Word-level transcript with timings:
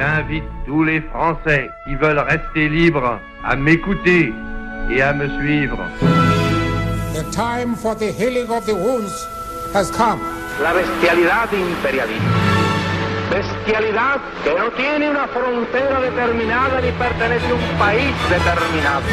J'invite 0.00 0.44
tous 0.64 0.82
les 0.82 1.02
Français 1.02 1.70
qui 1.84 1.94
veulent 1.94 2.20
rester 2.20 2.70
libres 2.70 3.20
à 3.44 3.54
m'écouter 3.54 4.32
et 4.90 5.02
à 5.02 5.12
me 5.12 5.28
suivre. 5.38 5.76
The 7.12 7.30
time 7.30 7.74
for 7.76 7.94
the 7.94 8.10
healing 8.10 8.48
of 8.48 8.64
the 8.64 8.72
wounds 8.72 9.12
has 9.74 9.90
come. 9.90 10.20
La 10.62 10.72
bestialidad 10.72 11.52
imperialista. 11.52 12.24
Bestialidad 13.30 14.20
que 14.42 14.54
no 14.58 14.70
tiene 14.70 15.10
una 15.10 15.28
frontera 15.28 16.00
determinada 16.00 16.80
ni 16.80 16.92
pertenece 16.92 17.44
a 17.50 17.54
un 17.54 17.78
país 17.78 18.14
determinado. 18.30 19.04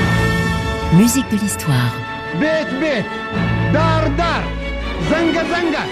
Musique 0.93 1.29
de 1.31 1.35
l'histoire. 1.35 1.91
Bête, 2.39 2.71
bête, 2.79 3.05
dar, 3.73 4.09
dar, 4.15 4.43
zanga, 5.09 5.43
zanga, 5.49 5.83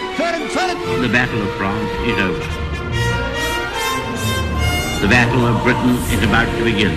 The 1.02 1.10
Battle 1.10 1.42
of 1.42 1.52
France 1.58 1.92
is 2.08 2.18
over. 2.18 2.65
The 5.02 5.08
Battle 5.08 5.46
of 5.46 5.62
Britain 5.64 5.98
is 6.14 6.24
about 6.24 6.48
to 6.58 6.64
begin. 6.64 6.92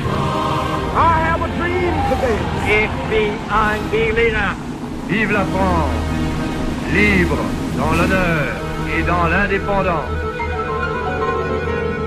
I 0.95 1.19
have 1.27 1.43
a 1.43 1.49
dream 1.59 1.95
today. 2.09 2.39
Ein 3.51 3.81
Berliner. 3.91 4.55
Vive 5.09 5.33
la 5.33 5.45
France, 5.45 5.91
libre 6.95 7.39
dans 7.77 7.93
l'honneur 7.93 8.47
et 8.97 9.03
dans 9.03 9.27
l'indépendance. 9.27 10.05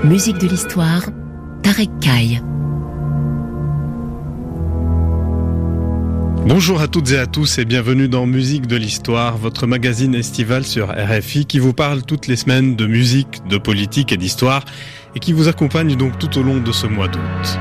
Musique 0.04 0.38
de 0.38 0.48
l'histoire. 0.48 1.02
Tarek 1.62 1.90
Kaye. 2.00 2.40
Bonjour 6.46 6.80
à 6.80 6.88
toutes 6.88 7.12
et 7.12 7.18
à 7.18 7.26
tous 7.26 7.58
et 7.58 7.64
bienvenue 7.64 8.08
dans 8.08 8.26
Musique 8.26 8.66
de 8.66 8.76
l'Histoire, 8.76 9.36
votre 9.36 9.68
magazine 9.68 10.14
estival 10.14 10.64
sur 10.64 10.88
RFI 10.88 11.46
qui 11.46 11.60
vous 11.60 11.72
parle 11.72 12.02
toutes 12.02 12.26
les 12.26 12.34
semaines 12.34 12.74
de 12.74 12.86
musique, 12.86 13.46
de 13.48 13.58
politique 13.58 14.10
et 14.10 14.16
d'histoire 14.16 14.64
et 15.14 15.20
qui 15.20 15.32
vous 15.32 15.48
accompagne 15.48 15.96
donc 15.96 16.18
tout 16.18 16.38
au 16.38 16.42
long 16.42 16.58
de 16.58 16.72
ce 16.72 16.86
mois 16.86 17.08
d'août. 17.08 17.58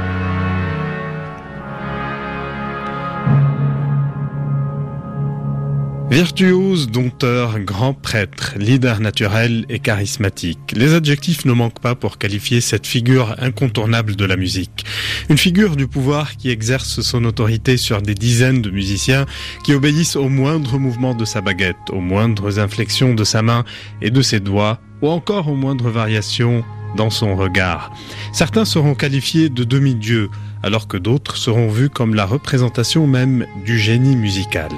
Virtuose, 6.12 6.90
dompteur, 6.90 7.58
grand 7.62 7.94
prêtre, 7.94 8.56
leader 8.58 9.00
naturel 9.00 9.66
et 9.70 9.80
charismatique. 9.80 10.74
Les 10.76 10.94
adjectifs 10.94 11.46
ne 11.46 11.54
manquent 11.54 11.80
pas 11.80 11.96
pour 11.96 12.18
qualifier 12.18 12.60
cette 12.60 12.86
figure 12.86 13.34
incontournable 13.40 14.18
de 14.18 14.26
la 14.26 14.36
musique. 14.36 14.84
Une 15.30 15.38
figure 15.38 15.78
du 15.78 15.88
pouvoir 15.88 16.36
qui 16.36 16.50
exerce 16.50 17.00
son 17.00 17.24
autorité 17.24 17.78
sur 17.78 18.02
des 18.02 18.14
dizaines 18.14 18.62
de 18.62 18.72
musiciens 18.72 19.26
qui 19.64 19.74
obéissent 19.74 20.18
au 20.18 20.28
moindre 20.28 20.78
mouvement 20.78 21.16
de 21.16 21.24
sa 21.24 21.40
baguette, 21.40 21.78
aux 21.92 22.02
moindres 22.02 22.60
inflexions 22.60 23.14
de 23.14 23.24
sa 23.24 23.42
main 23.42 23.64
et 24.02 24.10
de 24.10 24.22
ses 24.22 24.42
doigts, 24.42 24.82
ou 25.02 25.08
encore 25.08 25.48
aux 25.48 25.56
moindres 25.56 25.92
variations 25.92 26.66
dans 26.96 27.10
son 27.10 27.36
regard. 27.36 27.92
Certains 28.34 28.66
seront 28.66 28.96
qualifiés 28.96 29.50
de 29.50 29.64
demi-dieux, 29.64 30.30
alors 30.64 30.88
que 30.88 30.98
d'autres 30.98 31.38
seront 31.38 31.70
vus 31.70 31.90
comme 31.90 32.16
la 32.16 32.26
représentation 32.26 33.08
même 33.08 33.46
du 33.66 33.80
génie 33.80 34.16
musical. 34.16 34.70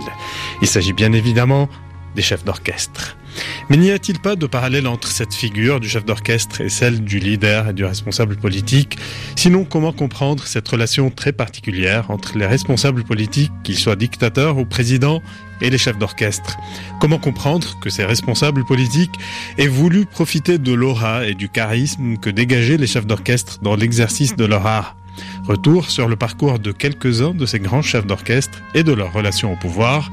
Il 0.61 0.67
s'agit 0.67 0.93
bien 0.93 1.13
évidemment 1.13 1.69
des 2.15 2.21
chefs 2.21 2.45
d'orchestre. 2.45 3.17
Mais 3.69 3.77
n'y 3.77 3.91
a-t-il 3.91 4.19
pas 4.19 4.35
de 4.35 4.45
parallèle 4.45 4.87
entre 4.87 5.07
cette 5.07 5.33
figure 5.33 5.79
du 5.79 5.89
chef 5.89 6.05
d'orchestre 6.05 6.61
et 6.61 6.69
celle 6.69 7.03
du 7.03 7.17
leader 7.19 7.69
et 7.69 7.73
du 7.73 7.85
responsable 7.85 8.35
politique? 8.35 8.97
Sinon, 9.35 9.65
comment 9.65 9.91
comprendre 9.91 10.45
cette 10.45 10.67
relation 10.67 11.09
très 11.09 11.31
particulière 11.31 12.11
entre 12.11 12.37
les 12.37 12.45
responsables 12.45 13.03
politiques, 13.03 13.51
qu'ils 13.63 13.79
soient 13.79 13.95
dictateurs 13.95 14.57
ou 14.57 14.65
présidents, 14.65 15.21
et 15.63 15.71
les 15.71 15.79
chefs 15.79 15.97
d'orchestre 15.97 16.57
Comment 16.99 17.17
comprendre 17.17 17.79
que 17.79 17.89
ces 17.89 18.05
responsables 18.05 18.65
politiques 18.65 19.17
aient 19.57 19.67
voulu 19.67 20.05
profiter 20.05 20.59
de 20.59 20.73
l'aura 20.73 21.25
et 21.25 21.33
du 21.33 21.49
charisme 21.49 22.17
que 22.17 22.29
dégageaient 22.29 22.77
les 22.77 22.87
chefs 22.87 23.07
d'orchestre 23.07 23.59
dans 23.61 23.75
l'exercice 23.75 24.35
de 24.35 24.45
leur 24.45 24.67
art? 24.67 24.95
Retour 25.47 25.89
sur 25.89 26.07
le 26.07 26.15
parcours 26.15 26.59
de 26.59 26.71
quelques-uns 26.71 27.33
de 27.33 27.45
ces 27.45 27.59
grands 27.59 27.81
chefs 27.81 28.05
d'orchestre 28.05 28.61
et 28.73 28.83
de 28.83 28.93
leur 28.93 29.13
relation 29.13 29.53
au 29.53 29.55
pouvoir. 29.55 30.11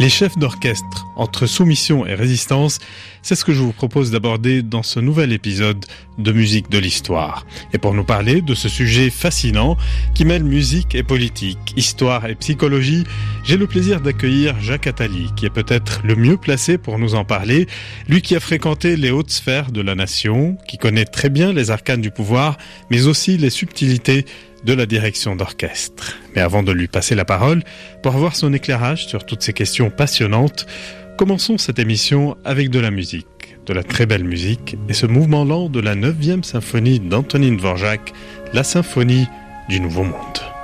Les 0.00 0.08
chefs 0.08 0.38
d'orchestre, 0.38 1.08
entre 1.16 1.46
soumission 1.46 2.06
et 2.06 2.14
résistance, 2.14 2.78
c'est 3.22 3.34
ce 3.34 3.44
que 3.44 3.52
je 3.52 3.60
vous 3.60 3.72
propose 3.72 4.12
d'aborder 4.12 4.62
dans 4.62 4.84
ce 4.84 5.00
nouvel 5.00 5.32
épisode 5.32 5.84
de 6.18 6.30
Musique 6.30 6.70
de 6.70 6.78
l'Histoire. 6.78 7.44
Et 7.72 7.78
pour 7.78 7.94
nous 7.94 8.04
parler 8.04 8.40
de 8.40 8.54
ce 8.54 8.68
sujet 8.68 9.10
fascinant 9.10 9.76
qui 10.14 10.24
mêle 10.24 10.44
musique 10.44 10.94
et 10.94 11.02
politique, 11.02 11.74
histoire 11.76 12.26
et 12.26 12.36
psychologie, 12.36 13.02
j'ai 13.42 13.56
le 13.56 13.66
plaisir 13.66 14.00
d'accueillir 14.00 14.60
Jacques 14.60 14.86
Attali, 14.86 15.30
qui 15.34 15.46
est 15.46 15.50
peut-être 15.50 16.00
le 16.04 16.14
mieux 16.14 16.36
placé 16.36 16.78
pour 16.78 17.00
nous 17.00 17.16
en 17.16 17.24
parler, 17.24 17.66
lui 18.08 18.22
qui 18.22 18.36
a 18.36 18.40
fréquenté 18.40 18.94
les 18.94 19.10
hautes 19.10 19.32
sphères 19.32 19.72
de 19.72 19.80
la 19.80 19.96
nation, 19.96 20.56
qui 20.68 20.78
connaît 20.78 21.06
très 21.06 21.28
bien 21.28 21.52
les 21.52 21.72
arcanes 21.72 22.00
du 22.00 22.12
pouvoir, 22.12 22.56
mais 22.88 23.08
aussi 23.08 23.36
les 23.36 23.50
subtilités 23.50 24.26
de 24.64 24.72
la 24.72 24.86
direction 24.86 25.36
d'orchestre. 25.36 26.18
Mais 26.34 26.42
avant 26.42 26.62
de 26.62 26.72
lui 26.72 26.88
passer 26.88 27.14
la 27.14 27.24
parole, 27.24 27.62
pour 28.02 28.14
avoir 28.14 28.36
son 28.36 28.52
éclairage 28.52 29.06
sur 29.06 29.24
toutes 29.24 29.42
ces 29.42 29.52
questions 29.52 29.90
passionnantes, 29.90 30.66
commençons 31.16 31.58
cette 31.58 31.78
émission 31.78 32.36
avec 32.44 32.70
de 32.70 32.78
la 32.78 32.90
musique, 32.90 33.56
de 33.66 33.72
la 33.72 33.82
très 33.82 34.06
belle 34.06 34.24
musique, 34.24 34.76
et 34.88 34.94
ce 34.94 35.06
mouvement 35.06 35.44
lent 35.44 35.68
de 35.68 35.80
la 35.80 35.94
9e 35.94 36.42
symphonie 36.42 37.00
d'Antonin 37.00 37.56
Dvorak, 37.56 38.12
la 38.52 38.64
symphonie 38.64 39.26
du 39.68 39.80
Nouveau 39.80 40.04
Monde. 40.04 40.57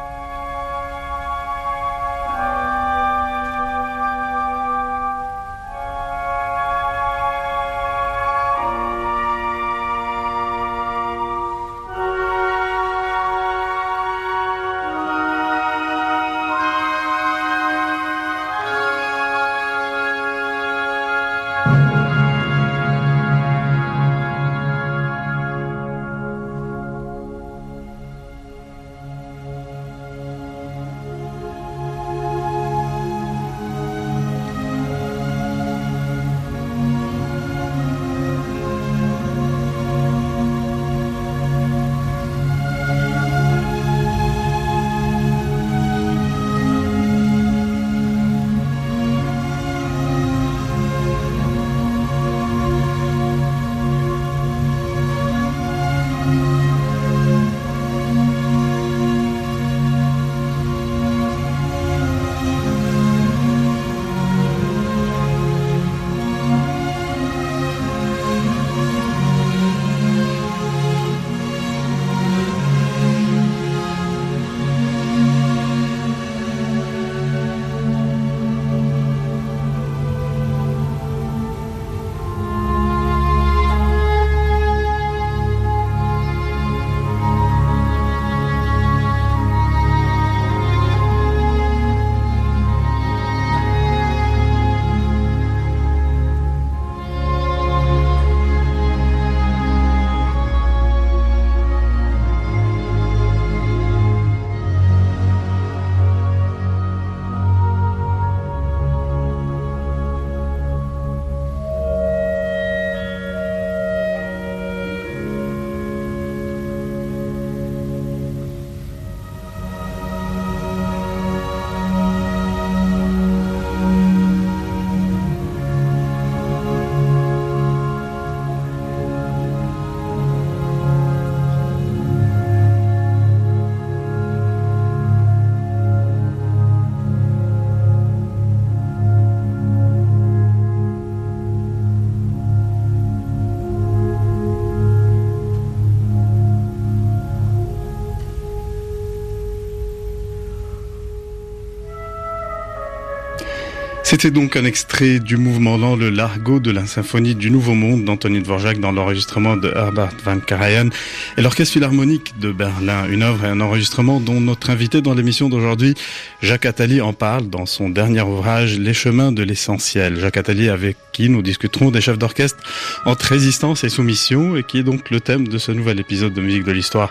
C'était 154.15 154.31
donc 154.31 154.55
un 154.55 154.65
extrait 154.65 155.19
du 155.19 155.37
mouvement 155.37 155.77
lent 155.77 155.97
Le 155.97 156.09
Largo 156.09 156.61
de 156.61 156.71
la 156.71 156.87
symphonie 156.87 157.35
du 157.35 157.51
Nouveau 157.51 157.75
Monde 157.75 158.05
d'Anthony 158.05 158.41
Dvorak 158.43 158.79
dans 158.79 158.93
l'enregistrement 158.93 159.57
de 159.57 159.73
Herbert 159.75 160.13
van 160.25 160.39
Karajan 160.39 160.91
et 161.37 161.43
l'Orchestre 161.43 161.73
Philharmonique 161.73 162.39
de 162.39 162.53
Berlin. 162.53 163.09
Une 163.09 163.25
œuvre 163.25 163.45
et 163.45 163.49
un 163.49 163.61
enregistrement 163.61 164.21
dont 164.21 164.41
notre 164.41 164.71
invité 164.71 165.03
dans 165.03 165.15
l'émission 165.15 165.49
d'aujourd'hui, 165.49 165.97
Jacques 166.43 166.65
Attali, 166.65 167.01
en 167.01 167.13
parle 167.13 167.51
dans 167.51 167.67
son 167.67 167.89
dernier 167.89 168.23
ouvrage 168.23 168.79
Les 168.79 168.95
chemins 168.95 169.33
de 169.33 169.43
l'essentiel. 169.43 170.21
Jacques 170.21 170.37
Attali 170.37 170.69
avec 170.69 170.97
qui 171.13 171.29
nous 171.29 171.43
discuterons 171.43 171.91
des 171.91 172.01
chefs 172.01 172.17
d'orchestre 172.17 172.63
entre 173.05 173.27
résistance 173.27 173.83
et 173.83 173.89
soumission 173.89 174.55
et 174.55 174.63
qui 174.63 174.79
est 174.79 174.85
donc 174.85 175.11
le 175.11 175.19
thème 175.19 175.49
de 175.49 175.59
ce 175.59 175.73
nouvel 175.73 175.99
épisode 175.99 176.33
de 176.33 176.41
Musique 176.41 176.63
de 176.63 176.71
l'Histoire. 176.71 177.11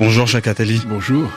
Bonjour 0.00 0.26
Jacques 0.26 0.48
Attali. 0.48 0.82
Bonjour. 0.88 1.30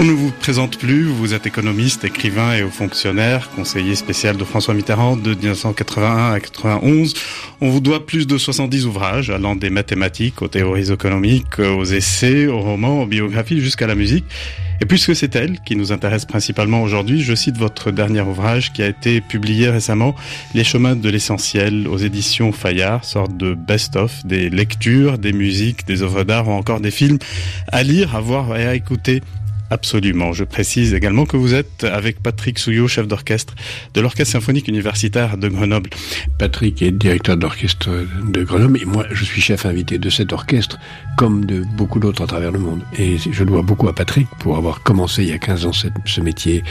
On 0.00 0.04
ne 0.04 0.12
vous 0.12 0.30
présente 0.30 0.78
plus, 0.78 1.06
vous 1.06 1.34
êtes 1.34 1.48
économiste, 1.48 2.04
écrivain 2.04 2.54
et 2.54 2.62
haut 2.62 2.70
fonctionnaire, 2.70 3.50
conseiller 3.56 3.96
spécial 3.96 4.36
de 4.36 4.44
François 4.44 4.72
Mitterrand 4.72 5.16
de 5.16 5.34
1981 5.34 6.34
à 6.34 6.38
91. 6.38 7.14
On 7.60 7.68
vous 7.68 7.80
doit 7.80 8.06
plus 8.06 8.28
de 8.28 8.38
70 8.38 8.86
ouvrages 8.86 9.30
allant 9.30 9.56
des 9.56 9.70
mathématiques 9.70 10.40
aux 10.40 10.46
théories 10.46 10.92
économiques, 10.92 11.58
aux 11.58 11.82
essais, 11.82 12.46
aux 12.46 12.60
romans, 12.60 13.02
aux 13.02 13.06
biographies 13.06 13.60
jusqu'à 13.60 13.88
la 13.88 13.96
musique. 13.96 14.24
Et 14.80 14.86
puisque 14.86 15.16
c'est 15.16 15.34
elle 15.34 15.58
qui 15.66 15.74
nous 15.74 15.90
intéresse 15.90 16.24
principalement 16.24 16.84
aujourd'hui, 16.84 17.20
je 17.20 17.34
cite 17.34 17.56
votre 17.56 17.90
dernier 17.90 18.20
ouvrage 18.20 18.72
qui 18.72 18.84
a 18.84 18.86
été 18.86 19.20
publié 19.20 19.68
récemment, 19.68 20.14
Les 20.54 20.62
chemins 20.62 20.94
de 20.94 21.08
l'essentiel 21.08 21.88
aux 21.88 21.98
éditions 21.98 22.52
Fayard, 22.52 23.04
sorte 23.04 23.36
de 23.36 23.54
best-of 23.54 24.24
des 24.24 24.48
lectures, 24.48 25.18
des 25.18 25.32
musiques, 25.32 25.88
des 25.88 26.02
œuvres 26.02 26.22
d'art 26.22 26.46
ou 26.46 26.52
encore 26.52 26.80
des 26.80 26.92
films 26.92 27.18
à 27.72 27.82
lire, 27.82 28.14
à 28.14 28.20
voir 28.20 28.56
et 28.56 28.64
à 28.64 28.76
écouter 28.76 29.22
Absolument. 29.70 30.32
Je 30.32 30.44
précise 30.44 30.94
également 30.94 31.26
que 31.26 31.36
vous 31.36 31.54
êtes 31.54 31.84
avec 31.84 32.22
Patrick 32.22 32.58
Souillot, 32.58 32.88
chef 32.88 33.06
d'orchestre 33.06 33.54
de 33.94 34.00
l'Orchestre 34.00 34.32
symphonique 34.32 34.68
universitaire 34.68 35.36
de 35.36 35.48
Grenoble. 35.48 35.90
Patrick 36.38 36.82
est 36.82 36.90
directeur 36.90 37.36
d'orchestre 37.36 37.90
de 38.24 38.42
Grenoble 38.44 38.80
et 38.80 38.84
moi 38.84 39.06
je 39.10 39.24
suis 39.24 39.40
chef 39.40 39.66
invité 39.66 39.98
de 39.98 40.10
cet 40.10 40.32
orchestre 40.32 40.78
comme 41.16 41.44
de 41.44 41.64
beaucoup 41.76 41.98
d'autres 41.98 42.22
à 42.22 42.26
travers 42.26 42.52
le 42.52 42.58
monde. 42.60 42.82
Et 42.96 43.16
je 43.18 43.44
dois 43.44 43.62
beaucoup 43.62 43.88
à 43.88 43.94
Patrick 43.94 44.28
pour 44.38 44.56
avoir 44.56 44.82
commencé 44.82 45.22
il 45.22 45.30
y 45.30 45.32
a 45.32 45.38
15 45.38 45.66
ans 45.66 45.72
ce 45.72 46.20
métier, 46.20 46.62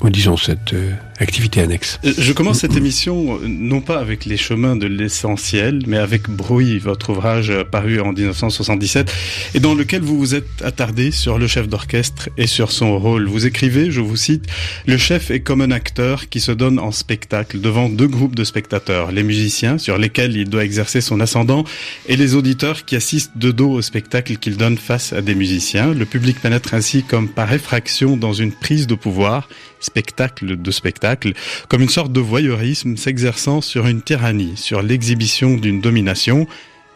ou 0.00 0.10
disons 0.10 0.36
cette 0.36 0.74
euh, 0.74 0.92
activité 1.18 1.60
annexe. 1.60 2.00
Euh, 2.04 2.12
je 2.18 2.32
commence 2.32 2.60
cette 2.60 2.76
émission 2.76 3.36
euh, 3.36 3.46
non 3.46 3.80
pas 3.80 3.98
avec 3.98 4.24
les 4.24 4.36
chemins 4.36 4.76
de 4.76 4.86
l'essentiel, 4.86 5.82
mais 5.86 5.96
avec 5.96 6.28
Bruit, 6.28 6.78
votre 6.78 7.10
ouvrage 7.10 7.52
paru 7.70 8.00
en 8.00 8.12
1977 8.12 9.12
et 9.54 9.60
dans 9.60 9.74
lequel 9.74 10.02
vous 10.02 10.18
vous 10.18 10.34
êtes 10.34 10.62
attardé 10.62 11.10
sur 11.10 11.38
le 11.38 11.46
chef 11.46 11.68
d'orchestre 11.68 12.28
et 12.36 12.46
sur 12.46 12.72
son 12.72 12.98
rôle. 12.98 13.28
Vous 13.28 13.46
écrivez, 13.46 13.90
je 13.90 14.00
vous 14.00 14.16
cite, 14.16 14.46
Le 14.86 14.96
chef 14.96 15.30
est 15.30 15.40
comme 15.40 15.60
un 15.60 15.70
acteur 15.70 16.28
qui 16.28 16.40
se 16.40 16.52
donne 16.52 16.78
en 16.78 16.92
spectacle 16.92 17.60
devant 17.60 17.88
deux 17.88 18.08
groupes 18.08 18.34
de 18.34 18.44
spectateurs, 18.44 19.12
les 19.12 19.22
musiciens 19.22 19.78
sur 19.78 19.98
lesquels 19.98 20.36
il 20.36 20.48
doit 20.48 20.64
exercer 20.64 21.00
son 21.00 21.20
ascendant 21.20 21.64
et 22.08 22.16
les 22.16 22.34
auditeurs 22.34 22.84
qui 22.84 22.96
assistent 22.96 23.36
de 23.36 23.50
dos 23.50 23.70
au 23.70 23.82
spectacle 23.82 24.36
qu'il 24.36 24.56
donne 24.56 24.78
face 24.78 25.12
à 25.12 25.22
des 25.22 25.34
musiciens. 25.34 25.92
Le 25.94 26.04
public 26.04 26.40
pénètre 26.40 26.74
ainsi 26.74 27.02
comme 27.02 27.28
par 27.28 27.52
effraction 27.52 28.16
dans 28.16 28.32
une 28.32 28.52
prise 28.52 28.86
de 28.86 28.94
pouvoir, 28.94 29.48
spectacle 29.80 30.60
de 30.60 30.70
spectacle, 30.70 31.32
comme 31.68 31.82
une 31.82 31.88
sorte 31.88 32.12
de 32.12 32.20
voyeurisme 32.20 32.96
s'exerçant 32.96 33.60
sur 33.60 33.86
une 33.86 34.02
tyrannie, 34.02 34.56
sur 34.56 34.82
l'exhibition 34.82 35.56
d'une 35.56 35.80
domination, 35.80 36.46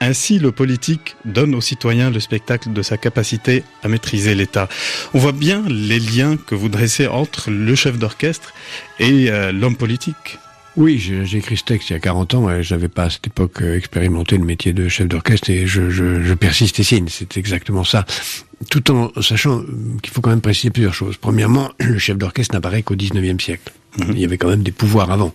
ainsi, 0.01 0.39
le 0.39 0.53
politique 0.53 1.17
donne 1.25 1.55
aux 1.55 1.61
citoyens 1.61 2.11
le 2.11 2.21
spectacle 2.21 2.73
de 2.73 2.83
sa 2.83 2.97
capacité 2.97 3.65
à 3.83 3.89
maîtriser 3.89 4.35
l'État. 4.35 4.69
On 5.15 5.19
voit 5.19 5.33
bien 5.33 5.65
les 5.69 5.99
liens 5.99 6.37
que 6.37 6.55
vous 6.55 6.69
dressez 6.69 7.07
entre 7.07 7.51
le 7.51 7.75
chef 7.75 7.99
d'orchestre 7.99 8.55
et 9.01 9.31
euh, 9.31 9.53
l'homme 9.53 9.77
politique. 9.77 10.39
Oui, 10.77 10.99
j'ai 10.99 11.39
écrit 11.39 11.57
ce 11.57 11.65
texte 11.65 11.91
il 11.91 11.95
y 11.95 11.97
a 11.97 11.99
40 11.99 12.35
ans. 12.35 12.63
Je 12.63 12.73
n'avais 12.73 12.87
pas 12.87 13.05
à 13.05 13.11
cette 13.11 13.27
époque 13.27 13.63
euh, 13.63 13.77
expérimenté 13.77 14.39
le 14.39 14.45
métier 14.45 14.73
de 14.73 14.89
chef 14.89 15.09
d'orchestre 15.09 15.51
et 15.51 15.67
je, 15.67 15.91
je, 15.91 16.23
je, 16.23 16.35
persiste 16.35 16.79
et 16.79 16.85
signe. 16.85 17.09
C'est 17.09 17.37
exactement 17.37 17.83
ça. 17.83 18.07
Tout 18.71 18.93
en 18.93 19.11
sachant 19.21 19.63
qu'il 20.03 20.13
faut 20.13 20.21
quand 20.21 20.31
même 20.31 20.41
préciser 20.41 20.71
plusieurs 20.71 20.95
choses. 20.95 21.17
Premièrement, 21.17 21.73
le 21.81 21.99
chef 21.99 22.17
d'orchestre 22.17 22.55
n'apparaît 22.55 22.83
qu'au 22.83 22.95
19e 22.95 23.41
siècle. 23.41 23.73
Mhm. 23.99 24.13
Il 24.13 24.21
y 24.21 24.25
avait 24.25 24.39
quand 24.39 24.49
même 24.49 24.63
des 24.63 24.71
pouvoirs 24.71 25.11
avant. 25.11 25.35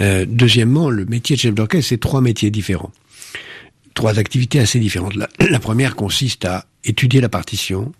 Euh, 0.00 0.26
deuxièmement, 0.28 0.90
le 0.90 1.04
métier 1.04 1.36
de 1.36 1.40
chef 1.42 1.54
d'orchestre, 1.54 1.90
c'est 1.90 2.00
trois 2.00 2.20
métiers 2.20 2.50
différents 2.50 2.90
trois 3.96 4.20
activités 4.20 4.60
assez 4.60 4.78
différentes. 4.78 5.14
La, 5.50 5.58
première 5.58 5.96
consiste 5.96 6.44
à 6.44 6.66
étudier 6.84 7.20
la 7.20 7.28
partition, 7.28 7.92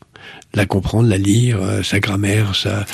la 0.55 0.67
comprendre, 0.67 1.09
la 1.09 1.19
lire, 1.19 1.61
euh, 1.61 1.83
sa 1.83 1.99
grammaire, 1.99 2.55
sa, 2.55 2.87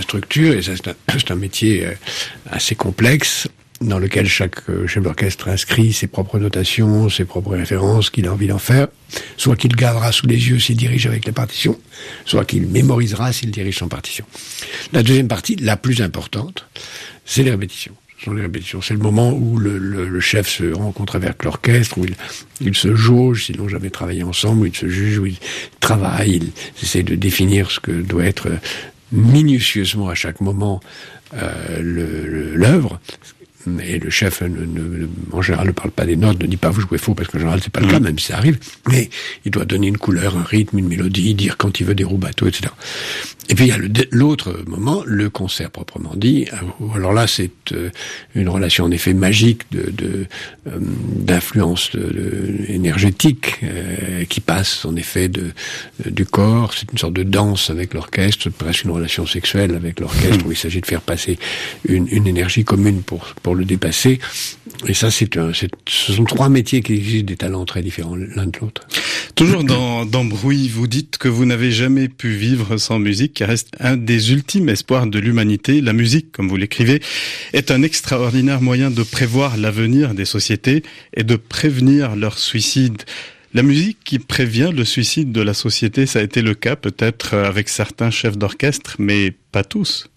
structure, 0.00 0.54
et 0.54 0.62
ça 0.62 0.72
c'est 1.08 1.30
un, 1.32 1.34
métier 1.34 1.86
euh, 1.86 1.92
assez 2.48 2.76
complexe 2.76 3.48
dans 3.80 3.98
lequel 3.98 4.28
chaque 4.28 4.68
euh, 4.68 4.86
chef 4.86 5.02
d'orchestre 5.02 5.48
inscrit 5.48 5.92
ses 5.92 6.06
propres 6.06 6.38
notations, 6.38 7.08
ses 7.08 7.24
propres 7.24 7.56
références 7.56 8.10
qu'il 8.10 8.26
a 8.26 8.32
envie 8.32 8.46
d'en 8.46 8.58
faire, 8.58 8.88
soit 9.38 9.56
qu'il 9.56 9.74
gardera 9.74 10.12
sous 10.12 10.26
les 10.26 10.50
yeux 10.50 10.58
s'il 10.58 10.76
dirige 10.76 11.06
avec 11.06 11.24
la 11.24 11.32
partition, 11.32 11.80
soit 12.26 12.44
qu'il 12.44 12.66
mémorisera 12.66 13.32
s'il 13.32 13.50
dirige 13.50 13.78
sans 13.78 13.88
partition. 13.88 14.26
La 14.92 15.02
deuxième 15.02 15.28
partie, 15.28 15.56
la 15.56 15.76
plus 15.76 16.02
importante, 16.02 16.66
c'est 17.24 17.42
les 17.42 17.50
répétitions 17.50 17.94
sont 18.24 18.32
les 18.34 18.42
répétitions. 18.42 18.82
C'est 18.82 18.94
le 18.94 19.00
moment 19.00 19.32
où 19.32 19.58
le, 19.58 19.78
le, 19.78 20.20
chef 20.20 20.48
se 20.48 20.72
rencontre 20.72 21.16
avec 21.16 21.42
l'orchestre, 21.44 21.98
où 21.98 22.04
il, 22.04 22.14
il 22.60 22.76
se 22.76 22.94
jauge, 22.94 23.46
s'ils 23.46 23.58
n'ont 23.58 23.68
jamais 23.68 23.90
travaillé 23.90 24.22
ensemble, 24.22 24.62
où 24.62 24.66
il 24.66 24.76
se 24.76 24.88
juge, 24.88 25.18
où 25.18 25.26
il 25.26 25.38
travaille, 25.80 26.36
il 26.36 26.52
essaie 26.82 27.02
de 27.02 27.14
définir 27.14 27.70
ce 27.70 27.80
que 27.80 27.92
doit 27.92 28.24
être 28.24 28.48
minutieusement 29.12 30.08
à 30.08 30.14
chaque 30.14 30.40
moment 30.40 30.80
euh, 31.34 32.54
l'œuvre, 32.54 33.00
mais 33.66 33.98
le 33.98 34.10
chef, 34.10 34.40
ne, 34.42 35.06
en 35.32 35.42
général, 35.42 35.66
ne 35.68 35.72
parle 35.72 35.90
pas 35.90 36.06
des 36.06 36.16
notes, 36.16 36.40
ne 36.40 36.46
dit 36.46 36.56
pas 36.56 36.70
vous 36.70 36.80
jouez 36.80 36.98
faux, 36.98 37.14
parce 37.14 37.28
qu'en 37.28 37.38
général, 37.38 37.60
c'est 37.62 37.72
pas 37.72 37.80
le 37.80 37.88
cas, 37.88 38.00
mm. 38.00 38.04
même 38.04 38.18
si 38.18 38.26
ça 38.26 38.38
arrive. 38.38 38.58
Mais 38.88 39.10
il 39.44 39.50
doit 39.50 39.64
donner 39.64 39.88
une 39.88 39.98
couleur, 39.98 40.36
un 40.36 40.42
rythme, 40.42 40.78
une 40.78 40.88
mélodie, 40.88 41.34
dire 41.34 41.56
quand 41.56 41.80
il 41.80 41.86
veut 41.86 41.94
des 41.94 42.04
roues 42.04 42.18
bateaux, 42.18 42.46
etc. 42.46 42.72
Et 43.50 43.54
puis 43.56 43.64
il 43.64 43.68
y 43.68 43.72
a 43.72 44.04
l'autre 44.12 44.62
moment, 44.68 45.02
le 45.04 45.28
concert 45.28 45.72
proprement 45.72 46.12
dit. 46.14 46.46
Alors 46.94 47.12
là, 47.12 47.26
c'est 47.26 47.50
euh, 47.72 47.90
une 48.36 48.48
relation 48.48 48.84
en 48.84 48.92
effet 48.92 49.12
magique 49.12 49.62
de 49.72 49.92
euh, 50.68 50.78
d'influence 50.78 51.90
énergétique 52.68 53.56
euh, 53.64 54.24
qui 54.26 54.40
passe 54.40 54.84
en 54.84 54.94
effet 54.94 55.28
du 55.28 56.24
corps. 56.26 56.74
C'est 56.74 56.92
une 56.92 56.98
sorte 56.98 57.14
de 57.14 57.24
danse 57.24 57.70
avec 57.70 57.92
l'orchestre, 57.92 58.50
presque 58.50 58.84
une 58.84 58.92
relation 58.92 59.26
sexuelle 59.26 59.74
avec 59.74 59.98
l'orchestre 59.98 60.46
où 60.46 60.52
il 60.52 60.56
s'agit 60.56 60.80
de 60.80 60.86
faire 60.86 61.02
passer 61.02 61.36
une, 61.84 62.06
une 62.08 62.28
énergie 62.28 62.64
commune 62.64 63.02
pour 63.02 63.34
pour 63.42 63.56
le 63.56 63.64
dépasser. 63.64 64.20
Et 64.86 64.94
ça, 64.94 65.10
c'est 65.10 65.28
ce 65.88 66.12
sont 66.12 66.24
trois 66.24 66.48
métiers 66.48 66.82
qui 66.82 66.94
exigent 66.94 67.24
des 67.24 67.36
talents 67.36 67.64
très 67.64 67.82
différents 67.82 68.16
l'un 68.16 68.46
de 68.46 68.58
l'autre. 68.60 68.86
Toujours 69.34 69.64
dans, 69.64 70.06
dans 70.06 70.24
Bruit, 70.24 70.68
vous 70.68 70.86
dites 70.86 71.18
que 71.18 71.28
vous 71.28 71.44
n'avez 71.44 71.70
jamais 71.70 72.08
pu 72.08 72.30
vivre 72.30 72.76
sans 72.76 72.98
musique, 72.98 73.39
qui 73.40 73.44
reste 73.44 73.70
un 73.80 73.96
des 73.96 74.32
ultimes 74.32 74.68
espoirs 74.68 75.06
de 75.06 75.18
l'humanité. 75.18 75.80
La 75.80 75.94
musique, 75.94 76.30
comme 76.30 76.46
vous 76.50 76.58
l'écrivez, 76.58 77.00
est 77.54 77.70
un 77.70 77.82
extraordinaire 77.82 78.60
moyen 78.60 78.90
de 78.90 79.02
prévoir 79.02 79.56
l'avenir 79.56 80.12
des 80.12 80.26
sociétés 80.26 80.82
et 81.14 81.22
de 81.24 81.36
prévenir 81.36 82.16
leur 82.16 82.38
suicide. 82.38 83.00
La 83.54 83.62
musique 83.62 83.96
qui 84.04 84.18
prévient 84.18 84.72
le 84.76 84.84
suicide 84.84 85.32
de 85.32 85.40
la 85.40 85.54
société, 85.54 86.04
ça 86.04 86.18
a 86.18 86.22
été 86.22 86.42
le 86.42 86.52
cas 86.52 86.76
peut-être 86.76 87.32
avec 87.32 87.70
certains 87.70 88.10
chefs 88.10 88.36
d'orchestre, 88.36 88.96
mais 88.98 89.32
pas 89.52 89.64
tous. 89.64 90.10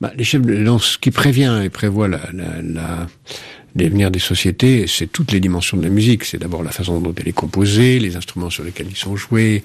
Bah, 0.00 0.10
les 0.16 0.24
chefs, 0.24 0.40
ce 0.80 0.96
qui 0.96 1.10
prévient 1.10 1.60
et 1.62 1.68
prévoit 1.68 2.08
la 2.08 3.08
l'avenir 3.74 4.10
des 4.10 4.18
sociétés, 4.18 4.86
c'est 4.86 5.06
toutes 5.06 5.32
les 5.32 5.40
dimensions 5.40 5.76
de 5.76 5.82
la 5.82 5.88
musique. 5.88 6.24
C'est 6.24 6.38
d'abord 6.38 6.62
la 6.62 6.70
façon 6.70 7.00
dont 7.00 7.14
elle 7.16 7.28
est 7.28 7.32
composée, 7.32 7.98
les 7.98 8.16
instruments 8.16 8.50
sur 8.50 8.64
lesquels 8.64 8.88
ils 8.90 8.96
sont 8.96 9.16
joués, 9.16 9.62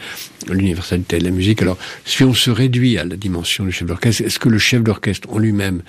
l'universalité 0.49 1.19
de 1.19 1.25
la 1.25 1.31
musique. 1.31 1.61
Alors, 1.61 1.77
si 2.05 2.23
on 2.23 2.33
se 2.33 2.49
réduit 2.49 2.97
à 2.97 3.03
la 3.03 3.15
dimension 3.15 3.65
du 3.65 3.71
chef 3.71 3.87
d'orchestre, 3.87 4.23
est-ce 4.23 4.39
que 4.39 4.49
le 4.49 4.59
chef 4.59 4.83
d'orchestre 4.83 5.29
en 5.31 5.39
lui-même 5.39 5.81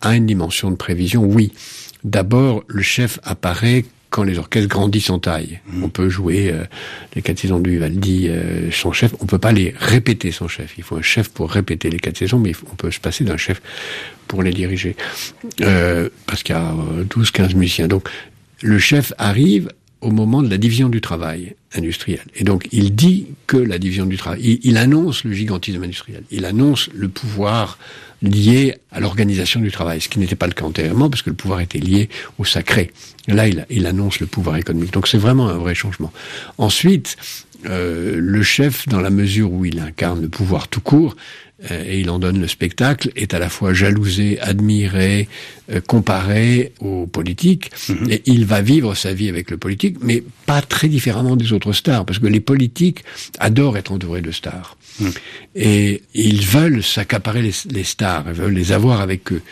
a 0.00 0.16
une 0.16 0.26
dimension 0.26 0.70
de 0.70 0.76
prévision? 0.76 1.24
Oui. 1.24 1.52
D'abord, 2.02 2.64
le 2.66 2.82
chef 2.82 3.18
apparaît 3.22 3.84
quand 4.10 4.24
les 4.24 4.38
orchestres 4.38 4.68
grandissent 4.68 5.10
en 5.10 5.18
taille. 5.18 5.60
Mmh. 5.66 5.84
On 5.84 5.88
peut 5.88 6.08
jouer 6.08 6.50
euh, 6.52 6.64
les 7.14 7.22
quatre 7.22 7.38
saisons 7.38 7.60
du 7.60 7.70
Vivaldi 7.70 8.28
euh, 8.28 8.70
sans 8.70 8.92
chef, 8.92 9.14
on 9.20 9.26
peut 9.26 9.38
pas 9.38 9.52
les 9.52 9.72
répéter 9.78 10.32
sans 10.32 10.48
chef. 10.48 10.74
Il 10.76 10.84
faut 10.84 10.96
un 10.96 11.02
chef 11.02 11.28
pour 11.28 11.50
répéter 11.50 11.90
les 11.90 11.98
quatre 11.98 12.18
saisons, 12.18 12.38
mais 12.38 12.52
on 12.70 12.74
peut 12.74 12.90
se 12.90 13.00
passer 13.00 13.24
d'un 13.24 13.36
chef 13.36 13.62
pour 14.26 14.42
les 14.42 14.52
diriger. 14.52 14.96
Euh, 15.60 16.08
parce 16.26 16.42
qu'il 16.42 16.54
y 16.54 16.58
a 16.58 16.74
12-15 17.08 17.54
musiciens. 17.54 17.88
Donc 17.88 18.08
le 18.62 18.78
chef 18.78 19.12
arrive 19.16 19.70
au 20.00 20.10
moment 20.10 20.42
de 20.42 20.48
la 20.48 20.58
division 20.58 20.88
du 20.88 21.00
travail 21.00 21.54
industriel. 21.74 22.22
Et 22.34 22.44
donc, 22.44 22.66
il 22.72 22.94
dit 22.94 23.26
que 23.46 23.56
la 23.56 23.78
division 23.78 24.06
du 24.06 24.16
travail, 24.16 24.40
il, 24.42 24.58
il 24.62 24.76
annonce 24.76 25.24
le 25.24 25.32
gigantisme 25.32 25.82
industriel, 25.82 26.24
il 26.30 26.46
annonce 26.46 26.88
le 26.94 27.08
pouvoir 27.08 27.78
lié 28.22 28.74
à 28.92 29.00
l'organisation 29.00 29.60
du 29.60 29.70
travail, 29.70 30.00
ce 30.00 30.08
qui 30.08 30.18
n'était 30.18 30.36
pas 30.36 30.46
le 30.46 30.52
cas 30.52 30.64
antérieurement, 30.64 31.08
parce 31.08 31.22
que 31.22 31.30
le 31.30 31.36
pouvoir 31.36 31.60
était 31.60 31.78
lié 31.78 32.08
au 32.38 32.44
sacré. 32.44 32.90
Là, 33.28 33.48
il, 33.48 33.66
il 33.70 33.86
annonce 33.86 34.20
le 34.20 34.26
pouvoir 34.26 34.56
économique. 34.56 34.92
Donc 34.92 35.08
c'est 35.08 35.18
vraiment 35.18 35.48
un 35.48 35.58
vrai 35.58 35.74
changement. 35.74 36.12
Ensuite, 36.58 37.16
euh, 37.66 38.16
le 38.18 38.42
chef, 38.42 38.86
dans 38.88 39.00
la 39.00 39.10
mesure 39.10 39.52
où 39.52 39.64
il 39.64 39.78
incarne 39.80 40.20
le 40.22 40.28
pouvoir 40.28 40.68
tout 40.68 40.80
court, 40.80 41.16
euh, 41.70 41.84
et 41.86 42.00
il 42.00 42.08
en 42.08 42.18
donne 42.18 42.40
le 42.40 42.48
spectacle, 42.48 43.10
est 43.16 43.34
à 43.34 43.38
la 43.38 43.50
fois 43.50 43.74
jalousé, 43.74 44.40
admiré, 44.40 45.28
euh, 45.70 45.80
comparé 45.80 46.72
aux 46.80 47.06
politiques, 47.06 47.70
Mhm. 47.90 48.10
et 48.10 48.22
il 48.26 48.46
va 48.46 48.62
vivre 48.62 48.94
sa 48.94 49.12
vie 49.12 49.28
avec 49.28 49.50
le 49.50 49.58
politique, 49.58 49.96
mais 50.02 50.22
pas 50.46 50.62
très 50.62 50.88
différemment 50.88 51.36
des 51.36 51.52
autres 51.52 51.72
stars, 51.74 52.06
parce 52.06 52.18
que 52.18 52.26
les 52.26 52.40
politiques 52.40 53.04
adorent 53.38 53.76
être 53.76 53.92
entourés 53.92 54.22
de 54.22 54.30
stars. 54.30 54.76
Mhm. 54.98 55.12
Et 55.56 56.02
ils 56.14 56.44
veulent 56.44 56.82
s'accaparer 56.82 57.42
les, 57.42 57.52
les 57.70 57.84
stars, 57.84 58.24
ils 58.28 58.34
veulent 58.34 58.54
les 58.54 58.72
avoir 58.72 59.00
avec 59.00 59.32
eux. 59.32 59.42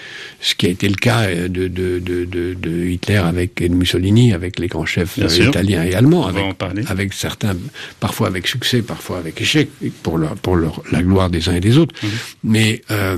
Ce 0.41 0.55
qui 0.55 0.67
a 0.67 0.69
été 0.69 0.89
le 0.89 0.95
cas 0.95 1.23
euh, 1.23 1.49
de, 1.49 1.67
de, 1.69 1.99
de, 1.99 2.25
de, 2.55 2.85
Hitler 2.87 3.17
avec, 3.17 3.61
et 3.61 3.69
de 3.69 3.75
Mussolini, 3.75 4.33
avec 4.33 4.59
les 4.59 4.69
grands 4.69 4.87
chefs 4.87 5.19
euh, 5.19 5.29
italiens 5.29 5.85
et 5.85 5.95
allemands, 5.95 6.27
avec, 6.27 6.45
avec 6.89 7.13
certains, 7.13 7.57
parfois 7.99 8.29
avec 8.29 8.47
succès, 8.47 8.83
parfois 8.83 9.19
avec 9.19 9.41
échec, 9.41 9.69
pour, 10.03 10.19
leur, 10.19 10.37
pour 10.37 10.57
leur, 10.57 10.83
la 10.93 11.03
gloire 11.03 11.31
des 11.31 11.49
uns 11.49 11.55
et 11.55 11.61
des 11.61 11.79
autres. 11.79 11.95
Mhm. 12.03 12.11
Mais 12.45 12.83
euh, 12.91 13.17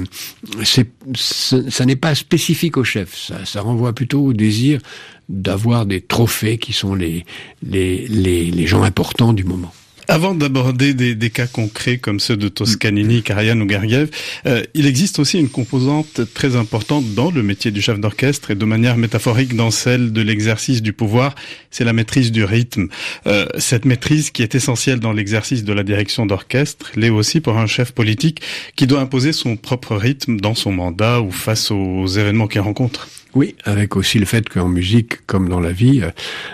ça 1.15 1.85
n'est 1.85 1.97
pas 1.97 2.15
spécifique 2.15 2.77
au 2.77 2.85
chef. 2.85 3.15
Ça, 3.17 3.45
ça 3.45 3.61
renvoie 3.61 3.93
plutôt 3.93 4.25
au 4.25 4.33
désir 4.33 4.81
d'avoir 5.29 5.87
des 5.87 6.01
trophées 6.01 6.59
qui 6.59 6.73
sont 6.73 6.95
les, 6.95 7.25
les, 7.63 8.07
les, 8.09 8.51
les 8.51 8.67
gens 8.67 8.83
importants 8.83 9.33
du 9.33 9.45
moment. 9.45 9.73
Avant 10.11 10.35
d'aborder 10.35 10.93
des, 10.93 11.15
des 11.15 11.31
cas 11.31 11.47
concrets 11.47 11.99
comme 11.99 12.19
ceux 12.19 12.37
de 12.37 12.49
Toscanini, 12.49 13.23
Karajan 13.23 13.61
ou 13.61 13.69
Gergiev, 13.69 14.11
euh, 14.47 14.65
il 14.75 14.87
existe 14.87 15.21
aussi 15.21 15.39
une 15.39 15.49
composante 15.49 16.23
très 16.35 16.57
importante 16.57 17.15
dans 17.15 17.31
le 17.31 17.45
métier 17.45 17.71
du 17.71 17.81
chef 17.81 18.01
d'orchestre 18.01 18.51
et 18.51 18.57
de 18.57 18.65
manière 18.65 18.97
métaphorique 18.97 19.55
dans 19.55 19.71
celle 19.71 20.13
de 20.13 20.21
l'exercice 20.21 20.83
du 20.83 20.93
pouvoir, 20.93 21.37
c'est 21.71 21.85
la 21.85 21.93
maîtrise 21.93 22.33
du 22.33 22.43
rythme. 22.43 22.89
Euh, 23.29 23.47
cette 23.59 23.85
maîtrise 23.85 24.33
qui 24.33 24.43
est 24.43 24.57
essentielle 24.57 24.99
dans 24.99 25.13
l'exercice 25.13 25.63
de 25.63 25.73
la 25.73 25.85
direction 25.85 26.27
d'orchestre 26.27 26.91
l'est 26.97 27.11
aussi 27.11 27.41
pour 27.41 27.57
un 27.57 27.69
chef 27.69 27.93
politique 27.93 28.43
qui 28.75 28.89
doit 28.89 28.99
imposer 28.99 29.33
son 29.33 29.57
propre 29.57 29.95
rythme 29.95 30.41
dans 30.41 30.57
son 30.57 30.73
mandat 30.73 31.21
ou 31.21 31.31
face 31.31 31.71
aux 31.71 32.09
événements 32.09 32.49
qu'il 32.49 32.63
rencontre. 32.63 33.07
Oui, 33.35 33.55
avec 33.65 33.97
aussi 33.97 34.19
le 34.19 34.27
fait 34.27 34.49
qu'en 34.49 34.69
musique, 34.69 35.25
comme 35.27 35.49
dans 35.49 35.61
la 35.61 35.73
vie, 35.73 36.01
euh, 36.03 36.11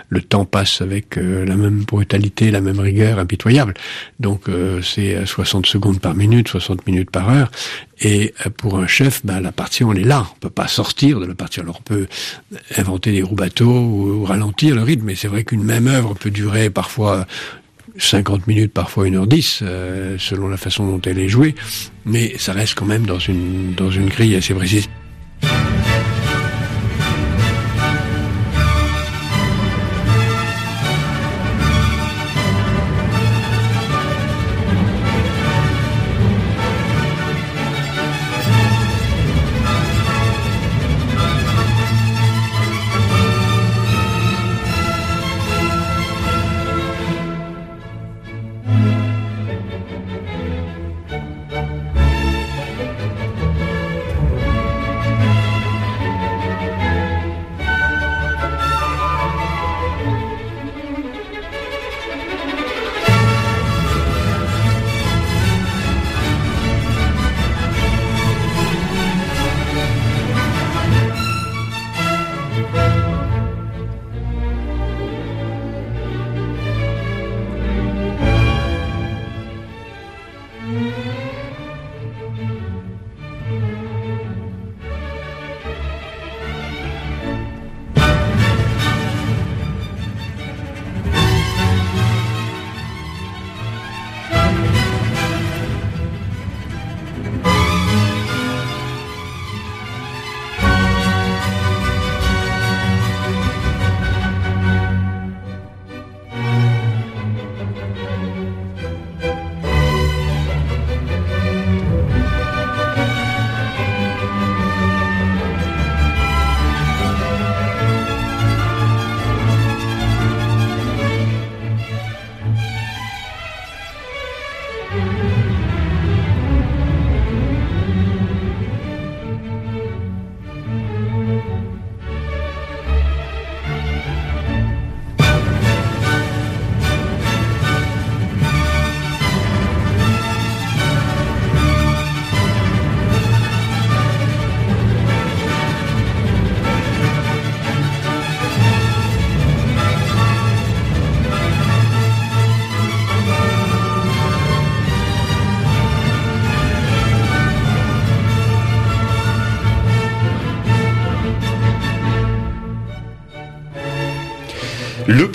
le 0.09 0.21
temps 0.21 0.45
passe 0.45 0.81
avec 0.81 1.17
euh, 1.17 1.45
la 1.45 1.55
même 1.55 1.83
brutalité, 1.83 2.51
la 2.51 2.61
même 2.61 2.79
rigueur 2.79 3.19
impitoyable. 3.19 3.73
Donc 4.19 4.47
euh, 4.47 4.81
c'est 4.81 5.15
euh, 5.15 5.25
60 5.25 5.65
secondes 5.65 5.99
par 5.99 6.15
minute, 6.15 6.47
60 6.47 6.85
minutes 6.85 7.09
par 7.09 7.29
heure. 7.29 7.51
Et 7.99 8.33
pour 8.57 8.77
un 8.77 8.85
chef, 8.85 9.25
ben, 9.25 9.39
la 9.39 9.51
partition, 9.51 9.91
elle 9.91 9.99
est 9.99 10.03
là. 10.03 10.27
On 10.35 10.39
peut 10.39 10.49
pas 10.51 10.67
sortir 10.67 11.19
de 11.19 11.25
la 11.25 11.33
partition. 11.33 11.63
Alors 11.63 11.79
on 11.79 11.83
peut 11.83 12.07
inventer 12.77 13.11
des 13.11 13.23
roues 13.23 13.35
bateaux 13.35 13.65
ou, 13.65 14.23
ralentir 14.23 14.75
le 14.75 14.83
rythme, 14.83 15.05
mais 15.05 15.15
c'est 15.15 15.27
vrai 15.27 15.43
qu'une 15.43 15.63
même 15.63 15.87
œuvre 15.87 16.13
peut 16.13 16.29
durer 16.29 16.69
parfois 16.69 17.25
50 17.97 18.47
minutes, 18.47 18.73
parfois 18.73 19.05
1h10, 19.05 19.59
euh, 19.61 20.17
selon 20.19 20.47
la 20.47 20.57
façon 20.57 20.85
dont 20.87 21.01
elle 21.05 21.19
est 21.19 21.29
jouée. 21.29 21.55
Mais 22.05 22.37
ça 22.37 22.53
reste 22.53 22.75
quand 22.75 22.85
même 22.85 23.05
dans 23.05 23.19
une, 23.19 23.73
dans 23.73 23.89
une 23.89 24.09
grille 24.09 24.35
assez 24.35 24.53
précise. 24.53 24.87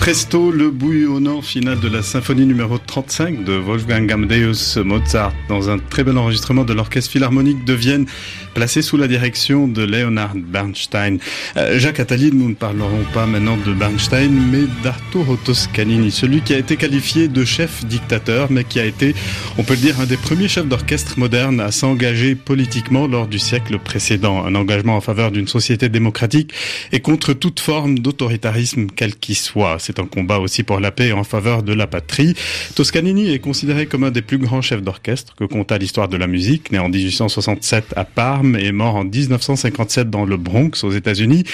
Presto, 0.03 0.51
le 0.51 0.73
bouillonnant 0.73 1.43
final 1.43 1.79
de 1.79 1.87
la 1.87 2.03
symphonie 2.03 2.45
numéro 2.45 2.77
35 2.77 3.45
de 3.45 3.53
Wolfgang 3.53 4.11
Amadeus 4.11 4.83
Mozart 4.85 5.33
dans 5.49 5.71
un 5.71 5.79
très 5.79 6.03
bel 6.03 6.19
enregistrement 6.19 6.65
de 6.65 6.73
l'Orchestre 6.73 7.13
Philharmonique 7.13 7.65
de 7.65 7.73
Vienne 7.73 8.07
placé 8.53 8.83
sous 8.83 8.97
la 8.97 9.07
direction 9.07 9.69
de 9.69 9.85
Leonard 9.85 10.35
Bernstein. 10.35 11.19
Euh, 11.57 11.79
Jacques 11.79 12.01
Attali, 12.01 12.33
nous 12.33 12.49
ne 12.49 12.55
parlerons 12.55 13.05
pas 13.15 13.27
maintenant 13.27 13.57
de 13.57 13.73
Bernstein 13.73 14.33
mais 14.51 14.65
d'Arturo 14.83 15.37
Toscanini, 15.37 16.11
celui 16.11 16.41
qui 16.41 16.53
a 16.53 16.59
été 16.59 16.77
qualifié 16.77 17.29
de 17.29 17.45
chef 17.45 17.85
dictateur 17.85 18.51
mais 18.51 18.65
qui 18.65 18.81
a 18.81 18.85
été, 18.85 19.15
on 19.57 19.63
peut 19.63 19.75
le 19.75 19.81
dire, 19.81 20.01
un 20.01 20.07
des 20.07 20.17
premiers 20.17 20.49
chefs 20.49 20.67
d'orchestre 20.67 21.17
modernes 21.17 21.61
à 21.61 21.71
s'engager 21.71 22.35
politiquement 22.35 23.07
lors 23.07 23.29
du 23.29 23.39
siècle 23.39 23.79
précédent. 23.79 24.45
Un 24.45 24.57
engagement 24.57 24.97
en 24.97 25.01
faveur 25.01 25.31
d'une 25.31 25.47
société 25.47 25.89
démocratique 25.89 26.53
et 26.91 26.99
contre 26.99 27.35
toute 27.35 27.61
forme 27.61 28.01
d'autoritarisme 28.01 28.89
quel 28.97 29.15
qu'il 29.15 29.37
soit. 29.37 29.79
Un 29.99 30.07
combat 30.07 30.39
aussi 30.39 30.63
pour 30.63 30.81
la 30.81 30.91
paix 30.91 31.09
et 31.09 31.13
en 31.13 31.25
faveur 31.25 31.63
de 31.63 31.73
la 31.73 31.87
patrie. 31.87 32.35
Toscanini 32.75 33.33
est 33.33 33.39
considéré 33.39 33.87
comme 33.87 34.05
un 34.05 34.11
des 34.11 34.23
plus 34.23 34.39
grands 34.39 34.63
chefs 34.63 34.83
d'orchestre 34.83 35.35
que 35.35 35.45
compta 35.45 35.79
l'histoire 35.79 36.09
de 36.09 36.17
la 36.17 36.27
musique, 36.27 36.73
né 36.73 36.79
en 36.79 36.89
1867 36.89 37.95
à 37.97 38.05
Parme 38.05 38.57
et 38.57 38.73
mort 38.73 38.97
en 38.97 39.05
1957 39.05 40.11
dans 40.11 40.25
le 40.25 40.37
Bronx 40.37 40.85
aux 40.85 40.91
États-Unis. 40.91 41.45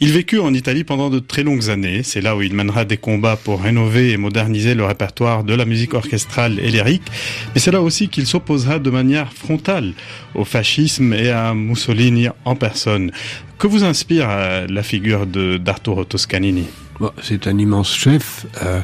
Il 0.00 0.12
vécut 0.12 0.38
en 0.38 0.54
Italie 0.54 0.84
pendant 0.84 1.10
de 1.10 1.18
très 1.18 1.42
longues 1.42 1.70
années. 1.70 2.02
C'est 2.02 2.20
là 2.20 2.36
où 2.36 2.42
il 2.42 2.54
mènera 2.54 2.84
des 2.84 2.96
combats 2.96 3.36
pour 3.36 3.62
rénover 3.62 4.12
et 4.12 4.16
moderniser 4.16 4.74
le 4.74 4.84
répertoire 4.84 5.44
de 5.44 5.54
la 5.54 5.64
musique 5.64 5.94
orchestrale 5.94 6.58
et 6.58 6.70
lyrique. 6.70 7.02
Mais 7.54 7.60
c'est 7.60 7.70
là 7.70 7.80
aussi 7.80 8.08
qu'il 8.08 8.26
s'opposera 8.26 8.78
de 8.78 8.90
manière 8.90 9.32
frontale 9.32 9.92
au 10.34 10.44
fascisme 10.44 11.12
et 11.12 11.30
à 11.30 11.54
Mussolini 11.54 12.28
en 12.44 12.56
personne. 12.56 13.10
Que 13.58 13.66
vous 13.66 13.84
inspire 13.84 14.26
euh, 14.28 14.66
la 14.68 14.82
figure 14.82 15.26
de 15.26 15.56
d'Arturo 15.56 16.04
Toscanini? 16.04 16.66
C'est 17.22 17.46
un 17.46 17.58
immense 17.58 17.92
chef, 17.92 18.46
euh, 18.62 18.80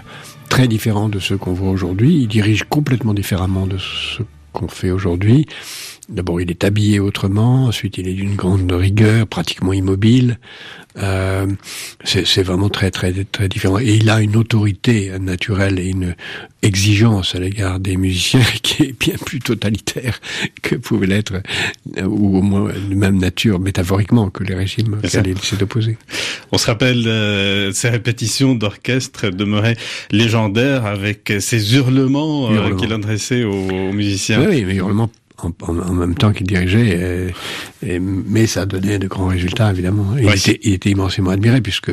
très 0.48 0.68
différent 0.68 1.08
de 1.08 1.18
ceux 1.18 1.36
qu'on 1.36 1.52
voit 1.52 1.70
aujourd'hui. 1.70 2.14
Il 2.14 2.28
dirige 2.28 2.64
complètement 2.64 3.14
différemment 3.14 3.66
de 3.66 3.78
ce 3.78 4.22
qu'on 4.52 4.68
fait 4.68 4.90
aujourd'hui. 4.90 5.46
D'abord, 6.08 6.40
il 6.40 6.50
est 6.50 6.64
habillé 6.64 6.98
autrement, 6.98 7.66
ensuite 7.66 7.96
il 7.96 8.08
est 8.08 8.14
d'une 8.14 8.34
grande 8.34 8.70
rigueur, 8.72 9.26
pratiquement 9.26 9.72
immobile. 9.72 10.38
Euh, 10.98 11.46
c'est 12.04 12.42
vraiment 12.42 12.68
très 12.68 12.90
très 12.90 13.12
très 13.24 13.48
différent. 13.48 13.78
Et 13.78 13.94
il 13.94 14.10
a 14.10 14.20
une 14.20 14.36
autorité 14.36 15.12
naturelle 15.18 15.78
et 15.78 15.86
une 15.86 16.14
exigence 16.62 17.34
à 17.34 17.38
l'égard 17.38 17.80
des 17.80 17.96
musiciens 17.96 18.44
qui 18.62 18.82
est 18.82 18.98
bien 18.98 19.14
plus 19.24 19.38
totalitaire 19.38 20.20
que 20.60 20.74
pouvait 20.74 21.06
l'être, 21.06 21.34
ou 22.04 22.38
au 22.38 22.42
moins 22.42 22.72
de 22.72 22.94
même 22.94 23.18
nature 23.18 23.58
métaphoriquement 23.58 24.28
que 24.28 24.44
les 24.44 24.54
régimes 24.54 24.98
auxquels 25.02 25.28
il 25.28 25.38
s'est 25.38 25.62
opposé. 25.62 25.96
On 26.50 26.58
se 26.58 26.66
rappelle 26.66 27.06
euh, 27.06 27.72
ces 27.72 27.88
répétitions 27.88 28.54
d'orchestre 28.54 29.30
demeuraient 29.30 29.76
légendaires 30.10 30.84
avec 30.84 31.32
ces 31.40 31.74
hurlements, 31.74 32.52
euh, 32.52 32.74
qu'il 32.74 32.92
adressait 32.92 33.44
aux, 33.44 33.92
musiciens. 33.92 34.46
Oui, 34.48 34.64
mais 34.64 34.74
hurlements 34.74 35.10
en, 35.42 35.92
même 35.92 36.14
temps 36.14 36.32
qu'il 36.32 36.46
dirigeait, 36.46 37.32
et, 37.82 37.98
mais 37.98 38.46
ça 38.46 38.66
donnait 38.66 38.98
de 38.98 39.06
grands 39.06 39.26
résultats 39.26 39.70
évidemment. 39.70 40.14
Il, 40.18 40.28
était, 40.28 40.60
il, 40.62 40.74
était, 40.74 40.90
immensément 40.90 41.30
admiré 41.30 41.60
puisque, 41.60 41.92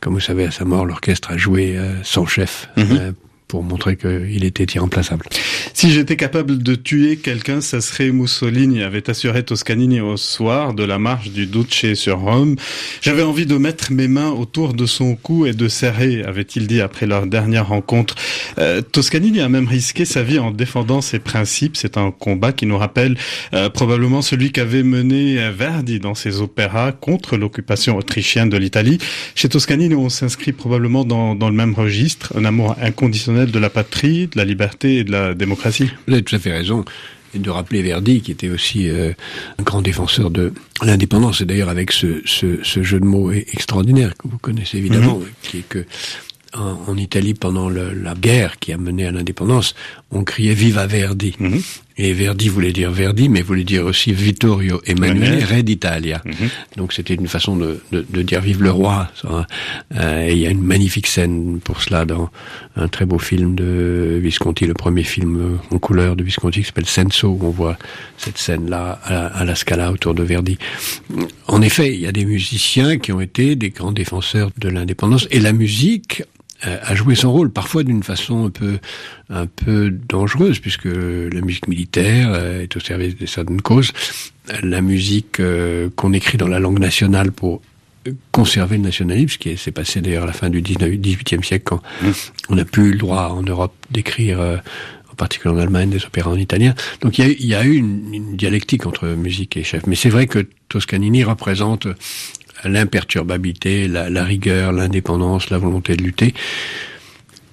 comme 0.00 0.14
vous 0.14 0.20
savez, 0.20 0.44
à 0.44 0.50
sa 0.50 0.64
mort, 0.64 0.86
l'orchestre 0.86 1.30
a 1.30 1.36
joué 1.36 1.76
euh, 1.76 1.94
son 2.02 2.26
chef. 2.26 2.68
Mhm. 2.76 2.86
Euh, 2.90 3.12
pour 3.50 3.64
montrer 3.64 3.96
qu'il 3.96 4.44
était 4.44 4.66
irremplaçable. 4.76 5.26
Si 5.74 5.90
j'étais 5.90 6.14
capable 6.14 6.62
de 6.62 6.76
tuer 6.76 7.16
quelqu'un, 7.16 7.60
ça 7.60 7.80
serait 7.80 8.12
Mussolini, 8.12 8.84
avait 8.84 9.10
assuré 9.10 9.42
Toscanini 9.42 10.00
au 10.00 10.16
soir 10.16 10.72
de 10.72 10.84
la 10.84 11.00
marche 11.00 11.30
du 11.30 11.46
Duce 11.46 11.94
sur 11.94 12.20
Rome. 12.20 12.54
J'avais 13.00 13.22
envie 13.22 13.46
de 13.46 13.56
mettre 13.56 13.90
mes 13.90 14.06
mains 14.06 14.30
autour 14.30 14.72
de 14.72 14.86
son 14.86 15.16
cou 15.16 15.46
et 15.46 15.52
de 15.52 15.66
serrer, 15.66 16.22
avait-il 16.22 16.68
dit 16.68 16.80
après 16.80 17.06
leur 17.06 17.26
dernière 17.26 17.66
rencontre. 17.66 18.14
Euh, 18.58 18.82
Toscanini 18.82 19.40
a 19.40 19.48
même 19.48 19.66
risqué 19.66 20.04
sa 20.04 20.22
vie 20.22 20.38
en 20.38 20.52
défendant 20.52 21.00
ses 21.00 21.18
principes. 21.18 21.76
C'est 21.76 21.96
un 21.96 22.12
combat 22.12 22.52
qui 22.52 22.66
nous 22.66 22.78
rappelle 22.78 23.16
euh, 23.52 23.68
probablement 23.68 24.22
celui 24.22 24.52
qu'avait 24.52 24.84
mené 24.84 25.50
Verdi 25.50 25.98
dans 25.98 26.14
ses 26.14 26.40
opéras 26.40 26.92
contre 26.92 27.36
l'occupation 27.36 27.96
autrichienne 27.96 28.48
de 28.48 28.56
l'Italie. 28.56 28.98
Chez 29.34 29.48
Toscanini, 29.48 29.96
on 29.96 30.08
s'inscrit 30.08 30.52
probablement 30.52 31.04
dans, 31.04 31.34
dans 31.34 31.48
le 31.48 31.56
même 31.56 31.74
registre, 31.74 32.32
un 32.36 32.44
amour 32.44 32.76
inconditionnel 32.80 33.39
de 33.46 33.58
la 33.58 33.70
patrie, 33.70 34.26
de 34.26 34.38
la 34.38 34.44
liberté 34.44 34.98
et 34.98 35.04
de 35.04 35.12
la 35.12 35.34
démocratie. 35.34 35.90
Vous 36.06 36.14
avez 36.14 36.22
tout 36.22 36.34
à 36.34 36.38
fait 36.38 36.52
raison. 36.52 36.84
Et 37.32 37.38
de 37.38 37.48
rappeler 37.48 37.80
Verdi, 37.82 38.22
qui 38.22 38.32
était 38.32 38.48
aussi 38.48 38.88
euh, 38.88 39.12
un 39.58 39.62
grand 39.62 39.82
défenseur 39.82 40.32
de 40.32 40.52
l'indépendance, 40.82 41.40
et 41.40 41.44
d'ailleurs 41.44 41.68
avec 41.68 41.92
ce, 41.92 42.20
jeu 42.24 42.98
de 42.98 43.04
mots 43.04 43.30
extraordinaire 43.30 44.16
que 44.16 44.26
vous 44.26 44.38
connaissez 44.38 44.78
évidemment, 44.78 45.18
mhm. 45.18 45.26
qui 45.42 45.58
est 45.58 45.68
que 45.68 45.86
en, 46.52 46.96
Italie 46.96 47.34
pendant 47.34 47.68
la 47.68 48.14
guerre 48.14 48.58
qui 48.58 48.72
a 48.72 48.78
mené 48.78 49.06
à 49.06 49.12
l'indépendance, 49.12 49.76
on 50.10 50.24
criait 50.24 50.54
Viva 50.54 50.86
Verdi. 50.86 51.34
Mhm. 51.38 51.60
Et 52.02 52.14
Verdi 52.14 52.48
voulait 52.48 52.72
dire 52.72 52.90
Verdi, 52.90 53.28
mais 53.28 53.42
voulait 53.42 53.64
dire 53.64 53.84
aussi 53.84 54.12
Vittorio 54.12 54.80
Emanuele, 54.86 55.44
Re 55.44 55.62
d'Italia. 55.62 56.22
Mhm. 56.24 56.48
Donc 56.78 56.92
c'était 56.94 57.14
une 57.14 57.28
façon 57.28 57.56
de, 57.56 57.82
de, 57.92 58.22
dire 58.22 58.40
Vive 58.40 58.62
le 58.62 58.70
roi. 58.70 59.10
Euh, 59.94 60.26
et 60.26 60.32
il 60.32 60.38
y 60.38 60.46
a 60.46 60.50
une 60.50 60.62
magnifique 60.62 61.06
scène 61.06 61.60
pour 61.62 61.82
cela 61.82 62.06
dans 62.06 62.30
un 62.76 62.88
très 62.88 63.04
beau 63.04 63.18
film 63.18 63.54
de 63.54 64.18
Visconti, 64.22 64.66
le 64.66 64.72
premier 64.72 65.02
film 65.02 65.58
en 65.70 65.78
couleur 65.78 66.16
de 66.16 66.24
Visconti 66.24 66.60
qui 66.60 66.66
s'appelle 66.66 66.86
Senso, 66.86 67.28
où 67.28 67.40
on 67.42 67.50
voit 67.50 67.76
cette 68.16 68.38
scène-là 68.38 68.98
à, 69.04 69.26
à, 69.26 69.44
la 69.44 69.54
Scala 69.54 69.92
autour 69.92 70.14
de 70.14 70.22
Verdi. 70.22 70.56
En 71.48 71.60
effet, 71.60 71.92
il 71.92 72.00
y 72.00 72.06
a 72.06 72.12
des 72.12 72.24
musiciens 72.24 72.98
qui 72.98 73.12
ont 73.12 73.20
été 73.20 73.56
des 73.56 73.70
grands 73.70 73.92
défenseurs 73.92 74.50
de 74.56 74.68
l'indépendance, 74.70 75.28
et 75.30 75.38
la 75.38 75.52
musique 75.52 76.22
euh, 76.22 76.39
a 76.62 76.94
joué 76.94 77.14
son 77.14 77.32
rôle, 77.32 77.50
parfois 77.50 77.82
d'une 77.84 78.02
façon 78.02 78.46
un 78.46 78.50
peu, 78.50 78.78
un 79.28 79.46
peu 79.46 79.90
dangereuse, 79.90 80.58
puisque 80.58 80.86
la 80.86 81.40
musique 81.40 81.68
militaire 81.68 82.30
euh, 82.32 82.62
est 82.62 82.76
au 82.76 82.80
service 82.80 83.16
de 83.16 83.26
certaines 83.26 83.62
causes. 83.62 83.92
La 84.62 84.80
musique 84.80 85.40
euh, 85.40 85.88
qu'on 85.96 86.12
écrit 86.12 86.38
dans 86.38 86.48
la 86.48 86.58
langue 86.58 86.78
nationale 86.78 87.32
pour 87.32 87.62
conserver 88.32 88.76
le 88.78 88.84
nationalisme, 88.84 89.28
ce 89.28 89.38
qui 89.38 89.56
s'est 89.56 89.72
passé 89.72 90.00
d'ailleurs 90.00 90.24
à 90.24 90.26
la 90.26 90.32
fin 90.32 90.48
du 90.48 90.62
19, 90.62 90.92
18e 90.92 91.42
siècle, 91.44 91.64
quand 91.64 91.82
mmh. 92.02 92.10
on 92.48 92.54
n'a 92.56 92.64
plus 92.64 92.88
eu 92.88 92.92
le 92.92 92.98
droit 92.98 93.28
en 93.30 93.42
Europe 93.42 93.74
d'écrire, 93.90 94.40
en 94.40 95.14
particulier 95.14 95.54
en 95.54 95.58
Allemagne, 95.58 95.90
des 95.90 96.04
opéras 96.06 96.30
en 96.30 96.36
italien. 96.36 96.74
Donc 97.02 97.18
il 97.18 97.26
y 97.26 97.28
a, 97.28 97.34
y 97.38 97.54
a 97.54 97.64
eu 97.64 97.76
une, 97.76 98.14
une, 98.14 98.36
dialectique 98.36 98.86
entre 98.86 99.06
musique 99.08 99.56
et 99.58 99.64
chef. 99.64 99.86
Mais 99.86 99.96
c'est 99.96 100.08
vrai 100.08 100.26
que 100.26 100.46
Toscanini 100.70 101.24
représente 101.24 101.88
l'imperturbabilité, 102.64 103.88
la, 103.88 104.24
rigueur, 104.24 104.72
l'indépendance, 104.72 105.50
la 105.50 105.58
volonté 105.58 105.96
de 105.96 106.02
lutter 106.02 106.34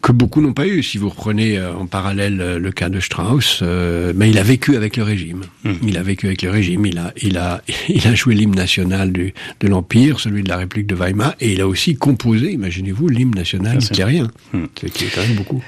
que 0.01 0.11
beaucoup 0.11 0.41
n'ont 0.41 0.53
pas 0.53 0.67
eu. 0.67 0.83
Si 0.83 0.97
vous 0.97 1.09
reprenez 1.09 1.57
euh, 1.57 1.73
en 1.73 1.87
parallèle 1.87 2.39
euh, 2.41 2.59
le 2.59 2.71
cas 2.71 2.89
de 2.89 2.99
Strauss, 2.99 3.59
euh, 3.61 4.13
mais 4.15 4.29
il 4.29 4.37
a 4.37 4.43
vécu 4.43 4.75
avec 4.75 4.97
le 4.97 5.03
régime. 5.03 5.41
Mmh. 5.63 5.71
Il 5.83 5.97
a 5.97 6.03
vécu 6.03 6.27
avec 6.27 6.41
le 6.41 6.49
régime. 6.49 6.85
Il 6.85 6.97
a, 6.97 7.13
il 7.21 7.37
a, 7.37 7.61
il 7.89 8.07
a 8.07 8.15
joué 8.15 8.35
l'hymne 8.35 8.55
national 8.55 9.11
du, 9.11 9.33
de 9.59 9.67
l'Empire, 9.67 10.19
celui 10.19 10.43
de 10.43 10.49
la 10.49 10.57
République 10.57 10.87
de 10.87 10.95
Weimar, 10.95 11.35
et 11.39 11.53
il 11.53 11.61
a 11.61 11.67
aussi 11.67 11.95
composé, 11.95 12.51
imaginez-vous, 12.51 13.07
l'hymne 13.07 13.35
national 13.35 13.81
hitlérien. 13.81 14.27
Mmh. 14.53 14.65
C'est 14.81 15.13
quand 15.13 15.21
même 15.21 15.35
beaucoup. 15.35 15.63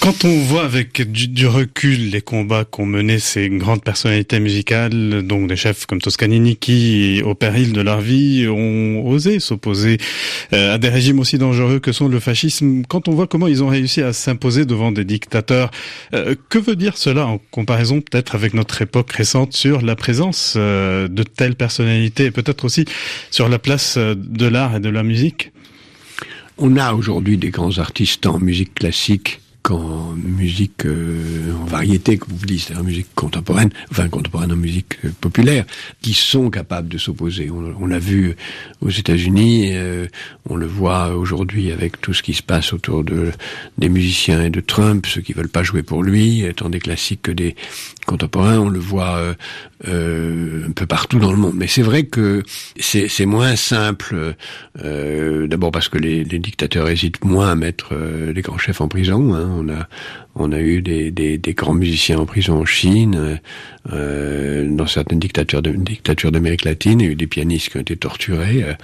quand 0.00 0.24
on 0.24 0.38
voit 0.42 0.64
avec 0.64 1.10
du, 1.10 1.46
recul 1.46 2.10
les 2.10 2.22
combats 2.22 2.64
qu'ont 2.64 2.86
menés 2.86 3.18
ces 3.18 3.48
grandes 3.50 3.82
personnalités 3.82 4.40
musicales, 4.40 5.22
donc 5.22 5.48
des 5.48 5.56
chefs 5.56 5.86
comme 5.86 6.00
Toscanini, 6.00 6.56
qui, 6.56 7.22
au 7.24 7.34
péril 7.34 7.72
de 7.72 7.80
leur 7.80 8.00
vie, 8.00 8.46
ont 8.48 9.06
osé 9.06 9.40
s'opposer 9.40 9.98
à 10.52 10.78
des 10.78 10.88
régimes 10.88 11.18
aussi 11.18 11.38
dangereux 11.38 11.80
que 11.80 11.92
sont 11.92 12.08
le 12.08 12.20
fascisme, 12.20 12.82
quand 12.88 13.08
on 13.08 13.12
voit 13.12 13.26
comment 13.26 13.46
ils 13.46 13.62
ont 13.62 13.73
réussi 13.74 14.02
à 14.02 14.12
s'imposer 14.12 14.64
devant 14.64 14.92
des 14.92 15.04
dictateurs. 15.04 15.70
Euh, 16.14 16.34
que 16.48 16.58
veut 16.58 16.76
dire 16.76 16.96
cela 16.96 17.26
en 17.26 17.38
comparaison 17.50 18.00
peut-être 18.00 18.34
avec 18.34 18.54
notre 18.54 18.80
époque 18.82 19.12
récente 19.12 19.52
sur 19.52 19.82
la 19.82 19.96
présence 19.96 20.54
euh, 20.56 21.08
de 21.08 21.22
telles 21.22 21.56
personnalités 21.56 22.26
et 22.26 22.30
peut-être 22.30 22.64
aussi 22.64 22.84
sur 23.30 23.48
la 23.48 23.58
place 23.58 23.96
euh, 23.96 24.14
de 24.16 24.46
l'art 24.46 24.76
et 24.76 24.80
de 24.80 24.88
la 24.88 25.02
musique? 25.02 25.52
On 26.56 26.76
a 26.76 26.94
aujourd'hui 26.94 27.36
des 27.36 27.50
grands 27.50 27.78
artistes 27.78 28.26
en 28.26 28.38
musique 28.38 28.74
classique 28.74 29.40
qu'en 29.64 30.12
musique 30.14 30.84
euh, 30.84 31.54
en 31.62 31.64
variété, 31.64 32.18
comme 32.18 32.34
vous 32.34 32.44
dites, 32.44 32.60
c'est-à-dire 32.60 32.82
en 32.82 32.86
musique 32.86 33.06
contemporaine, 33.14 33.70
enfin 33.90 34.08
contemporaine 34.08 34.52
en 34.52 34.56
musique 34.56 34.98
euh, 35.06 35.08
populaire, 35.22 35.64
qui 36.02 36.12
sont 36.12 36.50
capables 36.50 36.88
de 36.88 36.98
s'opposer. 36.98 37.50
On, 37.50 37.86
l'a 37.86 37.98
vu 37.98 38.36
aux 38.82 38.90
États-Unis, 38.90 39.70
euh, 39.72 40.06
on 40.50 40.56
le 40.56 40.66
voit 40.66 41.14
aujourd'hui 41.16 41.72
avec 41.72 41.98
tout 42.02 42.12
ce 42.12 42.22
qui 42.22 42.34
se 42.34 42.42
passe 42.42 42.74
autour 42.74 43.04
de 43.04 43.32
des 43.78 43.88
musiciens 43.88 44.42
et 44.42 44.50
de 44.50 44.60
Trump, 44.60 45.06
ceux 45.06 45.22
qui 45.22 45.32
veulent 45.32 45.48
pas 45.48 45.62
jouer 45.62 45.82
pour 45.82 46.02
lui, 46.02 46.44
tant 46.54 46.68
des 46.68 46.80
classiques 46.80 47.22
que 47.22 47.32
des 47.32 47.56
contemporains. 48.04 48.58
On 48.58 48.68
le 48.68 48.78
voit 48.78 49.18
un 49.86 50.72
peu 50.74 50.86
partout 50.86 51.18
dans 51.18 51.30
le 51.30 51.38
monde. 51.38 51.54
Mais 51.56 51.68
c'est 51.68 51.82
vrai 51.82 52.04
que 52.04 52.42
c'est 52.78 53.26
moins 53.26 53.56
simple. 53.56 54.34
D'abord 54.82 55.72
parce 55.72 55.88
que 55.88 55.98
les, 55.98 56.24
les, 56.24 56.38
dictateurs 56.38 56.88
hésitent 56.88 57.24
moins 57.24 57.52
à 57.52 57.54
mettre 57.54 57.94
les 57.94 58.42
grands 58.42 58.58
chefs 58.58 58.80
en 58.80 58.88
prison. 58.88 59.34
Hein 59.34 59.53
on 59.56 59.68
a 59.68 59.86
on 60.36 60.52
a 60.52 60.58
eu 60.58 60.82
des, 60.82 61.38
grands 61.56 61.74
musiciens 61.74 62.18
en 62.18 62.26
prison 62.26 62.60
en 62.60 62.64
Chine, 62.64 63.40
euh, 63.92 64.68
dans 64.68 64.86
certaines 64.86 65.20
dictatures 65.20 65.62
d'Amérique 65.62 66.64
latine, 66.64 67.00
il 67.00 67.06
y 67.06 67.08
a 67.08 67.12
eu 67.12 67.16
des 67.16 67.26
pianistes 67.26 67.70
qui 67.70 67.76
ont 67.76 67.80
été 67.80 67.96
torturés. 67.96 68.62
Euh, 68.62 68.74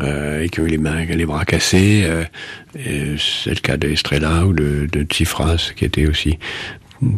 euh 0.00 0.42
et 0.42 0.48
qui 0.48 0.60
ont 0.60 0.66
eu 0.66 0.70
les 0.70 0.78
mains, 0.78 1.04
les 1.04 1.26
bras 1.26 1.44
cassés. 1.44 2.02
Euh, 2.04 2.24
c'est 3.16 3.50
le 3.50 3.60
cas 3.60 3.76
de 3.76 3.88
Estrella 3.88 4.44
ou 4.44 4.52
de, 4.52 4.88
de 4.90 5.04
Tsifras, 5.04 5.72
qui 5.76 5.84
était 5.84 6.06
aussi 6.06 6.38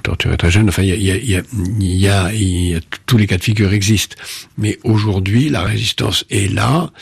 torturé 0.03 0.37
très 0.37 0.51
jeune. 0.51 0.69
Enfin, 0.69 0.83
il 0.83 1.03
y 1.03 2.09
a, 2.09 2.31
tous 3.07 3.17
les 3.17 3.27
cas 3.27 3.39
de 3.39 3.43
figure 3.43 3.73
existent. 3.73 4.17
Mais 4.57 4.79
aujourd'hui, 4.85 5.49
la 5.49 5.63
résistance 5.63 6.25
est 6.31 6.53
là. 6.53 6.93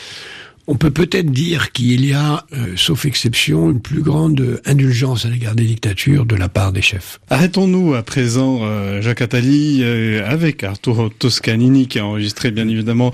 On 0.69 0.75
peut 0.75 0.91
peut-être 0.91 1.31
dire 1.31 1.71
qu'il 1.71 2.05
y 2.05 2.13
a, 2.13 2.45
euh, 2.51 2.73
sauf 2.75 3.05
exception, 3.05 3.71
une 3.71 3.79
plus 3.79 4.01
grande 4.01 4.61
indulgence 4.65 5.25
à 5.25 5.29
l'égard 5.29 5.55
des 5.55 5.63
dictatures 5.63 6.25
de 6.25 6.35
la 6.35 6.49
part 6.49 6.73
des 6.73 6.81
chefs. 6.81 7.21
Arrêtons-nous 7.29 7.95
à 7.95 8.03
présent, 8.03 8.59
euh, 8.63 9.01
Jacques 9.01 9.21
Attali, 9.21 9.79
euh, 9.81 10.27
avec 10.27 10.65
Arturo 10.65 11.07
Toscanini, 11.07 11.87
qui 11.87 11.99
a 11.99 12.05
enregistré 12.05 12.51
bien 12.51 12.67
évidemment 12.67 13.13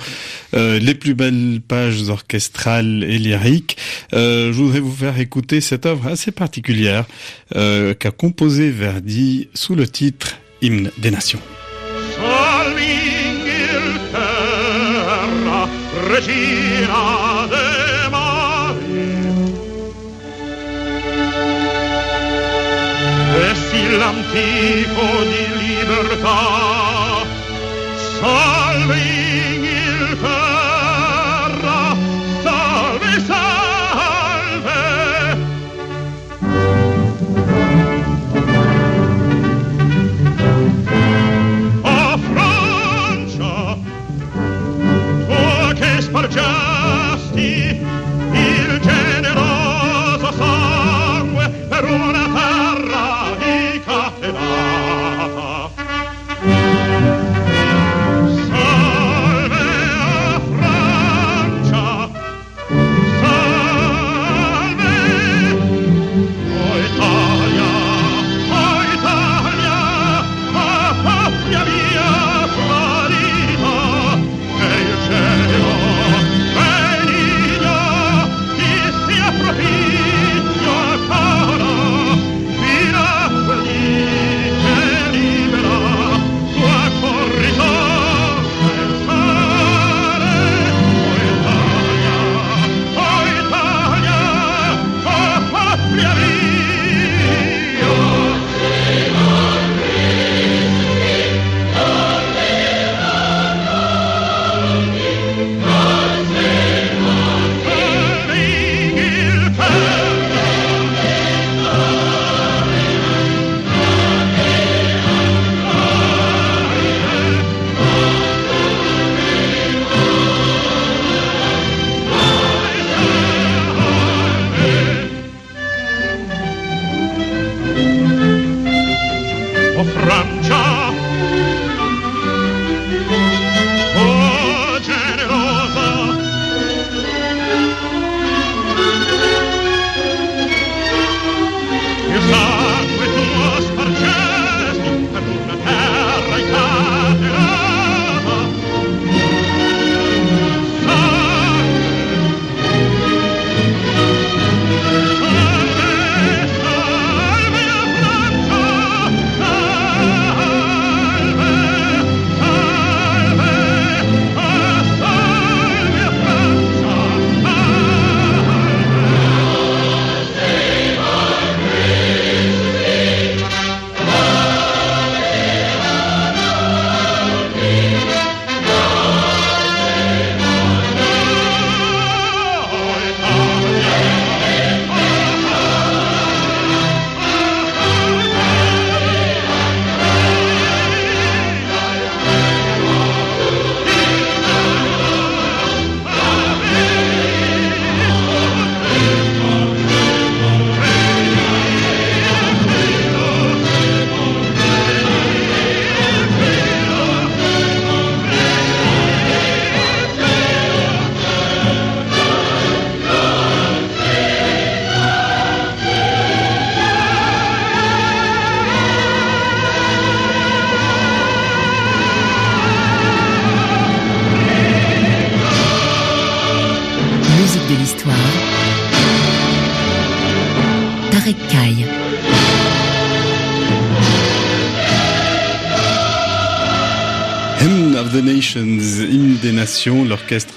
les 0.53 0.95
plus 0.95 1.13
belles 1.13 1.61
pages 1.67 2.09
orchestrales 2.09 3.03
et 3.03 3.17
lyriques. 3.17 3.77
je 4.11 4.51
voudrais 4.51 4.79
vous 4.79 4.91
faire 4.91 5.19
écouter 5.19 5.61
cette 5.61 5.85
œuvre 5.85 6.07
assez 6.07 6.31
particulière 6.31 7.05
qu'a 7.53 8.11
composée 8.15 8.69
Verdi 8.71 9.47
sous 9.53 9.75
le 9.75 9.87
titre 9.87 10.37
Hymne 10.61 10.91
des 10.97 11.11
Nations. 11.11 11.39
regina 16.13 17.22
quell'antico 23.93 25.23
di 25.23 25.45
libertà. 25.67 26.39
Sa 27.95 28.62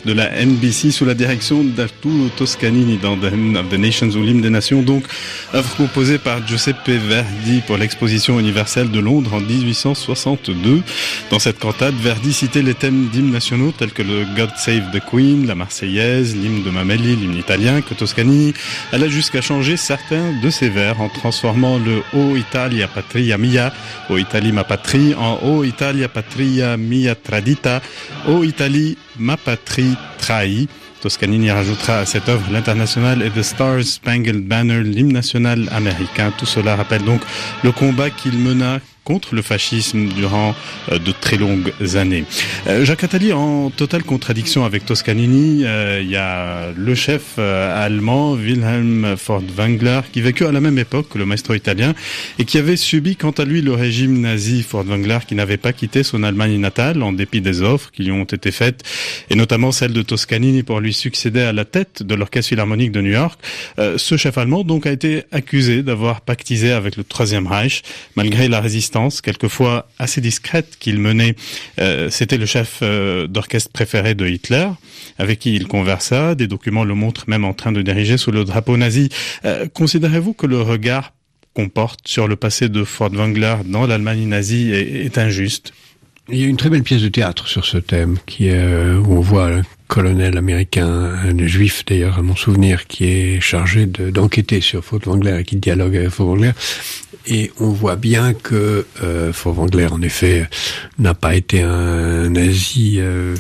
de 0.06 0.12
la 0.12 0.30
NBC 0.30 0.92
sous 0.92 1.04
la 1.04 1.14
direction 1.14 1.64
d'Arturo 1.64 2.28
Toscanini 2.36 2.96
dans 2.96 3.16
The 3.16 3.24
of 3.56 3.68
the 3.68 3.78
Nations 3.78 4.10
ou 4.10 4.22
l'hymne 4.22 4.40
des 4.40 4.50
nations, 4.50 4.80
donc 4.82 5.04
œuvre 5.52 5.74
composée 5.76 6.18
par 6.18 6.46
Giuseppe 6.46 6.88
Verdi 6.88 7.60
pour 7.66 7.76
l'exposition 7.76 8.38
universelle 8.38 8.92
de 8.92 9.00
Londres 9.00 9.34
en 9.34 9.40
1862. 9.40 10.82
Dans 11.30 11.40
cette 11.40 11.58
cantate, 11.58 11.94
Verdi 11.94 12.32
citait 12.32 12.62
les 12.62 12.74
thèmes 12.74 13.08
d'hymnes 13.08 13.32
nationaux 13.32 13.72
tels 13.76 13.90
que 13.90 14.02
le 14.02 14.24
God 14.36 14.50
Save 14.56 14.92
the 14.92 15.00
Queen, 15.04 15.44
la 15.46 15.56
Marseillaise, 15.56 16.36
l'hymne 16.36 16.62
de 16.62 16.70
Mameli, 16.70 17.16
l'hymne 17.16 17.36
italien, 17.36 17.80
que 17.80 17.94
Toscanini 17.94 18.54
alla 18.92 19.08
jusqu'à 19.08 19.40
changer 19.40 19.76
certains 19.76 20.32
de 20.40 20.50
ses 20.50 20.68
vers 20.68 21.00
en 21.00 21.08
transformant 21.08 21.78
le 21.78 22.02
O 22.12 22.36
Italia 22.36 22.86
Patria 22.86 23.38
Mia, 23.38 23.72
O 24.08 24.18
Italie 24.18 24.52
ma 24.52 24.62
patrie, 24.62 25.14
en 25.14 25.40
O 25.42 25.64
Italia 25.64 26.08
Patria 26.08 26.76
Mia 26.76 27.16
Tradita, 27.16 27.82
O 28.28 28.44
Italie 28.44 28.96
ma 29.18 29.36
patrie 29.36 29.96
trahie. 30.18 30.68
Toscanini 31.02 31.50
rajoutera 31.50 31.98
à 31.98 32.06
cette 32.06 32.28
œuvre 32.28 32.50
l'international 32.50 33.22
et 33.22 33.30
The 33.30 33.42
Stars 33.42 33.84
Spangled 33.84 34.46
Banner, 34.46 34.82
l'hymne 34.82 35.12
national 35.12 35.68
américain. 35.72 36.32
Tout 36.36 36.46
cela 36.46 36.74
rappelle 36.74 37.04
donc 37.04 37.20
le 37.62 37.70
combat 37.70 38.10
qu'il 38.10 38.38
mena 38.38 38.80
contre 39.06 39.36
le 39.36 39.42
fascisme 39.42 40.08
durant 40.08 40.54
euh, 40.90 40.98
de 40.98 41.12
très 41.12 41.36
longues 41.36 41.72
années. 41.94 42.24
Euh, 42.66 42.84
Jacques 42.84 43.04
Attali, 43.04 43.32
en 43.32 43.70
totale 43.70 44.02
contradiction 44.02 44.64
avec 44.64 44.84
Toscanini, 44.84 45.62
euh, 45.64 46.00
il 46.02 46.10
y 46.10 46.16
a 46.16 46.72
le 46.76 46.94
chef 46.96 47.38
allemand 47.38 48.32
Wilhelm 48.32 49.16
Furtwängler 49.16 50.00
qui 50.12 50.20
vécut 50.20 50.46
à 50.46 50.52
la 50.52 50.60
même 50.60 50.78
époque 50.78 51.08
que 51.08 51.18
le 51.18 51.24
maestro 51.24 51.54
italien 51.54 51.94
et 52.40 52.44
qui 52.44 52.58
avait 52.58 52.76
subi 52.76 53.14
quant 53.14 53.30
à 53.30 53.44
lui 53.44 53.62
le 53.62 53.72
régime 53.74 54.20
nazi 54.20 54.64
Furtwängler 54.64 55.18
qui 55.28 55.36
n'avait 55.36 55.56
pas 55.56 55.72
quitté 55.72 56.02
son 56.02 56.24
Allemagne 56.24 56.58
natale 56.58 57.02
en 57.04 57.12
dépit 57.12 57.40
des 57.40 57.62
offres 57.62 57.92
qui 57.92 58.02
lui 58.02 58.12
ont 58.12 58.24
été 58.24 58.50
faites 58.50 58.82
et 59.30 59.36
notamment 59.36 59.70
celle 59.70 59.92
de 59.92 60.02
Toscanini 60.02 60.64
pour 60.64 60.80
lui 60.80 60.92
succéder 60.92 61.42
à 61.42 61.52
la 61.52 61.64
tête 61.64 62.02
de 62.02 62.14
l'orchestre 62.16 62.48
philharmonique 62.48 62.90
de 62.90 63.00
New 63.00 63.12
York. 63.12 63.38
Ce 63.78 64.16
chef 64.16 64.36
allemand 64.36 64.64
donc 64.64 64.86
a 64.86 64.90
été 64.90 65.22
accusé 65.30 65.84
d'avoir 65.84 66.22
pactisé 66.22 66.72
avec 66.72 66.96
le 66.96 67.04
Troisième 67.04 67.46
Reich 67.46 67.82
malgré 68.16 68.48
la 68.48 68.60
résistance 68.60 68.95
quelquefois 69.22 69.88
assez 69.98 70.20
discrète 70.20 70.76
qu'il 70.78 70.98
menait. 70.98 71.34
Euh, 71.78 72.08
C'était 72.10 72.38
le 72.38 72.46
chef 72.46 72.80
euh, 72.82 73.26
d'orchestre 73.26 73.70
préféré 73.72 74.14
de 74.14 74.26
Hitler, 74.26 74.68
avec 75.18 75.38
qui 75.40 75.54
il 75.54 75.66
conversa. 75.66 76.34
Des 76.34 76.46
documents 76.46 76.84
le 76.84 76.94
montrent 76.94 77.24
même 77.28 77.44
en 77.44 77.52
train 77.54 77.72
de 77.72 77.82
diriger 77.82 78.16
sous 78.16 78.30
le 78.32 78.44
drapeau 78.44 78.76
nazi. 78.76 79.08
Euh, 79.44 79.66
Considérez-vous 79.72 80.32
que 80.32 80.46
le 80.46 80.60
regard 80.60 81.12
qu'on 81.54 81.68
porte 81.68 82.00
sur 82.06 82.28
le 82.28 82.36
passé 82.36 82.68
de 82.68 82.84
Furtwängler 82.84 83.56
dans 83.64 83.86
l'Allemagne 83.86 84.26
nazie 84.28 84.72
est, 84.72 85.16
injuste? 85.18 85.72
Il 86.28 86.38
y 86.38 86.44
a 86.44 86.48
une 86.48 86.56
très 86.56 86.70
belle 86.70 86.82
pièce 86.82 87.02
de 87.02 87.08
théâtre 87.08 87.46
sur 87.48 87.64
ce 87.64 87.78
thème, 87.78 88.18
qui 88.26 88.50
où 88.50 89.12
on 89.16 89.20
voit 89.20 89.48
un 89.48 89.62
colonel 89.86 90.36
américain, 90.36 90.88
un 90.88 91.46
juif 91.46 91.84
d'ailleurs 91.86 92.18
à 92.18 92.22
mon 92.22 92.34
souvenir, 92.34 92.88
qui 92.88 93.04
est 93.04 93.40
chargé 93.40 93.86
de- 93.86 94.10
d'enquêter 94.10 94.60
sur 94.60 94.84
Furtwängler 94.84 95.38
et 95.40 95.44
qui 95.44 95.54
dialogue 95.56 95.94
avec 95.96 96.10
Furtwängler. 96.10 96.50
Et 97.26 97.50
on 97.58 97.70
voit 97.70 97.96
bien 97.96 98.34
que 98.34 98.86
euh, 99.02 99.32
en 99.90 100.02
effet, 100.02 100.48
n'a 100.98 101.14
pas 101.14 101.34
été 101.34 101.62
un 101.62 102.28
nazi 102.28 102.96
euh, 102.98 103.34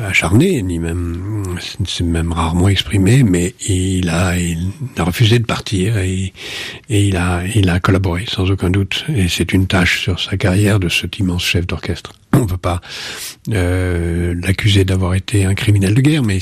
acharné, 0.00 0.62
ni 0.62 0.78
même, 0.78 1.42
c'est 1.86 2.04
même 2.04 2.32
rarement 2.32 2.68
exprimé, 2.68 3.22
mais 3.22 3.54
il 3.66 4.08
a, 4.08 4.38
il 4.38 4.72
a 4.96 5.04
refusé 5.04 5.38
de 5.38 5.44
partir 5.44 5.98
et, 5.98 6.32
il 6.88 7.16
a, 7.16 7.42
il 7.54 7.68
a 7.68 7.80
collaboré 7.80 8.24
sans 8.28 8.50
aucun 8.50 8.70
doute. 8.70 9.04
Et 9.14 9.28
c'est 9.28 9.52
une 9.52 9.66
tâche 9.66 10.02
sur 10.02 10.20
sa 10.20 10.36
carrière 10.36 10.78
de 10.78 10.88
cet 10.88 11.18
immense 11.18 11.44
chef 11.44 11.66
d'orchestre. 11.66 12.12
On 12.32 12.40
ne 12.40 12.46
peut 12.46 12.56
pas 12.58 12.80
euh, 13.50 14.34
l'accuser 14.42 14.84
d'avoir 14.84 15.14
été 15.14 15.46
un 15.46 15.54
criminel 15.54 15.94
de 15.94 16.00
guerre, 16.00 16.22
mais 16.22 16.38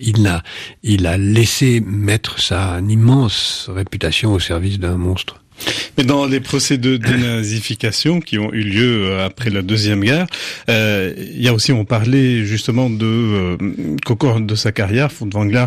il 0.00 0.42
il 0.82 1.06
a 1.06 1.18
laissé 1.18 1.80
mettre 1.80 2.40
sa 2.40 2.80
immense 2.80 3.70
réputation 3.72 4.32
au 4.32 4.38
service 4.38 4.78
d'un 4.78 4.96
monstre. 4.96 5.41
Mais 5.98 6.04
dans 6.04 6.26
les 6.26 6.40
procès 6.40 6.78
de 6.78 6.96
dénazification 6.96 8.20
qui 8.20 8.38
ont 8.38 8.52
eu 8.52 8.62
lieu 8.62 9.06
euh, 9.06 9.26
après 9.26 9.50
la 9.50 9.62
deuxième 9.62 10.00
guerre, 10.02 10.26
euh, 10.68 11.12
il 11.16 11.42
y 11.42 11.48
a 11.48 11.54
aussi 11.54 11.72
on 11.72 11.84
parlait 11.84 12.44
justement 12.44 12.88
de 12.88 13.06
euh, 13.06 13.56
qu'au 14.04 14.16
cours 14.16 14.40
de 14.40 14.54
sa 14.54 14.72
carrière, 14.72 15.12
Furtwängler 15.12 15.66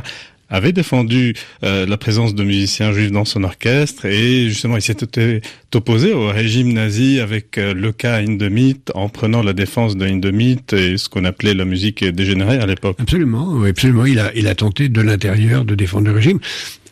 avait 0.50 0.72
défendu 0.72 1.34
euh, 1.64 1.86
la 1.86 1.98
présence 1.98 2.36
de 2.36 2.44
musiciens 2.44 2.92
juifs 2.94 3.12
dans 3.12 3.26
son 3.26 3.44
orchestre 3.44 4.06
et 4.06 4.48
justement 4.48 4.78
il 4.78 4.82
s'était 4.82 5.42
opposé 5.74 6.14
au 6.14 6.28
régime 6.28 6.72
nazi 6.74 7.20
avec 7.20 7.58
euh, 7.58 7.74
le 7.74 7.92
cas 7.92 8.18
Hindemith 8.18 8.92
en 8.96 9.10
prenant 9.10 9.42
la 9.42 9.54
défense 9.54 9.98
de 9.98 10.06
Hindemith 10.06 10.74
et 10.74 10.98
ce 10.98 11.10
qu'on 11.10 11.26
appelait 11.26 11.54
la 11.54 11.66
musique 11.66 12.04
dégénérée 12.04 12.58
à 12.58 12.66
l'époque. 12.66 12.98
Absolument, 13.00 13.64
absolument. 13.64 14.06
Il 14.06 14.20
a, 14.20 14.32
il 14.36 14.48
a 14.48 14.56
tenté 14.56 14.90
de 14.90 15.02
l'intérieur 15.02 15.66
de 15.66 15.76
défendre 15.76 16.08
le 16.08 16.14
régime. 16.14 16.40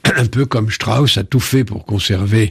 Un 0.17 0.25
peu 0.25 0.45
comme 0.45 0.69
Strauss 0.69 1.17
a 1.17 1.23
tout 1.23 1.39
fait 1.39 1.63
pour 1.63 1.85
conserver 1.85 2.49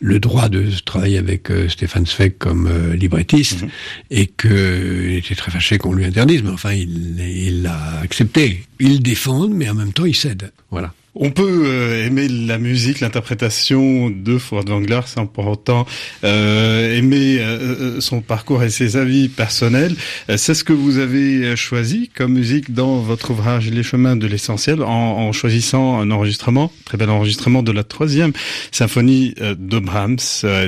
le 0.00 0.20
droit 0.20 0.48
de 0.48 0.70
travailler 0.84 1.18
avec 1.18 1.50
euh, 1.50 1.68
Stéphane 1.68 2.06
Zweig 2.06 2.38
comme 2.38 2.68
euh, 2.68 2.94
librettiste 2.94 3.64
et 4.10 4.26
que 4.26 5.08
il 5.08 5.16
était 5.16 5.34
très 5.34 5.50
fâché 5.50 5.78
qu'on 5.78 5.92
lui 5.92 6.04
interdise, 6.04 6.42
mais 6.42 6.50
enfin 6.50 6.72
il 6.72 7.18
il 7.18 7.62
l'a 7.62 7.98
accepté. 8.00 8.64
Il 8.78 9.02
défend, 9.02 9.48
mais 9.48 9.68
en 9.68 9.74
même 9.74 9.92
temps 9.92 10.04
il 10.04 10.14
cède. 10.14 10.52
Voilà. 10.70 10.94
On 11.14 11.30
peut 11.30 11.64
euh, 11.66 12.06
aimer 12.06 12.26
la 12.26 12.56
musique, 12.56 13.00
l'interprétation 13.00 14.08
de 14.08 14.38
Furtwängler, 14.38 15.00
sans 15.04 15.26
pour 15.26 15.46
autant 15.46 15.86
euh, 16.24 16.96
aimer 16.96 17.38
euh, 17.38 18.00
son 18.00 18.22
parcours 18.22 18.62
et 18.62 18.70
ses 18.70 18.96
avis 18.96 19.28
personnels. 19.28 19.94
C'est 20.36 20.54
ce 20.54 20.64
que 20.64 20.72
vous 20.72 20.98
avez 20.98 21.54
choisi 21.54 22.08
comme 22.08 22.32
musique 22.32 22.72
dans 22.72 22.96
votre 22.98 23.30
ouvrage 23.30 23.70
Les 23.70 23.82
chemins 23.82 24.16
de 24.16 24.26
l'essentiel, 24.26 24.82
en, 24.82 24.88
en, 24.88 25.32
choisissant 25.32 26.00
un 26.00 26.10
enregistrement, 26.10 26.72
très 26.86 26.96
bel 26.96 27.10
enregistrement 27.10 27.62
de 27.62 27.72
la 27.72 27.84
troisième 27.84 28.32
symphonie 28.70 29.34
de 29.38 29.78
Brahms, 29.78 30.16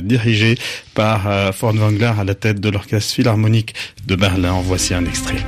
dirigée 0.03 0.57
par 0.93 1.55
Furtwängler 1.55 2.13
à 2.19 2.25
la 2.25 2.35
tête 2.35 2.61
de 2.61 2.69
l'orchestre 2.69 3.15
philharmonique 3.15 3.75
de 4.07 4.15
Berlin. 4.15 4.61
Voici 4.63 4.93
un 4.93 5.07
extrait. 5.07 5.45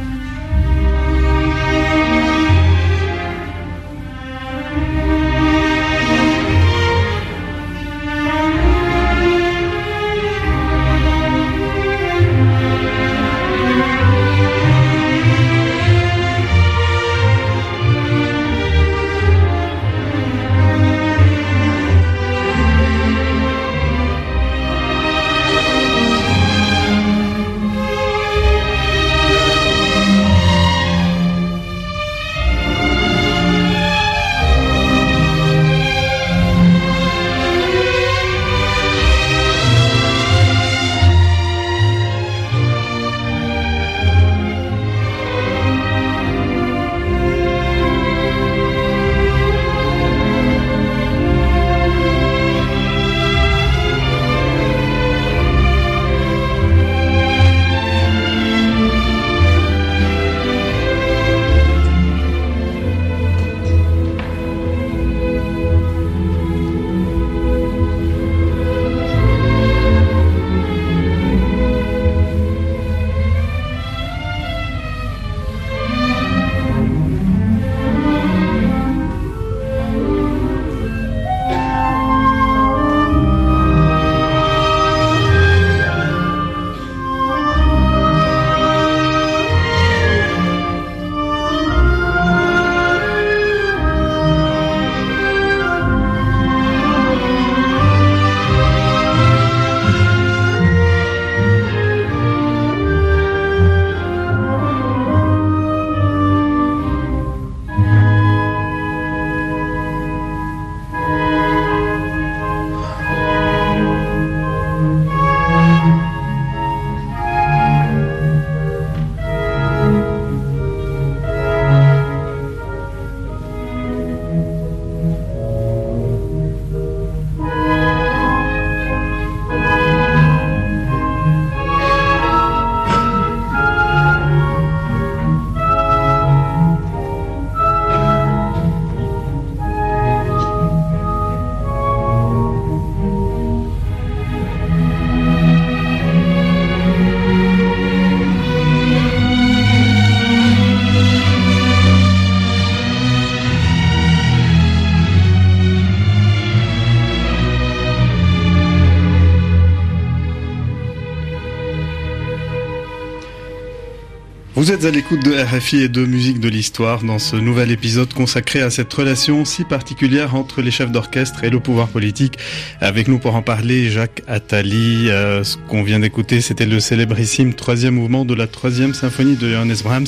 RFI 165.37 165.83
et 165.83 165.88
de 165.88 166.05
Musique 166.05 166.40
de 166.40 166.49
l'Histoire 166.49 167.03
dans 167.03 167.18
ce 167.18 167.37
nouvel 167.37 167.70
épisode 167.70 168.12
consacré 168.12 168.61
à 168.61 168.70
cette 168.70 168.92
relation 168.92 169.44
si 169.44 169.64
particulière 169.64 170.35
entre 170.35 170.62
les 170.62 170.70
chefs 170.70 170.90
d'orchestre 170.90 171.44
et 171.44 171.51
le 171.51 171.61
pouvoir 171.61 171.88
politique. 171.88 172.38
Avec 172.81 173.09
nous 173.09 173.18
pour 173.18 173.35
en 173.35 173.42
parler, 173.42 173.90
Jacques 173.90 174.22
Attali. 174.27 175.09
Euh, 175.09 175.44
ce 175.44 175.57
qu'on 175.68 175.83
vient 175.83 176.01
d'écouter, 176.01 176.40
c'était 176.40 176.66
le 176.66 176.81
célébrissime 176.81 177.55
troisième 177.55 177.94
mouvement 177.94 178.25
de 178.25 178.35
la 178.35 178.46
troisième 178.46 178.94
symphonie 178.94 179.37
de 179.37 179.51
Johannes 179.51 179.77
Brahms 179.83 180.07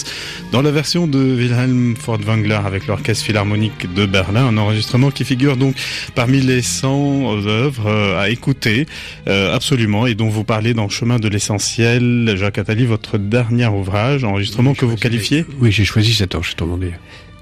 dans 0.52 0.62
la 0.62 0.70
version 0.70 1.06
de 1.06 1.18
Wilhelm 1.18 1.96
Furtwängler 1.96 2.60
avec 2.64 2.86
l'orchestre 2.86 3.24
philharmonique 3.24 3.92
de 3.94 4.06
Berlin. 4.06 4.46
Un 4.46 4.56
enregistrement 4.56 5.10
qui 5.10 5.24
figure 5.24 5.56
donc 5.56 5.74
parmi 6.14 6.40
les 6.40 6.62
100 6.62 7.46
œuvres 7.46 7.86
euh, 7.86 8.20
à 8.20 8.30
écouter 8.30 8.86
euh, 9.28 9.54
absolument 9.54 10.06
et 10.06 10.14
dont 10.14 10.28
vous 10.28 10.44
parlez 10.44 10.74
dans 10.74 10.88
Chemin 10.88 11.18
de 11.18 11.28
l'essentiel. 11.28 12.34
Jacques 12.36 12.58
Attali, 12.58 12.86
votre 12.86 13.18
dernier 13.18 13.66
ouvrage 13.66 14.24
enregistré 14.24 14.58
que 14.76 14.84
vous 14.84 14.96
qualifiez 14.96 15.17
Oui, 15.61 15.72
j'ai 15.72 15.85
choisi 15.85 16.14
cet 16.14 16.35
enregistrement 16.35 16.78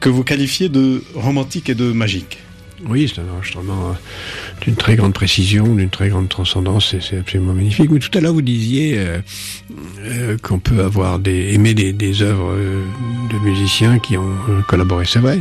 Que 0.00 0.08
vous 0.08 0.24
qualifiez 0.24 0.68
de 0.68 1.02
romantique 1.14 1.68
et 1.68 1.74
de 1.74 1.92
magique 1.92 2.38
oui, 2.84 3.10
c'est 3.12 3.20
un 3.22 3.34
enregistrement 3.34 3.90
euh, 3.90 3.92
d'une 4.60 4.76
très 4.76 4.96
grande 4.96 5.14
précision, 5.14 5.74
d'une 5.74 5.88
très 5.88 6.10
grande 6.10 6.28
transcendance, 6.28 6.92
et 6.92 7.00
c'est 7.00 7.18
absolument 7.18 7.54
magnifique. 7.54 7.90
Mais 7.90 7.98
tout 7.98 8.16
à 8.16 8.20
l'heure, 8.20 8.34
vous 8.34 8.42
disiez 8.42 8.98
euh, 8.98 9.18
euh, 10.00 10.36
qu'on 10.42 10.58
peut 10.58 10.84
avoir 10.84 11.18
des, 11.18 11.54
aimer 11.54 11.72
des, 11.72 11.92
des 11.92 12.22
œuvres 12.22 12.54
de 12.54 13.38
musiciens 13.38 13.98
qui 13.98 14.16
ont 14.18 14.36
collaboré, 14.68 15.04
c'est 15.06 15.20
vrai. 15.20 15.40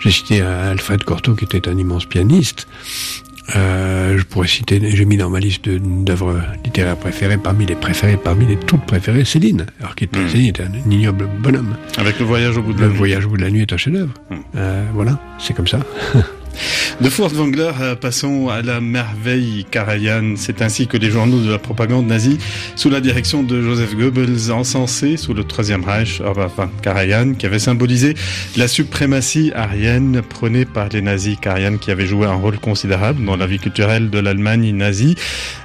J'ai 0.00 0.10
cité 0.10 0.40
Alfred 0.40 1.02
Cortot, 1.04 1.34
qui 1.34 1.44
était 1.44 1.68
un 1.68 1.76
immense 1.76 2.04
pianiste, 2.06 2.68
euh, 3.56 4.18
je 4.18 4.24
pourrais 4.24 4.48
citer, 4.48 4.80
j'ai 4.82 5.04
mis 5.04 5.16
dans 5.16 5.30
ma 5.30 5.40
liste 5.40 5.68
d'œuvres 5.68 6.40
littéraires 6.64 6.96
préférées, 6.96 7.38
parmi 7.38 7.66
les 7.66 7.74
préférées, 7.74 8.16
parmi 8.16 8.46
les 8.46 8.56
toutes 8.56 8.84
préférées, 8.86 9.24
Céline. 9.24 9.66
Alors 9.80 9.94
qu'il 9.94 10.06
était, 10.06 10.20
mmh. 10.20 10.28
Céline 10.28 10.48
était 10.48 10.62
un 10.62 10.90
ignoble 10.90 11.28
bonhomme. 11.40 11.76
Avec 11.98 12.18
le 12.18 12.24
voyage 12.24 12.56
au 12.56 12.62
bout 12.62 12.72
de 12.72 12.80
la 12.80 12.86
nuit. 12.86 12.92
Le 12.92 12.98
voyage 12.98 13.26
au 13.26 13.28
bout 13.30 13.36
de 13.36 13.42
la 13.42 13.50
nuit 13.50 13.62
est 13.62 13.72
un 13.72 13.76
chef-d'œuvre. 13.76 14.14
Mmh. 14.30 14.34
Euh, 14.56 14.84
voilà, 14.94 15.18
c'est 15.38 15.54
comme 15.54 15.68
ça. 15.68 15.80
De 17.00 17.08
Furtwängler, 17.08 17.72
euh, 17.80 17.94
passons 17.96 18.48
à 18.48 18.62
la 18.62 18.80
merveille 18.80 19.64
Karajan. 19.70 20.34
C'est 20.36 20.62
ainsi 20.62 20.86
que 20.86 20.96
les 20.96 21.10
journaux 21.10 21.40
de 21.40 21.50
la 21.50 21.58
propagande 21.58 22.06
nazie, 22.06 22.38
sous 22.76 22.90
la 22.90 23.00
direction 23.00 23.42
de 23.42 23.60
Joseph 23.60 23.96
Goebbels, 23.96 24.52
encensés 24.52 25.16
sous 25.16 25.34
le 25.34 25.44
Troisième 25.44 25.84
Reich, 25.84 26.20
enfin 26.20 26.70
Karajan, 26.82 27.34
qui 27.34 27.46
avait 27.46 27.58
symbolisé 27.58 28.14
la 28.56 28.68
suprématie 28.68 29.52
aryenne 29.54 30.22
prônée 30.22 30.64
par 30.64 30.88
les 30.90 31.02
nazis. 31.02 31.36
Karajan 31.40 31.78
qui 31.78 31.90
avait 31.90 32.06
joué 32.06 32.26
un 32.26 32.34
rôle 32.34 32.58
considérable 32.58 33.24
dans 33.24 33.36
la 33.36 33.46
vie 33.46 33.58
culturelle 33.58 34.10
de 34.10 34.18
l'Allemagne 34.18 34.74
nazie. 34.74 35.16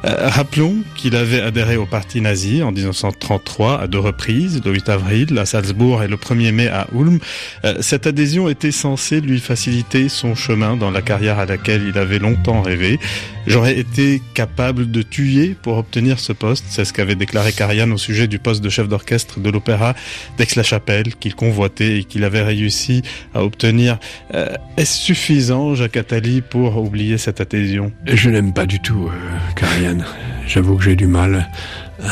Euh, 0.06 0.30
rappelons 0.30 0.78
qu'il 0.96 1.16
avait 1.16 1.42
adhéré 1.42 1.78
au 1.78 1.86
parti 1.86 2.22
nazi 2.22 2.64
en 2.64 2.72
1933 2.72 3.82
à 3.82 3.88
deux 3.88 4.00
reprises, 4.00 4.62
le 4.64 4.72
8 4.72 4.90
avril 4.90 5.38
à 5.38 5.46
Salzbourg 5.46 6.04
et 6.04 6.08
le 6.08 6.16
1er 6.16 6.52
mai 6.52 6.68
à 6.68 6.88
Ulm. 6.96 7.20
Euh, 7.66 7.76
cette 7.82 8.08
adhésion 8.08 8.50
était 8.50 8.72
censée 8.72 9.22
lui 9.22 9.40
faciliter 9.40 10.10
son 10.10 10.34
chemin 10.34 10.77
dans 10.78 10.92
la 10.92 11.02
carrière 11.02 11.40
à 11.40 11.46
laquelle 11.46 11.84
il 11.88 11.98
avait 11.98 12.20
longtemps 12.20 12.62
rêvé. 12.62 13.00
J'aurais 13.46 13.78
été 13.78 14.22
capable 14.34 14.92
de 14.92 15.02
tuer 15.02 15.56
pour 15.62 15.78
obtenir 15.78 16.20
ce 16.20 16.34
poste. 16.34 16.66
C'est 16.70 16.86
ce 16.86 16.94
qu'avait 16.94 17.16
déclaré 17.16 17.52
Karajan 17.52 17.92
au 17.92 17.98
sujet 17.98 18.28
du 18.28 18.40
poste 18.40 18.62
de 18.62 18.70
chef 18.70 18.88
d'orchestre 18.88 19.40
de 19.40 19.50
l'opéra 19.50 19.96
d'Aix-la-Chapelle 20.38 21.16
qu'il 21.16 21.34
convoitait 21.36 22.00
et 22.00 22.04
qu'il 22.04 22.24
avait 22.24 22.44
réussi 22.44 23.04
à 23.34 23.44
obtenir. 23.44 24.00
Euh, 24.34 24.54
Est-ce 24.76 24.98
suffisant, 24.98 25.76
Jacques 25.76 25.98
Attali, 25.98 26.42
pour 26.42 26.78
oublier 26.78 27.18
cette 27.18 27.40
adhésion? 27.42 27.92
Je 28.06 28.30
n'aime 28.30 28.54
pas 28.54 28.66
du 28.66 28.80
tout 28.80 29.08
euh, 29.08 29.38
Karajan. 29.56 30.00
J'avoue 30.46 30.76
que 30.78 30.84
j'ai 30.84 30.96
du 30.96 31.08
mal. 31.08 31.50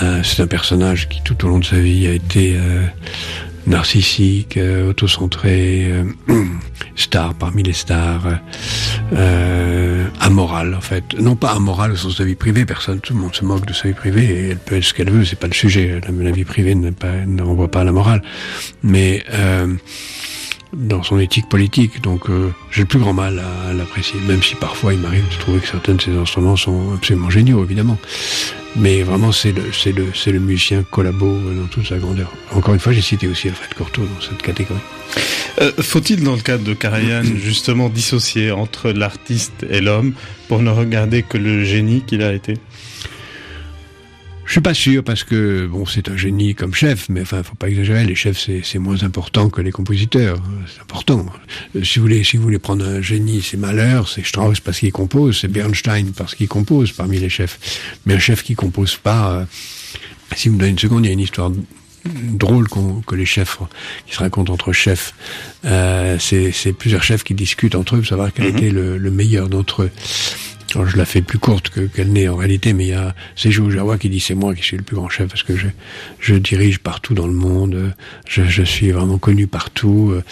Euh, 0.01 0.21
C'est 0.23 0.41
un 0.41 0.47
personnage 0.47 1.07
qui 1.09 1.21
tout 1.21 1.45
au 1.45 1.49
long 1.49 1.59
de 1.59 1.65
sa 1.65 1.77
vie 1.77 2.07
a 2.07 2.11
été 2.13 2.55
euh, 2.55 2.85
narcissique, 3.67 4.57
euh, 4.57 4.89
autocentré, 4.89 5.85
euh, 5.91 6.03
star 6.95 7.33
parmi 7.33 7.63
les 7.63 7.73
stars, 7.73 8.39
euh, 9.13 10.07
amoral 10.19 10.75
en 10.75 10.81
fait. 10.81 11.03
Non 11.19 11.35
pas 11.35 11.51
amoral 11.51 11.91
au 11.91 11.95
sens 11.95 12.13
de 12.13 12.17
sa 12.17 12.23
vie 12.23 12.35
privée, 12.35 12.65
personne, 12.65 12.99
tout 12.99 13.13
le 13.13 13.19
monde 13.19 13.35
se 13.35 13.43
moque 13.43 13.65
de 13.65 13.73
sa 13.73 13.87
vie 13.87 13.93
privée 13.93 14.49
elle 14.51 14.57
peut 14.57 14.75
être 14.75 14.83
ce 14.83 14.93
qu'elle 14.93 15.09
veut, 15.09 15.25
c'est 15.25 15.39
pas 15.39 15.47
le 15.47 15.53
sujet. 15.53 15.99
La, 16.01 16.23
la 16.23 16.31
vie 16.31 16.45
privée 16.45 16.75
ne 16.75 17.41
renvoie 17.41 17.69
pas 17.69 17.81
à 17.81 17.83
la 17.83 17.91
morale. 17.91 18.21
Mais 18.83 19.23
euh, 19.33 19.73
dans 20.73 21.03
son 21.03 21.19
éthique 21.19 21.47
politique, 21.49 22.01
donc 22.01 22.29
euh, 22.29 22.51
j'ai 22.71 22.81
le 22.81 22.87
plus 22.87 22.99
grand 22.99 23.13
mal 23.13 23.39
à, 23.39 23.69
à 23.69 23.73
l'apprécier, 23.73 24.19
même 24.27 24.43
si 24.43 24.55
parfois 24.55 24.93
il 24.93 24.99
m'arrive 24.99 25.23
de 25.29 25.39
trouver 25.39 25.59
que 25.59 25.67
certains 25.67 25.93
de 25.95 26.01
ses 26.01 26.15
instruments 26.15 26.55
sont 26.55 26.93
absolument 26.93 27.29
géniaux, 27.29 27.63
évidemment. 27.63 27.97
Mais 28.75 29.03
vraiment, 29.03 29.31
c'est 29.31 29.53
le, 29.53 29.71
c'est 29.71 29.93
le, 29.93 30.07
c'est 30.13 30.31
le 30.31 30.39
musicien 30.39 30.83
collabo 30.83 31.27
dans 31.27 31.67
toute 31.67 31.87
sa 31.87 31.97
grandeur. 31.97 32.31
Encore 32.51 32.73
une 32.73 32.79
fois, 32.79 32.91
j'ai 32.91 33.01
cité 33.01 33.27
aussi 33.27 33.47
Alfred 33.47 33.73
Cortot 33.73 34.01
dans 34.01 34.21
cette 34.21 34.41
catégorie. 34.41 34.81
Euh, 35.61 35.71
Faut-il, 35.79 36.21
dans 36.23 36.35
le 36.35 36.41
cadre 36.41 36.63
de 36.65 36.73
Karajan, 36.73 37.23
justement 37.41 37.87
dissocier 37.87 38.51
entre 38.51 38.91
l'artiste 38.91 39.65
et 39.69 39.79
l'homme 39.79 40.13
pour 40.49 40.59
ne 40.61 40.69
regarder 40.71 41.23
que 41.23 41.37
le 41.37 41.63
génie 41.63 42.01
qu'il 42.01 42.21
a 42.21 42.33
été? 42.33 42.55
Suis 44.55 44.61
pas 44.61 44.73
sûr 44.73 45.03
parce 45.03 45.25
que 45.25 45.67
bon, 45.67 45.85
c'est 45.85 46.07
un 46.07 46.15
génie 46.15 46.55
comme 46.55 46.73
chef, 46.73 47.09
mais 47.09 47.23
enfin, 47.23 47.43
faut 47.43 47.55
pas 47.55 47.67
exagérer. 47.67 48.05
Les 48.05 48.15
chefs, 48.15 48.39
c'est, 48.63 48.79
moins 48.79 49.03
important 49.03 49.49
que 49.49 49.59
les 49.59 49.71
compositeurs. 49.71 50.37
C'est 50.73 50.81
important. 50.81 51.25
Euh, 51.75 51.83
Si 51.83 51.99
vous 51.99 52.03
voulez, 52.03 52.23
si 52.23 52.37
vous 52.37 52.43
voulez 52.43 52.59
prendre 52.59 52.85
un 52.85 53.01
génie, 53.01 53.41
c'est 53.41 53.57
Mahler, 53.57 54.03
c'est 54.07 54.25
Strauss 54.25 54.61
parce 54.61 54.79
qu'il 54.79 54.93
compose, 54.93 55.41
c'est 55.41 55.49
Bernstein 55.49 56.13
parce 56.15 56.35
qu'il 56.35 56.47
compose 56.47 56.93
parmi 56.93 57.19
les 57.19 57.27
chefs. 57.27 57.59
Mais 58.05 58.13
un 58.13 58.19
chef 58.19 58.43
qui 58.43 58.55
compose 58.55 58.95
pas, 58.95 59.33
euh, 59.33 59.45
si 60.37 60.47
vous 60.47 60.55
me 60.55 60.59
donnez 60.61 60.71
une 60.71 60.79
seconde, 60.79 61.03
il 61.03 61.07
y 61.07 61.11
a 61.11 61.13
une 61.13 61.19
histoire 61.19 61.51
drôle 62.05 62.69
que 63.05 63.15
les 63.15 63.25
chefs 63.25 63.59
qui 64.07 64.13
se 64.13 64.19
racontent 64.19 64.53
entre 64.53 64.71
chefs. 64.71 65.13
Euh, 65.65 66.17
c'est, 66.17 66.71
plusieurs 66.71 67.03
chefs 67.03 67.25
qui 67.25 67.33
discutent 67.33 67.75
entre 67.75 67.95
eux 67.95 67.99
pour 67.99 68.07
savoir 68.07 68.31
quel 68.33 68.45
était 68.45 68.69
le, 68.69 68.97
le 68.97 69.11
meilleur 69.11 69.49
d'entre 69.49 69.83
eux. 69.83 69.91
Je 70.85 70.97
la 70.97 71.05
fais 71.05 71.21
plus 71.21 71.39
courte 71.39 71.69
que 71.69 71.81
qu'elle 71.81 72.11
n'est 72.11 72.27
en 72.27 72.35
réalité, 72.35 72.73
mais 72.73 72.85
il 72.85 72.89
y 72.89 72.93
a 72.93 73.15
Seijou 73.35 73.69
Jawa 73.71 73.97
qui 73.97 74.09
dit 74.09 74.19
c'est 74.19 74.35
moi 74.35 74.53
qui 74.53 74.63
suis 74.63 74.75
le 74.75 74.83
plus 74.83 74.95
grand 74.97 75.07
chef 75.09 75.29
parce 75.29 75.43
que 75.43 75.55
je, 75.55 75.67
je 76.19 76.35
dirige 76.35 76.79
partout 76.79 77.13
dans 77.13 77.27
le 77.27 77.33
monde, 77.33 77.93
je, 78.27 78.43
je 78.43 78.63
suis 78.63 78.91
vraiment 78.91 79.17
connu 79.17 79.47
partout. 79.47 80.11
euh, 80.13 80.23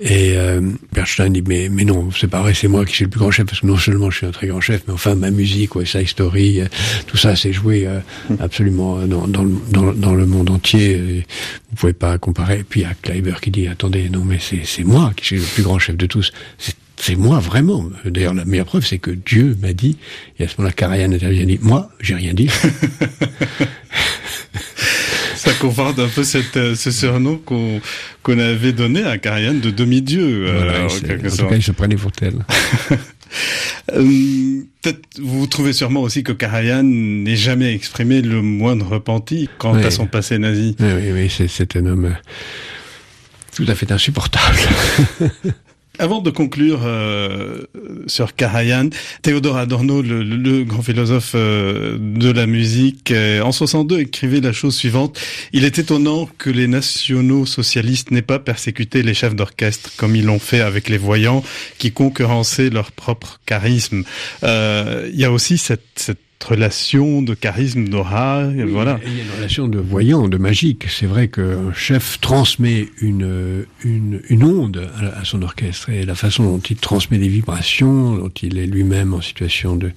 Et 0.00 0.36
euh, 0.36 0.60
Bernstein 0.92 1.32
dit 1.32 1.42
mais 1.46 1.68
mais 1.70 1.84
non 1.84 2.10
c'est 2.10 2.28
pas 2.28 2.42
vrai 2.42 2.52
c'est 2.52 2.68
moi 2.68 2.84
qui 2.84 2.94
suis 2.94 3.04
le 3.04 3.10
plus 3.10 3.20
grand 3.20 3.30
chef 3.30 3.46
parce 3.46 3.60
que 3.60 3.66
non 3.66 3.76
seulement 3.78 4.10
je 4.10 4.18
suis 4.18 4.26
un 4.26 4.32
très 4.32 4.48
grand 4.48 4.60
chef 4.60 4.82
mais 4.86 4.92
enfin 4.92 5.14
ma 5.14 5.30
musique 5.30 5.74
ouais 5.76 5.86
Side 5.86 6.08
Story 6.08 6.60
euh, 6.60 6.66
tout 7.06 7.16
ça 7.16 7.34
c'est 7.36 7.52
joué 7.54 7.86
euh, 7.86 8.00
absolument 8.40 8.98
dans, 9.06 9.26
dans, 9.26 9.44
dans, 9.70 9.92
dans 9.92 10.14
le 10.14 10.26
monde 10.26 10.50
entier. 10.50 11.24
Vous 11.70 11.76
pouvez 11.76 11.92
pas 11.92 12.18
comparer. 12.18 12.60
Et 12.60 12.64
puis 12.64 12.80
il 12.80 12.82
y 12.84 12.86
a 12.86 12.94
Kleiber 12.94 13.34
qui 13.40 13.50
dit 13.50 13.66
attendez 13.68 14.08
non 14.10 14.24
mais 14.24 14.38
c'est 14.40 14.62
c'est 14.64 14.84
moi 14.84 15.12
qui 15.16 15.24
suis 15.24 15.36
le 15.36 15.42
plus 15.54 15.62
grand 15.62 15.78
chef 15.78 15.96
de 15.96 16.06
tous. 16.06 16.32
C'est 16.98 17.16
moi 17.16 17.38
vraiment. 17.40 17.84
D'ailleurs, 18.04 18.34
la 18.34 18.44
meilleure 18.44 18.66
preuve, 18.66 18.84
c'est 18.86 18.98
que 18.98 19.10
Dieu 19.10 19.56
m'a 19.60 19.72
dit, 19.72 19.96
et 20.38 20.44
à 20.44 20.48
ce 20.48 20.54
moment-là, 20.58 20.72
Karajan 20.72 21.12
intervient 21.12 21.44
dit, 21.44 21.58
moi, 21.62 21.90
j'ai 22.00 22.14
rien 22.14 22.34
dit. 22.34 22.48
Ça 25.36 25.52
conforte 25.54 25.98
un 25.98 26.08
peu 26.08 26.24
cette, 26.24 26.56
euh, 26.56 26.74
ce 26.74 26.90
surnom 26.90 27.36
qu'on 27.36 27.80
qu'on 28.22 28.38
avait 28.38 28.72
donné 28.72 29.04
à 29.04 29.16
Karajan 29.18 29.54
de 29.54 29.70
demi-dieu, 29.70 30.46
euh, 30.48 30.52
Voilà, 30.64 30.84
en 30.84 30.88
tout 30.88 31.46
cas, 31.48 31.54
il 31.56 31.62
se 31.62 31.72
prenait 31.72 31.96
pour 31.96 32.12
tel. 32.12 32.34
Euh, 33.92 34.62
Peut-être 34.82 35.00
vous 35.20 35.46
trouvez 35.48 35.72
sûrement 35.72 36.00
aussi 36.02 36.22
que 36.22 36.32
Karajan 36.32 36.82
n'ait 36.84 37.36
jamais 37.36 37.74
exprimé 37.74 38.22
le 38.22 38.40
moindre 38.40 38.86
repenti 38.86 39.48
quant 39.58 39.74
Oui. 39.76 39.84
à 39.84 39.90
son 39.90 40.06
passé 40.06 40.38
nazi. 40.38 40.74
Oui, 40.80 40.86
oui, 40.94 41.12
oui, 41.12 41.48
c'est- 41.48 41.76
un 41.76 41.86
homme 41.86 42.14
tout 43.54 43.64
à 43.68 43.74
fait 43.74 43.90
insupportable. 43.92 44.58
Avant 45.98 46.20
de 46.20 46.30
conclure 46.30 46.80
euh, 46.84 47.62
sur 48.06 48.34
Karajan, 48.34 48.90
Théodore 49.22 49.56
Adorno, 49.56 50.02
le, 50.02 50.22
le- 50.22 50.64
grand 50.64 50.82
philosophe 50.82 51.32
euh, 51.34 51.96
de 51.98 52.30
la 52.30 52.46
musique, 52.46 53.10
euh, 53.10 53.40
en 53.42 53.52
62 53.52 54.00
écrivait 54.00 54.40
la 54.40 54.52
chose 54.52 54.74
suivante 54.76 55.18
Il 55.52 55.64
est 55.64 55.78
étonnant 55.78 56.28
que 56.38 56.50
les 56.50 56.66
nationaux 56.66 57.46
socialistes 57.46 58.10
n'aient 58.10 58.22
pas 58.22 58.38
persécuté 58.38 59.02
les 59.02 59.14
chefs 59.14 59.34
d'orchestre 59.34 59.90
comme 59.96 60.16
ils 60.16 60.24
l'ont 60.24 60.38
fait 60.38 60.60
avec 60.60 60.88
les 60.88 60.98
voyants 60.98 61.42
qui 61.78 61.92
concurrençaient 61.92 62.70
leur 62.70 62.92
propre 62.92 63.40
charisme. 63.46 64.04
Euh, 64.42 65.08
Il 65.12 65.18
y 65.20 65.24
a 65.24 65.32
aussi 65.32 65.56
cette, 65.58 65.84
cette 65.96 66.18
relation 66.44 67.22
de 67.22 67.34
charisme, 67.34 67.88
d'aura, 67.88 68.44
voilà. 68.68 69.00
Il 69.06 69.16
y 69.16 69.20
a 69.20 69.24
une 69.24 69.30
relation 69.36 69.68
de 69.68 69.78
voyant, 69.78 70.28
de 70.28 70.36
magique. 70.36 70.86
C'est 70.88 71.06
vrai 71.06 71.28
qu'un 71.28 71.72
chef 71.74 72.20
transmet 72.20 72.88
une, 73.00 73.66
une, 73.84 74.20
une 74.28 74.44
onde 74.44 74.88
à, 75.00 75.20
à 75.20 75.24
son 75.24 75.42
orchestre 75.42 75.90
et 75.90 76.04
la 76.04 76.14
façon 76.14 76.44
dont 76.44 76.58
il 76.58 76.76
transmet 76.76 77.18
des 77.18 77.28
vibrations, 77.28 78.16
dont 78.16 78.32
il 78.42 78.58
est 78.58 78.66
lui-même 78.66 79.14
en 79.14 79.20
situation 79.20 79.76
de 79.76 79.92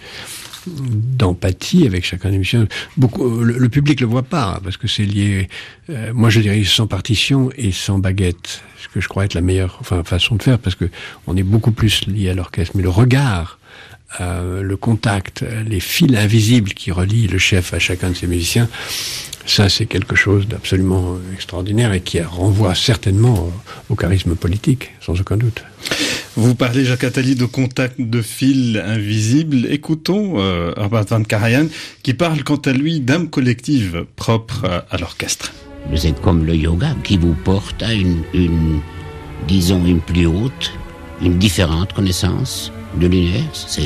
d'empathie 0.67 1.85
avec 1.85 2.05
chacun 2.05 2.29
des 2.31 2.37
musiciens. 2.37 2.67
Beaucoup, 2.97 3.43
le, 3.43 3.57
le 3.57 3.69
public 3.69 4.01
le 4.01 4.07
voit 4.07 4.23
pas 4.23 4.59
parce 4.63 4.77
que 4.77 4.87
c'est 4.87 5.05
lié. 5.05 5.47
euh, 5.89 6.11
moi, 6.13 6.29
je 6.29 6.41
dirais 6.41 6.63
sans 6.63 6.87
partition 6.87 7.49
et 7.57 7.71
sans 7.71 7.99
baguette, 7.99 8.61
ce 8.81 8.87
que 8.89 8.99
je 9.01 9.07
crois 9.07 9.25
être 9.25 9.33
la 9.35 9.41
meilleure 9.41 9.77
enfin, 9.79 10.03
façon 10.03 10.35
de 10.35 10.43
faire 10.43 10.59
parce 10.59 10.75
que 10.75 10.85
on 11.27 11.37
est 11.37 11.43
beaucoup 11.43 11.71
plus 11.71 12.05
lié 12.07 12.29
à 12.29 12.33
l'orchestre. 12.33 12.75
Mais 12.75 12.83
le 12.83 12.89
regard 12.89 13.58
euh, 14.19 14.61
le 14.61 14.77
contact, 14.77 15.43
les 15.67 15.79
fils 15.79 16.15
invisibles 16.15 16.73
qui 16.73 16.91
relient 16.91 17.27
le 17.27 17.37
chef 17.37 17.73
à 17.73 17.79
chacun 17.79 18.09
de 18.09 18.15
ses 18.15 18.27
musiciens, 18.27 18.67
ça 19.45 19.69
c'est 19.69 19.85
quelque 19.85 20.15
chose 20.15 20.47
d'absolument 20.47 21.17
extraordinaire 21.33 21.93
et 21.93 22.01
qui 22.01 22.21
renvoie 22.21 22.75
certainement 22.75 23.35
au, 23.35 23.53
au 23.89 23.95
charisme 23.95 24.35
politique, 24.35 24.91
sans 24.99 25.19
aucun 25.19 25.37
doute. 25.37 25.63
Vous 26.35 26.55
parlez, 26.55 26.85
Jacques 26.85 27.03
Attali, 27.03 27.35
de 27.35 27.45
contact 27.45 27.99
de 27.99 28.21
fil 28.21 28.81
invisible. 28.85 29.65
Écoutons 29.69 30.35
euh, 30.37 30.73
Herbert 30.77 31.05
van 31.05 31.23
Karajan, 31.23 31.67
qui 32.03 32.13
parle 32.13 32.43
quant 32.43 32.61
à 32.65 32.71
lui 32.71 32.99
d'âme 33.01 33.29
collective 33.29 34.05
propre 34.15 34.65
à, 34.65 34.85
à 34.89 34.97
l'orchestre. 34.97 35.51
Vous 35.91 36.07
êtes 36.07 36.21
comme 36.21 36.45
le 36.45 36.55
yoga 36.55 36.95
qui 37.03 37.17
vous 37.17 37.33
porte 37.33 37.81
à 37.83 37.93
une, 37.93 38.23
une 38.33 38.79
disons, 39.47 39.85
une 39.85 40.01
plus 40.01 40.27
haute, 40.27 40.71
une 41.21 41.37
différente 41.37 41.93
connaissance 41.93 42.71
de 42.95 43.07
l'univers. 43.07 43.43
C'est, 43.53 43.81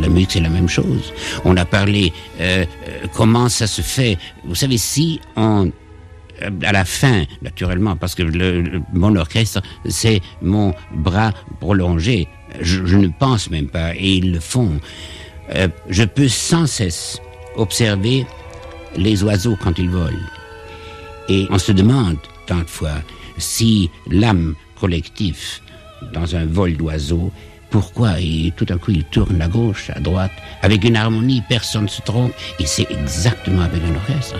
la 0.00 0.08
musique, 0.08 0.32
c'est 0.32 0.40
la 0.40 0.48
même 0.48 0.68
chose. 0.68 1.12
On 1.44 1.56
a 1.56 1.64
parlé 1.64 2.12
euh, 2.40 2.64
euh, 2.88 3.06
comment 3.14 3.48
ça 3.48 3.66
se 3.66 3.82
fait. 3.82 4.18
Vous 4.44 4.54
savez, 4.54 4.78
si 4.78 5.20
on 5.36 5.70
euh, 6.42 6.50
à 6.62 6.72
la 6.72 6.84
fin, 6.84 7.24
naturellement, 7.42 7.96
parce 7.96 8.14
que 8.14 8.22
le, 8.22 8.62
le- 8.62 8.82
mon 8.92 9.14
orchestre, 9.16 9.60
c'est 9.88 10.20
mon 10.42 10.74
bras 10.94 11.32
prolongé. 11.60 12.28
Je, 12.60 12.84
je 12.86 12.96
ne 12.96 13.08
pense 13.08 13.50
même 13.50 13.68
pas, 13.68 13.94
et 13.94 14.14
ils 14.16 14.32
le 14.32 14.40
font. 14.40 14.80
Euh, 15.54 15.68
je 15.88 16.02
peux 16.04 16.28
sans 16.28 16.66
cesse 16.66 17.20
observer 17.56 18.26
les 18.96 19.22
oiseaux 19.22 19.56
quand 19.62 19.78
ils 19.78 19.90
volent. 19.90 20.16
Et 21.28 21.46
on 21.50 21.58
se 21.58 21.70
demande, 21.72 22.16
tant 22.46 22.58
de 22.58 22.64
fois, 22.64 23.02
si 23.38 23.90
l'âme 24.08 24.54
collective, 24.80 25.60
dans 26.12 26.34
un 26.34 26.46
vol 26.46 26.76
d'oiseaux, 26.76 27.30
pourquoi 27.70 28.20
Et 28.20 28.52
tout 28.56 28.66
à 28.68 28.76
coup, 28.76 28.90
il 28.90 29.04
tourne 29.04 29.40
à 29.40 29.48
gauche, 29.48 29.90
à 29.94 30.00
droite, 30.00 30.32
avec 30.62 30.84
une 30.84 30.96
harmonie, 30.96 31.42
personne 31.48 31.84
ne 31.84 31.88
se 31.88 32.02
trompe, 32.02 32.32
et 32.58 32.66
c'est 32.66 32.90
exactement 32.90 33.62
avec 33.62 33.80
un 33.82 33.94
orchestre. 33.94 34.36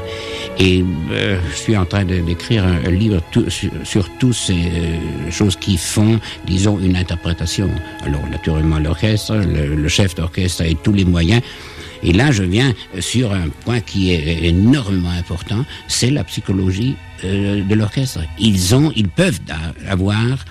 Et 0.58 0.84
euh, 1.12 1.40
je 1.50 1.56
suis 1.56 1.76
en 1.76 1.86
train 1.86 2.04
d'écrire 2.04 2.64
un, 2.66 2.90
livre 2.90 3.22
sur, 3.48 3.70
sur 3.84 4.08
toutes 4.18 4.34
ces 4.34 4.52
euh, 4.52 5.30
choses 5.30 5.56
qui 5.56 5.76
font, 5.76 6.20
disons, 6.46 6.78
une 6.78 6.96
interprétation. 6.96 7.70
Alors, 8.04 8.26
naturellement, 8.28 8.78
l'orchestre, 8.78 9.36
le, 9.36 9.88
chef 9.88 10.14
d'orchestre 10.14 10.62
et 10.62 10.76
tous 10.82 10.92
les 10.92 11.04
moyens. 11.04 11.42
Et 12.02 12.12
là, 12.12 12.32
je 12.32 12.42
viens 12.42 12.72
sur 12.98 13.32
un 13.32 13.48
point 13.64 13.80
qui 13.80 14.12
est 14.12 14.44
énormément 14.44 15.10
important, 15.10 15.64
c'est 15.86 16.10
la 16.10 16.24
psychologie 16.24 16.96
euh, 17.24 17.62
de 17.62 17.74
l'orchestre. 17.74 18.20
Ils 18.38 18.74
ont, 18.74 18.92
ils 18.96 19.08
peuvent 19.08 19.40
avoir 19.88 20.44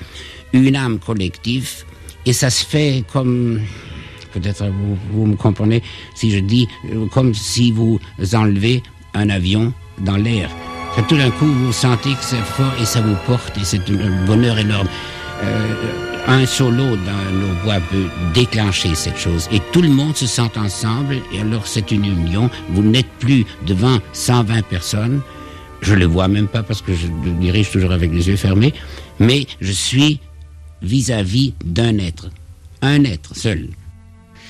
une 0.54 0.76
âme 0.76 1.00
collective, 1.00 1.86
et 2.26 2.34
ça 2.34 2.50
se 2.50 2.66
fait 2.66 3.04
comme, 3.12 3.62
peut-être 4.34 4.66
vous, 4.66 4.98
vous 5.12 5.26
me 5.26 5.36
comprenez, 5.36 5.82
si 6.16 6.32
je 6.32 6.40
dis, 6.40 6.68
euh, 6.94 7.06
comme 7.08 7.34
si 7.34 7.72
vous 7.72 8.00
enlevez 8.34 8.84
un 9.14 9.30
avion 9.30 9.74
dans 10.00 10.18
l'air. 10.18 10.50
Tout 11.08 11.18
d'un 11.18 11.32
coup, 11.32 11.46
vous 11.46 11.72
sentez 11.72 12.12
que 12.12 12.24
c'est 12.24 12.36
fort 12.38 12.74
et 12.82 12.86
ça 12.86 13.02
vous 13.02 13.16
porte, 13.26 13.58
et 13.58 13.64
c'est 13.64 13.90
un 13.90 14.26
bonheur 14.26 14.58
énorme. 14.58 14.88
Euh, 15.44 15.74
un 16.28 16.46
solo 16.46 16.84
dans 16.84 17.32
nos 17.40 17.54
voix 17.64 17.80
peut 17.90 18.08
déclencher 18.34 18.94
cette 18.96 19.18
chose. 19.18 19.48
Et 19.52 19.62
tout 19.72 19.82
le 19.82 19.88
monde 19.88 20.16
se 20.16 20.28
sent 20.28 20.52
ensemble, 20.58 21.18
et 21.34 21.40
alors 21.40 21.66
c'est 21.66 21.92
une 21.92 22.06
union. 22.06 22.50
Vous 22.70 22.84
n'êtes 22.84 23.10
plus 23.20 23.46
devant 23.66 24.00
120 24.14 24.62
personnes. 24.64 25.22
Je 25.82 25.96
le 25.96 26.06
vois 26.06 26.28
même 26.28 26.48
pas 26.48 26.64
parce 26.64 26.82
que 26.82 26.94
je 26.94 27.08
dirige 27.40 27.72
toujours 27.72 27.94
avec 27.94 28.12
les 28.12 28.28
yeux 28.28 28.36
fermés, 28.36 28.74
mais 29.20 29.48
je 29.62 29.72
suis 29.72 30.20
vis-à-vis 30.82 31.54
d'un 31.64 31.98
être. 31.98 32.30
Un 32.82 33.04
être 33.04 33.36
seul. 33.36 33.70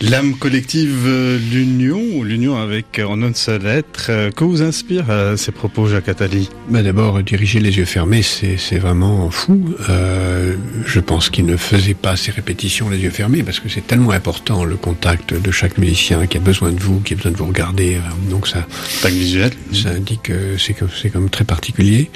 L'âme 0.01 0.35
collective, 0.35 1.03
euh, 1.07 1.37
l'union, 1.51 2.23
l'union 2.23 2.55
avec 2.55 3.01
en 3.05 3.21
un 3.21 3.33
seul 3.33 3.65
être, 3.65 4.07
euh, 4.09 4.31
que 4.31 4.45
vous 4.45 4.61
inspire 4.61 5.07
euh, 5.09 5.35
ces 5.35 5.51
propos, 5.51 5.89
Jacques 5.89 6.07
Attali? 6.07 6.49
Bah 6.69 6.81
D'abord, 6.81 7.21
diriger 7.21 7.59
les 7.59 7.77
yeux 7.77 7.83
fermés, 7.83 8.21
c'est 8.21 8.77
vraiment 8.77 9.29
fou. 9.29 9.75
Euh, 9.89 10.55
je 10.85 11.01
pense 11.01 11.29
qu'il 11.29 11.45
ne 11.45 11.57
faisait 11.57 11.95
pas 11.95 12.15
ces 12.15 12.31
répétitions 12.31 12.89
les 12.89 12.99
yeux 12.99 13.09
fermés, 13.09 13.43
parce 13.43 13.59
que 13.59 13.67
c'est 13.67 13.85
tellement 13.85 14.11
important 14.11 14.63
le 14.63 14.77
contact 14.77 15.33
de 15.33 15.51
chaque 15.51 15.77
musicien 15.77 16.27
qui 16.27 16.37
a 16.37 16.39
besoin 16.39 16.71
de 16.71 16.79
vous, 16.79 17.01
qui 17.01 17.15
a 17.15 17.17
besoin 17.17 17.33
de 17.33 17.37
vous 17.37 17.47
regarder. 17.47 17.97
Donc 18.29 18.47
ça, 18.47 18.65
visuel. 19.09 19.51
ça 19.73 19.89
indique 19.89 20.23
que 20.23 20.57
c'est 20.57 20.77
c'est 20.95 21.09
comme 21.09 21.29
très 21.29 21.43
particulier. 21.43 22.09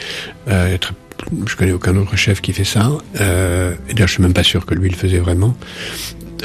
Euh, 0.47 0.77
très, 0.77 0.93
je 1.45 1.55
connais 1.55 1.71
aucun 1.71 1.95
autre 1.97 2.15
chef 2.15 2.41
qui 2.41 2.53
fait 2.53 2.63
ça. 2.63 2.91
Euh, 3.19 3.73
d'ailleurs, 3.89 4.07
je 4.07 4.13
suis 4.13 4.23
même 4.23 4.33
pas 4.33 4.43
sûr 4.43 4.65
que 4.65 4.73
lui 4.73 4.89
le 4.89 4.95
faisait 4.95 5.19
vraiment 5.19 5.55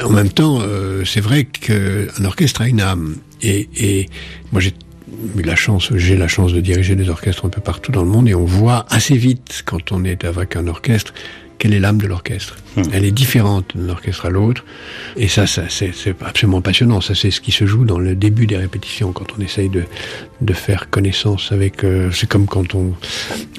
en 0.03 0.09
même 0.09 0.29
temps, 0.29 0.59
euh, 0.61 1.03
c'est 1.05 1.21
vrai 1.21 1.45
qu'un 1.45 2.25
orchestre 2.25 2.61
a 2.61 2.67
une 2.67 2.81
âme. 2.81 3.15
Et, 3.41 3.69
et 3.77 4.09
moi, 4.51 4.61
j'ai 4.61 4.73
eu 5.37 5.41
la 5.41 5.55
chance, 5.55 5.91
j'ai 5.95 6.17
la 6.17 6.27
chance 6.27 6.53
de 6.53 6.61
diriger 6.61 6.95
des 6.95 7.09
orchestres 7.09 7.45
un 7.45 7.49
peu 7.49 7.61
partout 7.61 7.91
dans 7.91 8.03
le 8.03 8.09
monde, 8.09 8.27
et 8.29 8.35
on 8.35 8.45
voit 8.45 8.85
assez 8.89 9.15
vite, 9.15 9.63
quand 9.65 9.91
on 9.91 10.03
est 10.03 10.23
avec 10.23 10.55
un 10.55 10.67
orchestre, 10.67 11.13
quelle 11.59 11.73
est 11.73 11.79
l'âme 11.79 11.99
de 11.99 12.07
l'orchestre. 12.07 12.55
Mmh. 12.75 12.81
Elle 12.93 13.05
est 13.05 13.11
différente 13.11 13.73
d'un 13.75 13.89
orchestre 13.89 14.25
à 14.25 14.29
l'autre, 14.29 14.65
et 15.15 15.27
ça, 15.27 15.45
ça 15.45 15.63
c'est 15.69 16.15
absolument 16.21 16.61
passionnant. 16.61 17.01
Ça, 17.01 17.13
c'est 17.13 17.29
ce 17.29 17.41
qui 17.41 17.51
se 17.51 17.65
joue 17.67 17.85
dans 17.85 17.99
le 17.99 18.15
début 18.15 18.47
des 18.47 18.57
répétitions, 18.57 19.11
quand 19.11 19.27
on 19.37 19.41
essaye 19.41 19.69
de, 19.69 19.83
de 20.41 20.53
faire 20.53 20.89
connaissance 20.89 21.51
avec. 21.51 21.83
Euh, 21.83 22.11
c'est 22.11 22.27
comme 22.27 22.47
quand 22.47 22.73
on, 22.73 22.95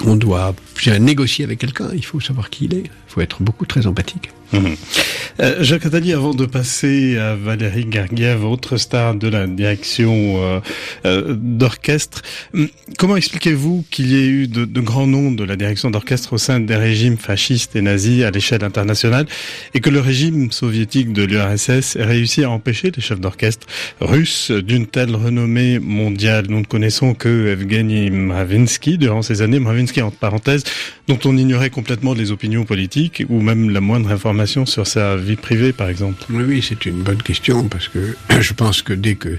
on 0.05 0.17
doit 0.17 0.55
négocier 0.99 1.45
avec 1.45 1.59
quelqu'un. 1.59 1.91
Il 1.95 2.05
faut 2.05 2.21
savoir 2.21 2.51
qui 2.51 2.65
il 2.65 2.75
est. 2.75 2.85
Il 2.85 3.13
faut 3.13 3.21
être 3.21 3.43
beaucoup 3.43 3.67
très 3.67 3.87
empathique. 3.87 4.31
Euh, 4.53 5.57
Jacques 5.61 5.87
Attali, 5.87 6.13
avant 6.13 6.35
de 6.35 6.45
passer 6.45 7.17
à 7.17 7.35
Valérie 7.35 7.87
Gargiev, 7.87 8.45
autre 8.45 8.77
star 8.77 9.15
de 9.15 9.29
la 9.29 9.47
direction 9.47 10.43
euh, 10.43 10.61
euh, 11.07 11.37
d'orchestre, 11.39 12.23
hum, 12.53 12.69
comment 12.99 13.17
expliquez-vous 13.17 13.85
qu'il 13.91 14.09
y 14.09 14.17
ait 14.17 14.27
eu 14.27 14.49
de, 14.49 14.81
grands 14.81 15.07
noms 15.07 15.31
de 15.31 15.45
la 15.45 15.57
direction 15.57 15.91
d'orchestre 15.91 16.33
au 16.33 16.39
sein 16.39 16.61
des 16.61 16.77
régimes 16.77 17.17
fascistes 17.17 17.77
et 17.77 17.81
nazis 17.81 18.25
à 18.25 18.31
l'échelle 18.31 18.65
internationale 18.65 19.27
et 19.75 19.81
que 19.81 19.91
le 19.91 20.01
régime 20.01 20.51
soviétique 20.51 21.13
de 21.13 21.23
l'URSS 21.23 21.97
ait 21.97 22.05
réussi 22.05 22.45
à 22.45 22.51
empêcher 22.51 22.91
les 22.95 23.03
chefs 23.03 23.21
d'orchestre 23.21 23.67
russes 24.01 24.51
d'une 24.51 24.87
telle 24.87 25.15
renommée 25.15 25.79
mondiale? 25.79 26.47
Nous 26.49 26.61
ne 26.61 26.65
connaissons 26.65 27.15
que 27.15 27.49
Evgeny 27.49 28.11
Mravinsky. 28.11 28.99
Durant 28.99 29.23
ces 29.23 29.43
années, 29.43 29.59
Mravinsky 29.59 30.03
entre 30.03 30.17
parenthèses, 30.17 30.65
dont 31.09 31.19
on 31.25 31.37
ignorait 31.37 31.71
complètement 31.71 32.15
les 32.15 32.33
opinions 32.33 32.65
politiques 32.65 33.23
ou 33.29 33.41
même 33.41 33.71
la 33.71 33.81
moindre 33.81 34.11
information 34.11 34.40
sur 34.47 34.87
sa 34.87 35.17
vie 35.17 35.37
privée, 35.37 35.73
par 35.73 35.89
exemple 35.89 36.23
Oui, 36.31 36.45
oui 36.47 36.65
c'est 36.67 36.87
une 36.87 37.03
bonne 37.03 37.23
question 37.23 37.69
parce 37.69 37.89
que 37.89 38.17
je 38.41 38.53
pense 38.53 38.83
que 38.83 38.93
dès 38.93 39.15
que 39.15 39.39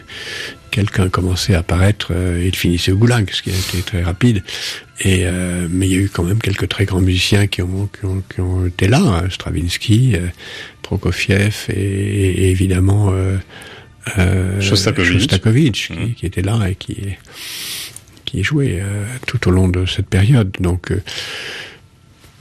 quelqu'un 0.70 1.10
commençait 1.10 1.54
à 1.56 1.60
apparaître, 1.60 2.12
euh, 2.12 2.44
il 2.46 2.56
finissait 2.56 2.92
au 2.92 2.98
goulag, 2.98 3.30
ce 3.32 3.42
qui 3.42 3.50
a 3.52 3.54
été 3.54 3.82
très 3.82 4.02
rapide. 4.02 4.44
Et 5.02 5.26
euh, 5.26 5.68
mais 5.70 5.88
il 5.88 5.94
y 5.94 5.98
a 5.98 6.00
eu 6.00 6.10
quand 6.10 6.24
même 6.24 6.40
quelques 6.40 6.70
très 6.70 6.86
grands 6.86 7.02
musiciens 7.02 7.48
qui 7.48 7.62
ont 7.62 7.88
qui 7.88 8.06
ont, 8.06 8.24
qui 8.34 8.42
ont 8.42 8.66
été 8.66 8.88
là, 8.88 9.00
hein, 9.00 9.30
Stravinsky, 9.30 10.16
euh, 10.16 10.28
Prokofiev 10.82 11.66
et, 11.70 11.74
et 11.74 12.50
évidemment 12.52 13.14
Shostakovich, 14.60 15.14
Shostakovich 15.14 15.88
qui, 15.88 15.94
mmh. 15.94 16.14
qui, 16.16 16.26
était 16.26 16.42
là 16.42 16.68
et 16.70 16.76
qui 16.76 16.98
qui 18.26 18.44
jouait 18.44 18.82
tout 19.28 19.48
au 19.48 19.52
long 19.52 19.68
de 19.68 19.86
cette 19.86 20.08
période. 20.08 20.52
Donc 20.60 20.92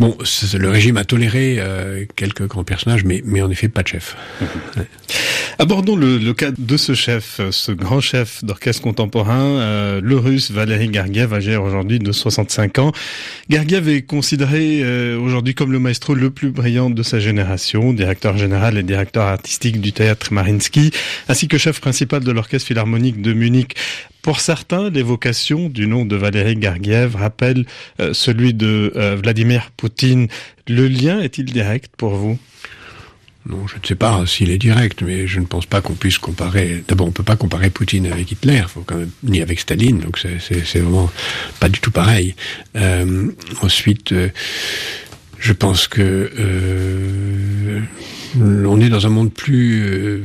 Bon, 0.00 0.16
le 0.54 0.68
régime 0.70 0.96
a 0.96 1.04
toléré 1.04 1.56
euh, 1.58 2.06
quelques 2.16 2.46
grands 2.46 2.64
personnages, 2.64 3.04
mais, 3.04 3.22
mais 3.26 3.42
en 3.42 3.50
effet 3.50 3.68
pas 3.68 3.82
de 3.82 3.88
chef. 3.88 4.16
Mmh. 4.40 4.44
Ouais. 4.78 4.86
Abordons 5.58 5.94
le, 5.94 6.16
le, 6.16 6.32
cas 6.32 6.52
de 6.56 6.76
ce 6.78 6.94
chef, 6.94 7.38
ce 7.50 7.70
grand 7.70 8.00
chef 8.00 8.42
d'orchestre 8.42 8.80
contemporain, 8.80 9.42
euh, 9.42 10.00
le 10.02 10.16
russe 10.16 10.50
Valéry 10.50 10.90
Gergiev, 10.90 11.34
âgé 11.34 11.54
aujourd'hui 11.58 11.98
de 11.98 12.12
65 12.12 12.78
ans. 12.78 12.92
Gergiev 13.50 13.90
est 13.90 14.00
considéré 14.00 14.80
euh, 14.82 15.18
aujourd'hui 15.18 15.54
comme 15.54 15.70
le 15.70 15.78
maestro 15.78 16.14
le 16.14 16.30
plus 16.30 16.50
brillant 16.50 16.88
de 16.88 17.02
sa 17.02 17.20
génération, 17.20 17.92
directeur 17.92 18.38
général 18.38 18.78
et 18.78 18.82
directeur 18.82 19.24
artistique 19.24 19.82
du 19.82 19.92
théâtre 19.92 20.32
Marinsky, 20.32 20.92
ainsi 21.28 21.46
que 21.46 21.58
chef 21.58 21.78
principal 21.78 22.24
de 22.24 22.32
l'orchestre 22.32 22.68
philharmonique 22.68 23.20
de 23.20 23.34
Munich. 23.34 23.76
Pour 24.22 24.40
certains, 24.40 24.90
l'évocation 24.90 25.68
du 25.68 25.86
nom 25.86 26.04
de 26.04 26.14
Valéry 26.14 26.60
Gergiev 26.60 27.16
rappelle 27.16 27.64
euh, 28.00 28.12
celui 28.12 28.52
de 28.52 28.92
euh, 28.96 29.16
Vladimir 29.16 29.70
Poutine. 29.76 30.28
Le 30.68 30.88
lien 30.88 31.20
est-il 31.20 31.46
direct 31.46 31.92
pour 31.96 32.10
vous? 32.10 32.38
Non, 33.46 33.66
je 33.66 33.76
ne 33.76 33.86
sais 33.86 33.94
pas 33.94 34.26
s'il 34.26 34.50
est 34.50 34.58
direct, 34.58 35.00
mais 35.00 35.26
je 35.26 35.40
ne 35.40 35.46
pense 35.46 35.64
pas 35.64 35.80
qu'on 35.80 35.94
puisse 35.94 36.18
comparer. 36.18 36.84
D'abord, 36.86 37.08
on 37.08 37.10
peut 37.10 37.22
pas 37.22 37.36
comparer 37.36 37.70
Poutine 37.70 38.12
avec 38.12 38.30
Hitler, 38.30 38.62
faut 38.68 38.84
ni 39.22 39.40
avec 39.40 39.60
Staline, 39.60 40.00
donc 40.00 40.18
c'est 40.18 40.78
vraiment 40.78 41.10
pas 41.58 41.70
du 41.70 41.80
tout 41.80 41.90
pareil. 41.90 42.34
Euh, 42.76 43.30
ensuite, 43.62 44.14
je 45.38 45.52
pense 45.54 45.88
que 45.88 46.30
on 48.38 48.80
est 48.80 48.88
dans 48.88 49.06
un 49.06 49.10
monde 49.10 49.32
plus 49.32 49.82
euh, 49.82 50.22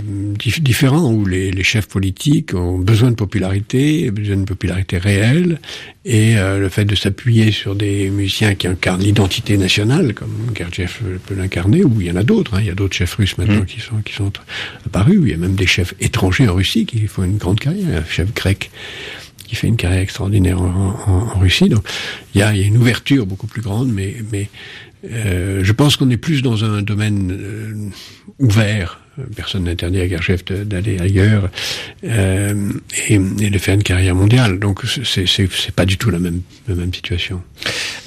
différent 0.59 1.11
où 1.11 1.25
les, 1.25 1.51
les, 1.51 1.63
chefs 1.63 1.87
politiques 1.87 2.53
ont 2.53 2.77
besoin 2.77 3.09
de 3.09 3.15
popularité, 3.15 4.11
besoin 4.11 4.37
de 4.37 4.43
popularité 4.43 4.97
réelle, 4.97 5.59
et 6.03 6.37
euh, 6.37 6.59
le 6.59 6.69
fait 6.69 6.85
de 6.85 6.95
s'appuyer 6.95 7.51
sur 7.51 7.75
des 7.75 8.09
musiciens 8.09 8.55
qui 8.55 8.67
incarnent 8.67 9.01
l'identité 9.01 9.57
nationale, 9.57 10.13
comme 10.13 10.51
Gergiev 10.55 10.99
peut 11.25 11.35
l'incarner, 11.35 11.83
ou 11.83 11.99
il 11.99 12.07
y 12.07 12.11
en 12.11 12.15
a 12.15 12.23
d'autres. 12.23 12.55
Hein, 12.55 12.59
il 12.61 12.67
y 12.67 12.71
a 12.71 12.75
d'autres 12.75 12.95
chefs 12.95 13.15
russes 13.15 13.37
maintenant 13.37 13.61
mmh. 13.61 13.65
qui 13.65 13.79
sont 13.79 14.01
qui 14.03 14.13
sont 14.13 14.31
apparus. 14.85 15.19
Il 15.23 15.29
y 15.29 15.33
a 15.33 15.37
même 15.37 15.55
des 15.55 15.67
chefs 15.67 15.95
étrangers 15.99 16.47
en 16.47 16.53
Russie 16.53 16.85
qui 16.85 17.07
font 17.07 17.23
une 17.23 17.37
grande 17.37 17.59
carrière, 17.59 18.03
un 18.03 18.09
chef 18.09 18.33
grec 18.33 18.69
qui 19.47 19.55
fait 19.55 19.67
une 19.67 19.77
carrière 19.77 20.01
extraordinaire 20.01 20.61
en, 20.61 21.39
Russie. 21.39 21.69
Donc 21.69 21.87
il 22.33 22.39
y 22.39 22.43
a, 22.43 22.51
une 22.53 22.77
ouverture 22.77 23.25
beaucoup 23.25 23.47
plus 23.47 23.61
grande, 23.61 23.91
mais 23.91 24.15
mais 24.31 24.49
euh, 25.11 25.63
je 25.63 25.71
pense 25.71 25.97
qu'on 25.97 26.09
est 26.09 26.17
plus 26.17 26.41
dans 26.41 26.63
un 26.63 26.81
domaine 26.81 27.31
euh, 27.31 27.89
ouvert. 28.39 28.99
Personne 29.35 29.63
n'interdit 29.63 30.01
à 30.01 30.07
Gergiev 30.07 30.43
d'aller 30.65 30.99
ailleurs 30.99 31.49
euh, 32.03 32.71
et, 33.07 33.13
et, 33.13 33.49
de 33.49 33.57
faire 33.57 33.75
une 33.75 33.83
carrière 33.83 34.15
mondiale. 34.15 34.59
Donc 34.59 34.81
c'est 35.03 35.75
pas 35.75 35.85
du 35.85 35.97
tout 35.97 36.09
la 36.09 36.19
même, 36.19 36.41
la 36.67 36.75
même 36.75 36.93
situation. 36.93 37.41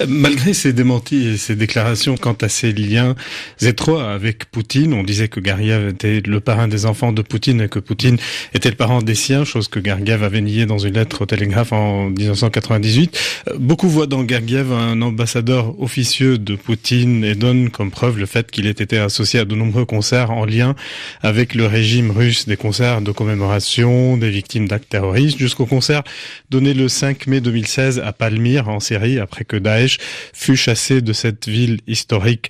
Malgré 0.07 0.53
ces 0.53 0.71
démentis 0.71 1.27
et 1.27 1.37
ces 1.37 1.55
déclarations 1.55 2.15
quant 2.15 2.37
à 2.41 2.47
ses 2.47 2.71
liens 2.71 3.15
étroits 3.61 4.11
avec 4.11 4.45
Poutine, 4.45 4.93
on 4.93 5.03
disait 5.03 5.27
que 5.27 5.43
Gergiev 5.43 5.89
était 5.89 6.21
le 6.25 6.39
parrain 6.39 6.67
des 6.67 6.85
enfants 6.85 7.11
de 7.11 7.21
Poutine 7.21 7.61
et 7.61 7.69
que 7.69 7.79
Poutine 7.79 8.17
était 8.53 8.69
le 8.69 8.75
parent 8.75 9.01
des 9.01 9.15
siens, 9.15 9.43
chose 9.43 9.67
que 9.67 9.83
Gergiev 9.83 10.23
avait 10.23 10.41
nié 10.41 10.65
dans 10.65 10.77
une 10.77 10.93
lettre 10.93 11.23
au 11.23 11.25
Télégraphe 11.25 11.73
en 11.73 12.09
1998. 12.11 13.19
Beaucoup 13.57 13.89
voient 13.89 14.07
dans 14.07 14.25
Gergiev 14.27 14.71
un 14.71 15.01
ambassadeur 15.01 15.79
officieux 15.81 16.37
de 16.37 16.55
Poutine 16.55 17.25
et 17.25 17.35
donnent 17.35 17.69
comme 17.69 17.91
preuve 17.91 18.19
le 18.19 18.25
fait 18.25 18.49
qu'il 18.51 18.67
ait 18.67 18.71
été 18.71 18.97
associé 18.97 19.39
à 19.39 19.45
de 19.45 19.55
nombreux 19.55 19.85
concerts 19.85 20.31
en 20.31 20.45
lien 20.45 20.75
avec 21.21 21.55
le 21.55 21.65
régime 21.65 22.11
russe, 22.11 22.47
des 22.47 22.57
concerts 22.57 23.01
de 23.01 23.11
commémoration 23.11 24.17
des 24.17 24.29
victimes 24.29 24.67
d'actes 24.67 24.89
terroristes, 24.89 25.37
jusqu'au 25.37 25.65
concert 25.65 26.03
donné 26.49 26.73
le 26.73 26.87
5 26.87 27.27
mai 27.27 27.41
2016 27.41 28.01
à 28.03 28.13
Palmyre 28.13 28.69
en 28.69 28.79
Syrie 28.79 29.19
après 29.19 29.45
que 29.45 29.57
Daesh 29.57 29.97
fut 30.33 30.55
chassé 30.55 31.01
de 31.01 31.13
cette 31.13 31.47
ville 31.47 31.79
historique. 31.87 32.49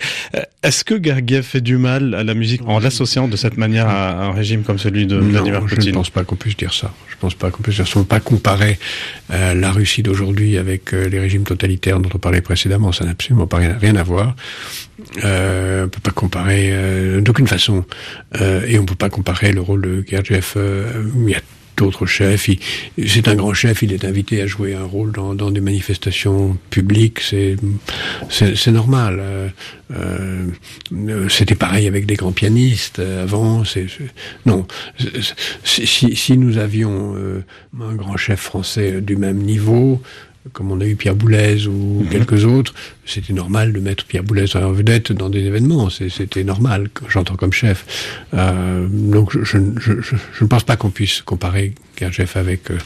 Est-ce 0.61 0.83
que 0.83 1.01
Gergiev 1.01 1.43
fait 1.43 1.61
du 1.61 1.77
mal 1.77 2.13
à 2.15 2.23
la 2.23 2.33
musique 2.33 2.61
en 2.65 2.79
l'associant 2.79 3.27
de 3.27 3.37
cette 3.37 3.57
manière 3.57 3.87
à 3.87 4.25
un 4.25 4.31
régime 4.31 4.63
comme 4.63 4.77
celui 4.77 5.05
de 5.05 5.19
non, 5.19 5.29
Vladimir 5.29 5.61
Poutine 5.61 5.81
Je 5.81 5.89
ne 5.89 5.93
pense 5.93 6.09
pas 6.09 6.23
qu'on 6.23 6.35
puisse 6.35 6.57
dire 6.57 6.73
ça. 6.73 6.93
Je 7.07 7.15
pense 7.17 7.33
pas 7.33 7.49
qu'on 7.49 7.63
puisse 7.63 7.77
dire 7.77 7.87
ça. 7.87 7.93
On 7.95 7.99
ne 7.99 8.03
peut 8.03 8.09
pas 8.09 8.19
comparer 8.19 8.77
euh, 9.31 9.53
la 9.53 9.71
Russie 9.71 10.03
d'aujourd'hui 10.03 10.57
avec 10.57 10.93
euh, 10.93 11.07
les 11.07 11.19
régimes 11.19 11.43
totalitaires 11.43 11.99
dont 11.99 12.09
on 12.13 12.17
parlait 12.17 12.41
précédemment. 12.41 12.91
Ça 12.91 13.05
n'a 13.05 13.11
absolument 13.11 13.47
pas 13.47 13.57
rien 13.57 13.95
à 13.95 14.03
voir. 14.03 14.35
Euh, 15.23 15.85
on 15.85 15.89
peut 15.89 15.99
pas 16.01 16.11
comparer 16.11 16.69
euh, 16.71 17.21
d'aucune 17.21 17.47
façon. 17.47 17.85
Euh, 18.39 18.65
et 18.67 18.79
on 18.79 18.85
peut 18.85 18.95
pas 18.95 19.09
comparer 19.09 19.51
le 19.51 19.61
rôle 19.61 19.81
de 19.81 20.03
Gergiev. 20.07 20.53
Euh, 20.55 21.03
il 21.15 21.29
y 21.29 21.35
a 21.35 21.41
d'autres 21.77 22.05
chefs. 22.05 22.49
C'est 23.07 23.27
un 23.29 23.35
grand 23.35 23.53
chef, 23.53 23.81
il 23.83 23.93
est 23.93 24.03
invité 24.03 24.41
à 24.41 24.47
jouer 24.47 24.75
un 24.75 24.83
rôle 24.83 25.13
dans, 25.13 25.33
dans 25.33 25.49
des 25.49 25.61
manifestations 25.61 26.57
publiques, 26.69 27.21
c'est 27.21 27.55
normal. 28.67 29.19
Euh, 29.21 29.47
euh, 29.95 31.29
C'était 31.29 31.55
pareil 31.55 31.87
avec 31.87 32.05
des 32.05 32.15
grands 32.15 32.33
pianistes 32.33 32.99
avant. 32.99 33.63
C 33.63 33.87
non, 34.45 34.67
si, 35.63 36.17
si, 36.17 36.37
nous 36.37 36.57
avions 36.57 37.15
un 37.79 37.95
grand 37.95 38.17
chef 38.17 38.41
français 38.41 38.99
du 38.99 39.15
même 39.15 39.37
niveau, 39.37 40.01
comme 40.53 40.71
on 40.71 40.79
a 40.81 40.85
eu 40.85 40.95
Pierre 40.95 41.15
Boulez 41.15 41.67
ou 41.67 42.01
Mhm. 42.03 42.09
quelques 42.09 42.45
autres, 42.45 42.73
c'était 43.05 43.33
normal 43.33 43.73
de 43.73 43.79
mettre 43.79 44.05
Pierre 44.05 44.23
Boulez 44.23 44.45
en 44.55 44.71
vedette 44.71 45.11
dans 45.11 45.29
des 45.29 45.41
événements. 45.41 45.89
C'était 45.89 46.43
normal, 46.43 46.89
quand 46.93 47.05
j'entends 47.09 47.35
comme 47.35 47.53
chef. 47.53 47.85
Euh, 48.33 48.87
donc 48.89 49.31
je, 49.33 49.43
je, 49.43 49.57
je- 49.79 50.15
je 50.33 50.43
ne 50.43 50.47
pense 50.47 50.63
pas 50.63 50.75
qu'on 50.77 50.89
puisse 50.91 51.21
comparer 51.21 51.73
Avec 52.35 52.71
euh, 52.71 52.77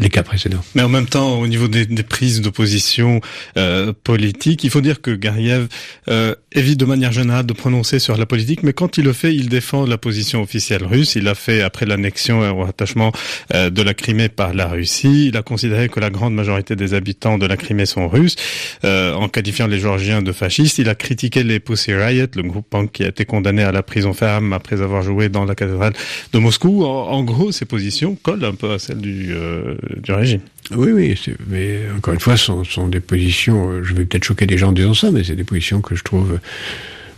les 0.00 0.08
cas 0.08 0.22
précédents. 0.22 0.64
Mais 0.74 0.82
en 0.82 0.88
même 0.88 1.06
temps, 1.06 1.38
au 1.38 1.46
niveau 1.46 1.68
des, 1.68 1.86
des 1.86 2.02
prises 2.02 2.40
de 2.40 2.50
position 2.50 3.20
euh, 3.56 3.92
politique, 4.04 4.64
il 4.64 4.70
faut 4.70 4.80
dire 4.80 5.00
que 5.00 5.10
Gariev 5.10 5.68
euh, 6.08 6.34
évite 6.52 6.78
de 6.78 6.84
manière 6.84 7.12
générale 7.12 7.46
de 7.46 7.52
prononcer 7.52 7.98
sur 7.98 8.16
la 8.16 8.26
politique, 8.26 8.62
mais 8.62 8.72
quand 8.72 8.98
il 8.98 9.04
le 9.04 9.12
fait, 9.12 9.34
il 9.34 9.48
défend 9.48 9.86
la 9.86 9.98
position 9.98 10.42
officielle 10.42 10.84
russe. 10.84 11.14
Il 11.14 11.24
l'a 11.24 11.34
fait 11.34 11.62
après 11.62 11.86
l'annexion 11.86 12.44
et 12.44 12.48
au 12.48 12.64
rattachement 12.64 13.12
de 13.52 13.82
la 13.82 13.94
Crimée 13.94 14.28
par 14.28 14.54
la 14.54 14.68
Russie. 14.68 15.28
Il 15.28 15.36
a 15.36 15.42
considéré 15.42 15.88
que 15.88 16.00
la 16.00 16.10
grande 16.10 16.34
majorité 16.34 16.76
des 16.76 16.94
habitants 16.94 17.38
de 17.38 17.46
la 17.46 17.56
Crimée 17.56 17.86
sont 17.86 18.08
russes, 18.08 18.36
euh, 18.84 19.14
en 19.14 19.28
qualifiant 19.28 19.66
les 19.66 19.78
Géorgiens 19.78 20.22
de 20.22 20.32
fascistes. 20.32 20.78
Il 20.78 20.88
a 20.88 20.94
critiqué 20.94 21.42
les 21.42 21.60
Pussy 21.60 21.94
Riot, 21.94 22.26
le 22.34 22.42
groupe 22.42 22.68
punk 22.68 22.92
qui 22.92 23.04
a 23.04 23.08
été 23.08 23.24
condamné 23.24 23.62
à 23.62 23.72
la 23.72 23.82
prison 23.82 24.12
ferme 24.12 24.52
après 24.52 24.80
avoir 24.82 25.02
joué 25.02 25.28
dans 25.28 25.44
la 25.44 25.54
cathédrale 25.54 25.92
de 26.32 26.38
Moscou. 26.38 26.84
En, 26.84 27.08
en 27.10 27.22
gros, 27.22 27.52
ses 27.52 27.64
positions 27.64 28.16
collent 28.22 28.44
un 28.54 28.56
peu 28.56 28.70
à 28.72 28.78
celles 28.78 29.00
du, 29.00 29.32
euh, 29.34 29.74
du 30.02 30.12
régime. 30.12 30.40
Oui, 30.74 30.92
oui, 30.92 31.20
mais 31.48 31.80
encore 31.96 32.14
une 32.14 32.20
fois, 32.20 32.36
ce 32.36 32.44
sont, 32.46 32.64
sont 32.64 32.88
des 32.88 33.00
positions. 33.00 33.70
euh, 33.70 33.82
Je 33.84 33.94
vais 33.94 34.04
peut-être 34.04 34.24
choquer 34.24 34.46
des 34.46 34.56
gens 34.58 34.68
en 34.68 34.72
disant 34.72 34.94
ça, 34.94 35.10
mais 35.10 35.24
c'est 35.24 35.36
des 35.36 35.44
positions 35.44 35.80
que 35.80 35.94
je 35.94 36.02
trouve 36.04 36.38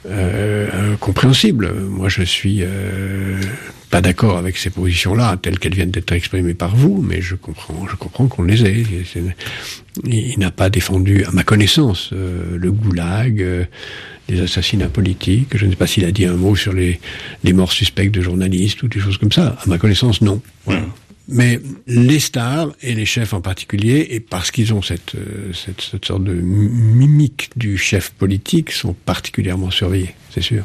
euh, 0.08 0.92
incompréhensibles. 0.94 1.72
Moi, 1.74 2.08
je 2.08 2.22
suis 2.22 2.58
euh, 2.62 3.38
pas 3.90 4.00
d'accord 4.00 4.38
avec 4.38 4.56
ces 4.56 4.70
positions-là, 4.70 5.36
telles 5.40 5.58
qu'elles 5.58 5.74
viennent 5.74 5.90
d'être 5.90 6.12
exprimées 6.12 6.54
par 6.54 6.74
vous, 6.74 7.02
mais 7.06 7.20
je 7.20 7.34
comprends, 7.36 7.86
je 7.88 7.96
comprends 7.96 8.26
qu'on 8.26 8.42
les 8.42 8.64
ait. 8.64 8.84
Il, 10.04 10.38
n'a 10.38 10.50
pas 10.50 10.70
défendu, 10.70 11.24
à 11.24 11.30
ma 11.32 11.44
connaissance, 11.44 12.10
euh, 12.12 12.56
le 12.56 12.72
goulag. 12.72 13.42
euh, 13.42 13.64
les 14.28 14.40
assassinats 14.40 14.88
politiques. 14.88 15.56
Je 15.56 15.66
ne 15.66 15.70
sais 15.70 15.76
pas 15.76 15.86
s'il 15.86 16.04
a 16.04 16.10
dit 16.10 16.24
un 16.24 16.34
mot 16.34 16.56
sur 16.56 16.72
les, 16.72 16.98
les 17.44 17.52
morts 17.52 17.70
suspectes 17.72 18.12
de 18.12 18.20
journalistes 18.20 18.82
ou 18.82 18.88
des 18.88 18.98
choses 18.98 19.18
comme 19.18 19.30
ça. 19.30 19.56
À 19.64 19.68
ma 19.68 19.78
connaissance, 19.78 20.20
non. 20.20 20.40
Voilà. 20.64 20.82
Mais 21.28 21.60
les 21.86 22.20
stars 22.20 22.72
et 22.82 22.94
les 22.94 23.04
chefs 23.04 23.32
en 23.32 23.40
particulier, 23.40 24.06
et 24.10 24.20
parce 24.20 24.50
qu'ils 24.50 24.72
ont 24.72 24.82
cette, 24.82 25.16
euh, 25.16 25.52
cette, 25.52 25.80
cette 25.80 26.04
sorte 26.04 26.22
de 26.22 26.34
mimique 26.34 27.50
du 27.56 27.76
chef 27.76 28.10
politique, 28.10 28.70
sont 28.70 28.94
particulièrement 28.94 29.70
surveillés, 29.70 30.14
c'est 30.30 30.42
sûr. 30.42 30.64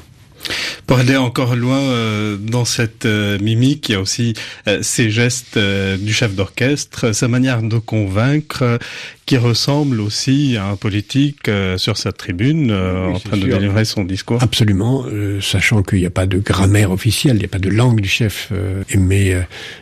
Pour 0.87 0.97
aller 0.99 1.15
encore 1.17 1.55
loin 1.55 1.79
euh, 1.79 2.37
dans 2.37 2.65
cette 2.65 3.05
euh, 3.05 3.37
mimique, 3.39 3.89
il 3.89 3.91
y 3.93 3.95
a 3.95 4.01
aussi 4.01 4.33
euh, 4.67 4.79
ces 4.81 5.09
gestes 5.09 5.55
euh, 5.57 5.95
du 5.97 6.13
chef 6.13 6.35
d'orchestre, 6.35 7.13
sa 7.13 7.27
manière 7.27 7.61
de 7.61 7.77
convaincre, 7.77 8.79
qui 9.25 9.37
ressemble 9.37 10.01
aussi 10.01 10.57
à 10.57 10.65
un 10.65 10.75
politique 10.75 11.49
sur 11.77 11.95
sa 11.97 12.11
tribune, 12.11 12.71
Oui, 12.71 13.13
en 13.15 13.19
train 13.19 13.37
de 13.37 13.47
délivrer 13.47 13.85
son 13.85 14.03
discours. 14.03 14.43
Absolument, 14.43 15.05
sachant 15.39 15.83
qu'il 15.83 15.99
n'y 15.99 16.05
a 16.05 16.09
pas 16.09 16.25
de 16.25 16.37
grammaire 16.39 16.91
officielle, 16.91 17.35
il 17.37 17.39
n'y 17.39 17.45
a 17.45 17.47
pas 17.47 17.59
de 17.59 17.69
langue 17.69 18.01
du 18.01 18.09
chef, 18.09 18.51
mais 18.97 19.33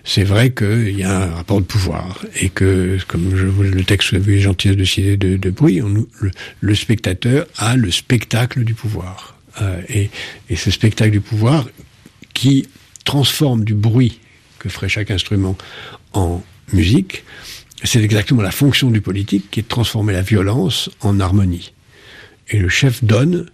c'est 0.03 0.23
vrai 0.23 0.51
qu'il 0.51 0.95
y 0.95 1.03
a 1.03 1.23
un 1.23 1.31
rapport 1.37 1.61
de 1.61 1.65
pouvoir, 1.65 2.23
et 2.39 2.49
que, 2.49 2.99
comme 3.07 3.35
je 3.35 3.47
vous 3.47 3.63
le 3.63 3.83
texte, 3.83 4.11
vous 4.13 4.17
avez 4.17 4.39
gentillesses 4.39 4.77
de 4.77 4.83
citer 4.83 5.17
de, 5.17 5.35
de 5.37 5.49
bruit, 5.49 5.81
on, 5.81 5.89
nous- 5.89 6.07
le, 6.19 6.29
le 6.61 6.75
spectateur 6.75 7.47
a 7.57 7.75
le 7.75 7.89
spectacle 7.89 8.63
du 8.63 8.75
pouvoir. 8.75 9.35
Euh, 9.61 9.81
et, 9.89 10.09
ce 10.55 10.71
spectacle 10.71 11.11
du 11.11 11.21
pouvoir 11.21 11.67
qui 12.33 12.67
transforme 13.05 13.63
du 13.63 13.73
bruit 13.73 14.19
que 14.59 14.69
ferait 14.69 14.89
chaque 14.89 15.11
instrument 15.11 15.57
en 16.13 16.43
musique, 16.73 17.23
c'est 17.83 18.03
exactement 18.03 18.41
la 18.41 18.51
fonction 18.51 18.91
du 18.91 19.01
politique 19.01 19.49
qui 19.51 19.61
est 19.61 19.63
de 19.63 19.67
transformer 19.67 20.13
la 20.13 20.21
violence 20.21 20.89
en 21.01 21.19
harmonie. 21.19 21.73
Et 22.49 22.57
le 22.57 22.69
chef 22.69 23.03
donne 23.03 23.49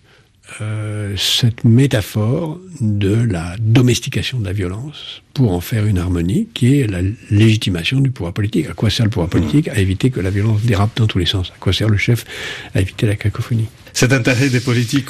euh, 0.62 1.16
cette 1.18 1.64
métaphore 1.64 2.60
de 2.80 3.14
la 3.14 3.56
domestication 3.60 4.40
de 4.40 4.46
la 4.46 4.54
violence 4.54 5.22
pour 5.34 5.52
en 5.52 5.60
faire 5.60 5.86
une 5.86 5.98
harmonie 5.98 6.48
qui 6.54 6.80
est 6.80 6.88
la 6.88 7.02
légitimation 7.32 8.00
du 8.00 8.12
pouvoir 8.12 8.34
politique. 8.34 8.68
À 8.68 8.74
quoi 8.74 8.90
sert 8.90 9.06
le 9.06 9.10
pouvoir 9.10 9.30
politique 9.30 9.68
À 9.70 9.78
éviter 9.78 10.12
que 10.12 10.20
la 10.20 10.30
violence 10.30 10.62
dérape 10.62 10.98
dans 10.98 11.08
tous 11.08 11.18
les 11.18 11.26
sens? 11.26 11.52
À 11.52 11.60
quoi 11.60 11.74
sert 11.74 11.90
le 11.90 11.98
chef 11.98 12.26
À 12.74 12.82
éviter 12.82 13.08
la 13.08 13.16
cacophonie? 13.16 13.68
Cet 13.96 14.12
intérêt 14.12 14.50
des 14.50 14.60
politiques 14.60 15.08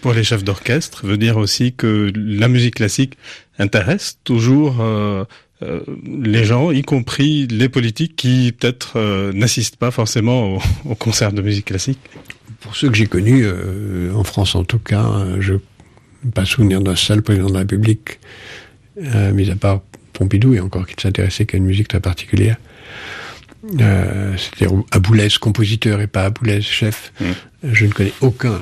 pour 0.00 0.12
les 0.12 0.24
chefs 0.24 0.42
d'orchestre 0.42 1.06
veut 1.06 1.16
dire 1.16 1.36
aussi 1.36 1.72
que 1.72 2.10
la 2.16 2.48
musique 2.48 2.74
classique 2.74 3.16
intéresse 3.60 4.18
toujours 4.24 4.80
euh, 4.80 5.24
euh, 5.62 5.82
les 6.04 6.44
gens, 6.44 6.72
y 6.72 6.82
compris 6.82 7.46
les 7.46 7.68
politiques 7.68 8.16
qui 8.16 8.50
peut-être 8.50 8.94
euh, 8.96 9.32
n'assistent 9.32 9.76
pas 9.76 9.92
forcément 9.92 10.56
au, 10.56 10.58
au 10.90 10.96
concert 10.96 11.32
de 11.32 11.42
musique 11.42 11.66
classique. 11.66 12.00
Pour 12.58 12.74
ceux 12.74 12.90
que 12.90 12.96
j'ai 12.96 13.06
connus, 13.06 13.46
en 14.12 14.24
France 14.24 14.56
en 14.56 14.64
tout 14.64 14.80
cas, 14.80 15.06
je 15.38 15.52
n'ai 15.52 16.30
pas 16.34 16.44
souvenir 16.44 16.80
d'un 16.80 16.96
seul 16.96 17.22
président 17.22 17.46
de 17.46 17.52
la 17.52 17.60
République, 17.60 18.18
mis 18.96 19.48
à 19.48 19.54
part 19.54 19.82
Pompidou, 20.12 20.54
et 20.54 20.60
encore 20.60 20.86
qui 20.86 20.96
ne 20.96 21.02
s'intéressait 21.02 21.46
qu'à 21.46 21.58
une 21.58 21.66
musique 21.66 21.86
très 21.86 22.00
particulière. 22.00 22.56
Euh, 23.80 24.36
C'est-à-dire 24.36 24.82
à 24.90 24.98
Boulez, 24.98 25.28
compositeur, 25.40 26.00
et 26.00 26.06
pas 26.06 26.24
à 26.24 26.30
Boulez, 26.30 26.60
chef. 26.62 27.12
Je 27.62 27.86
ne 27.86 27.92
connais 27.92 28.12
aucun 28.20 28.60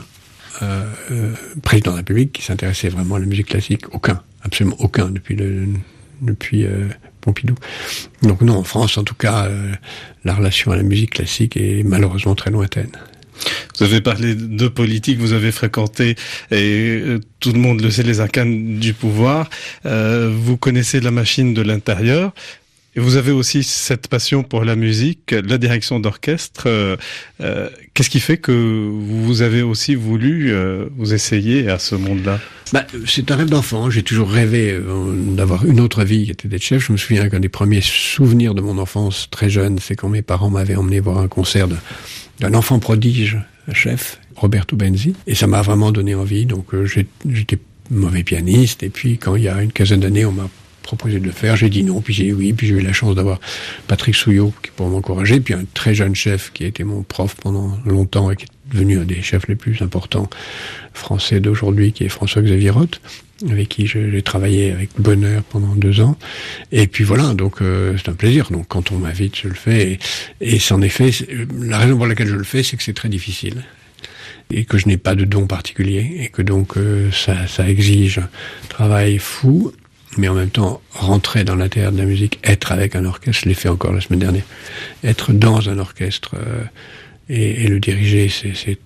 euh, 0.62 0.84
euh, 1.10 1.34
président 1.62 1.90
de 1.90 1.96
la 1.96 1.98
République 1.98 2.32
qui 2.32 2.42
s'intéressait 2.42 2.88
vraiment 2.88 3.16
à 3.16 3.18
la 3.18 3.26
musique 3.26 3.48
classique. 3.48 3.92
Aucun, 3.94 4.22
absolument 4.42 4.76
aucun, 4.78 5.10
depuis 5.10 5.36
le 5.36 5.66
depuis 6.20 6.64
euh, 6.64 6.86
Pompidou. 7.20 7.54
Donc 8.22 8.40
non, 8.42 8.56
en 8.56 8.64
France, 8.64 8.96
en 8.96 9.04
tout 9.04 9.14
cas, 9.14 9.46
euh, 9.46 9.72
la 10.24 10.34
relation 10.34 10.70
à 10.72 10.76
la 10.76 10.82
musique 10.82 11.10
classique 11.10 11.56
est 11.56 11.82
malheureusement 11.84 12.34
très 12.34 12.50
lointaine. 12.50 12.90
Vous 13.78 13.84
avez 13.86 14.00
parlé 14.00 14.34
de 14.34 14.68
politique, 14.68 15.18
vous 15.18 15.32
avez 15.32 15.50
fréquenté, 15.50 16.14
et 16.52 17.02
tout 17.40 17.52
le 17.52 17.58
monde 17.58 17.80
le 17.80 17.90
sait, 17.90 18.02
les 18.04 18.20
arcanes 18.20 18.78
du 18.78 18.92
pouvoir. 18.92 19.50
Euh, 19.86 20.30
vous 20.32 20.56
connaissez 20.56 21.00
la 21.00 21.10
machine 21.10 21.54
de 21.54 21.62
l'intérieur. 21.62 22.32
Et 22.94 23.00
vous 23.00 23.16
avez 23.16 23.32
aussi 23.32 23.62
cette 23.62 24.08
passion 24.08 24.42
pour 24.42 24.64
la 24.64 24.76
musique, 24.76 25.30
la 25.30 25.56
direction 25.56 25.98
d'orchestre. 25.98 26.64
Euh, 26.66 26.96
euh, 27.40 27.70
Qu'est-ce 27.94 28.10
qui 28.10 28.20
fait 28.20 28.36
que 28.36 28.52
vous 28.52 29.40
avez 29.40 29.62
aussi 29.62 29.94
voulu 29.94 30.52
euh, 30.52 30.86
vous 30.98 31.14
essayer 31.14 31.70
à 31.70 31.78
ce 31.78 31.94
monde-là? 31.94 32.38
Bah, 32.74 32.86
C'est 33.06 33.30
un 33.30 33.36
rêve 33.36 33.48
d'enfant. 33.48 33.88
J'ai 33.88 34.02
toujours 34.02 34.30
rêvé 34.30 34.78
d'avoir 35.28 35.64
une 35.64 35.80
autre 35.80 36.04
vie 36.04 36.26
qui 36.26 36.30
était 36.32 36.48
d'être 36.48 36.62
chef. 36.62 36.86
Je 36.86 36.92
me 36.92 36.98
souviens 36.98 37.30
qu'un 37.30 37.40
des 37.40 37.48
premiers 37.48 37.80
souvenirs 37.80 38.54
de 38.54 38.60
mon 38.60 38.76
enfance 38.76 39.28
très 39.30 39.48
jeune, 39.48 39.78
c'est 39.78 39.96
quand 39.96 40.10
mes 40.10 40.22
parents 40.22 40.50
m'avaient 40.50 40.76
emmené 40.76 41.00
voir 41.00 41.18
un 41.18 41.28
concert 41.28 41.68
d'un 42.40 42.54
enfant 42.54 42.78
prodige, 42.78 43.38
chef, 43.72 44.18
Roberto 44.36 44.76
Benzi. 44.76 45.14
Et 45.26 45.34
ça 45.34 45.46
m'a 45.46 45.62
vraiment 45.62 45.92
donné 45.92 46.14
envie. 46.14 46.44
Donc 46.44 46.66
j'étais 47.24 47.58
mauvais 47.90 48.22
pianiste. 48.22 48.82
Et 48.82 48.90
puis 48.90 49.16
quand 49.16 49.36
il 49.36 49.44
y 49.44 49.48
a 49.48 49.62
une 49.62 49.72
quinzaine 49.72 50.00
d'années, 50.00 50.26
on 50.26 50.32
m'a 50.32 50.48
proposé 50.82 51.18
de 51.20 51.24
le 51.24 51.32
faire. 51.32 51.56
J'ai 51.56 51.70
dit 51.70 51.84
non, 51.84 52.00
puis 52.00 52.14
j'ai 52.14 52.24
dit 52.24 52.32
oui, 52.32 52.52
puis 52.52 52.66
j'ai 52.66 52.74
eu 52.74 52.80
la 52.80 52.92
chance 52.92 53.14
d'avoir 53.14 53.40
Patrick 53.86 54.14
Souillot 54.14 54.52
qui 54.62 54.70
pour 54.70 54.88
m'encourager, 54.88 55.40
puis 55.40 55.54
un 55.54 55.64
très 55.74 55.94
jeune 55.94 56.14
chef 56.14 56.52
qui 56.52 56.64
a 56.64 56.66
été 56.66 56.84
mon 56.84 57.02
prof 57.02 57.34
pendant 57.40 57.78
longtemps 57.84 58.30
et 58.30 58.36
qui 58.36 58.44
est 58.44 58.72
devenu 58.72 58.98
un 58.98 59.04
des 59.04 59.22
chefs 59.22 59.48
les 59.48 59.56
plus 59.56 59.82
importants 59.82 60.28
français 60.94 61.40
d'aujourd'hui, 61.40 61.92
qui 61.92 62.04
est 62.04 62.08
François-Xavier 62.08 62.70
Roth, 62.70 63.00
avec 63.50 63.68
qui 63.68 63.86
j'ai 63.86 64.22
travaillé 64.22 64.72
avec 64.72 64.90
bonheur 64.98 65.42
pendant 65.42 65.74
deux 65.74 66.00
ans. 66.00 66.16
Et 66.70 66.86
puis 66.86 67.04
voilà, 67.04 67.34
donc 67.34 67.62
euh, 67.62 67.96
c'est 67.96 68.10
un 68.10 68.14
plaisir. 68.14 68.50
Donc 68.50 68.66
quand 68.68 68.92
on 68.92 68.98
m'invite, 68.98 69.36
je 69.38 69.48
le 69.48 69.54
fais. 69.54 69.92
Et, 70.40 70.54
et 70.54 70.58
c'est 70.58 70.74
en 70.74 70.82
effet, 70.82 71.10
la 71.58 71.78
raison 71.78 71.96
pour 71.96 72.06
laquelle 72.06 72.28
je 72.28 72.36
le 72.36 72.44
fais, 72.44 72.62
c'est 72.62 72.76
que 72.76 72.82
c'est 72.82 72.92
très 72.92 73.08
difficile 73.08 73.64
et 74.52 74.64
que 74.64 74.78
je 74.78 74.86
n'ai 74.86 74.98
pas 74.98 75.14
de 75.14 75.24
don 75.24 75.46
particulier 75.46 76.18
et 76.20 76.28
que 76.28 76.42
donc 76.42 76.76
euh, 76.76 77.10
ça, 77.10 77.46
ça 77.46 77.68
exige 77.68 78.18
un 78.18 78.28
travail 78.68 79.18
fou, 79.18 79.72
mais 80.18 80.28
en 80.28 80.34
même 80.34 80.50
temps 80.50 80.80
rentrer 80.92 81.44
dans 81.44 81.56
l'intérieur 81.56 81.92
de 81.92 81.98
la 81.98 82.04
musique, 82.04 82.38
être 82.44 82.72
avec 82.72 82.94
un 82.96 83.04
orchestre, 83.04 83.42
je 83.44 83.48
l'ai 83.48 83.54
fait 83.54 83.68
encore 83.68 83.92
la 83.92 84.00
semaine 84.00 84.20
dernière, 84.20 84.44
être 85.04 85.32
dans 85.32 85.68
un 85.68 85.78
orchestre 85.78 86.34
euh, 86.36 86.62
et, 87.28 87.64
et 87.64 87.68
le 87.68 87.80
diriger, 87.80 88.28
c'est 88.28 88.78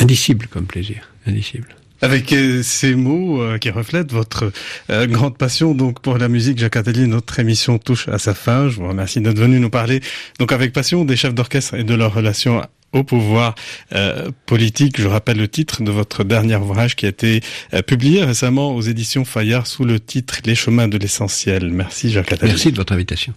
indicible 0.00 0.46
comme 0.48 0.66
plaisir, 0.66 1.10
indicible. 1.26 1.68
Avec 2.02 2.32
euh, 2.32 2.62
ces 2.62 2.94
mots 2.94 3.40
euh, 3.40 3.58
qui 3.58 3.70
reflètent 3.70 4.12
votre 4.12 4.52
euh, 4.90 5.06
grande 5.06 5.38
passion 5.38 5.74
donc 5.74 6.00
pour 6.00 6.18
la 6.18 6.28
musique, 6.28 6.58
Jacques 6.58 6.76
Attali, 6.76 7.08
notre 7.08 7.38
émission 7.40 7.78
touche 7.78 8.08
à 8.08 8.18
sa 8.18 8.34
fin. 8.34 8.68
Je 8.68 8.76
vous 8.76 8.88
remercie 8.88 9.20
d'être 9.20 9.38
venu 9.38 9.58
nous 9.60 9.70
parler 9.70 10.00
donc 10.38 10.52
avec 10.52 10.72
passion 10.74 11.06
des 11.06 11.16
chefs 11.16 11.34
d'orchestre 11.34 11.74
et 11.74 11.84
de 11.84 11.94
leur 11.94 12.12
relation 12.12 12.62
au 12.96 13.04
pouvoir 13.04 13.54
euh, 13.94 14.30
politique. 14.46 15.00
Je 15.00 15.08
rappelle 15.08 15.38
le 15.38 15.48
titre 15.48 15.82
de 15.82 15.90
votre 15.90 16.24
dernier 16.24 16.56
ouvrage 16.56 16.96
qui 16.96 17.06
a 17.06 17.08
été 17.08 17.40
euh, 17.74 17.82
publié 17.82 18.24
récemment 18.24 18.74
aux 18.74 18.80
éditions 18.80 19.24
Fayard 19.24 19.66
sous 19.66 19.84
le 19.84 20.00
titre 20.00 20.38
Les 20.44 20.54
chemins 20.54 20.88
de 20.88 20.98
l'essentiel. 20.98 21.70
Merci 21.70 22.10
Jacques 22.10 22.32
Attali. 22.32 22.52
Merci 22.52 22.72
de 22.72 22.76
votre 22.76 22.92
invitation. 22.92 23.34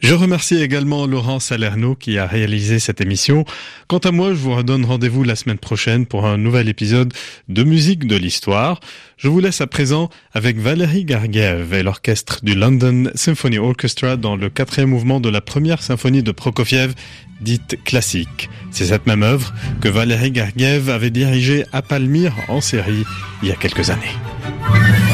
Je 0.00 0.14
remercie 0.14 0.62
également 0.62 1.06
Laurent 1.06 1.40
Salerno 1.40 1.94
qui 1.94 2.18
a 2.18 2.26
réalisé 2.26 2.78
cette 2.78 3.00
émission. 3.00 3.44
Quant 3.88 3.98
à 3.98 4.12
moi, 4.12 4.30
je 4.30 4.38
vous 4.38 4.54
redonne 4.54 4.84
rendez-vous 4.84 5.24
la 5.24 5.36
semaine 5.36 5.58
prochaine 5.58 6.06
pour 6.06 6.26
un 6.26 6.38
nouvel 6.38 6.68
épisode 6.68 7.12
de 7.48 7.64
Musique 7.64 8.06
de 8.06 8.16
l'Histoire. 8.16 8.80
Je 9.22 9.28
vous 9.28 9.40
laisse 9.40 9.60
à 9.60 9.66
présent 9.66 10.08
avec 10.32 10.56
Valérie 10.56 11.04
Gargiev 11.04 11.74
et 11.74 11.82
l'orchestre 11.82 12.42
du 12.42 12.54
London 12.54 13.10
Symphony 13.14 13.58
Orchestra 13.58 14.16
dans 14.16 14.34
le 14.34 14.48
quatrième 14.48 14.88
mouvement 14.88 15.20
de 15.20 15.28
la 15.28 15.42
première 15.42 15.82
symphonie 15.82 16.22
de 16.22 16.32
Prokofiev, 16.32 16.94
dite 17.42 17.84
classique. 17.84 18.48
C'est 18.70 18.86
cette 18.86 19.06
même 19.06 19.22
œuvre 19.22 19.52
que 19.82 19.90
Valérie 19.90 20.30
Gargiev 20.30 20.88
avait 20.88 21.10
dirigée 21.10 21.66
à 21.70 21.82
Palmyre 21.82 22.32
en 22.48 22.62
série 22.62 23.04
il 23.42 23.50
y 23.50 23.52
a 23.52 23.56
quelques 23.56 23.90
années. 23.90 25.09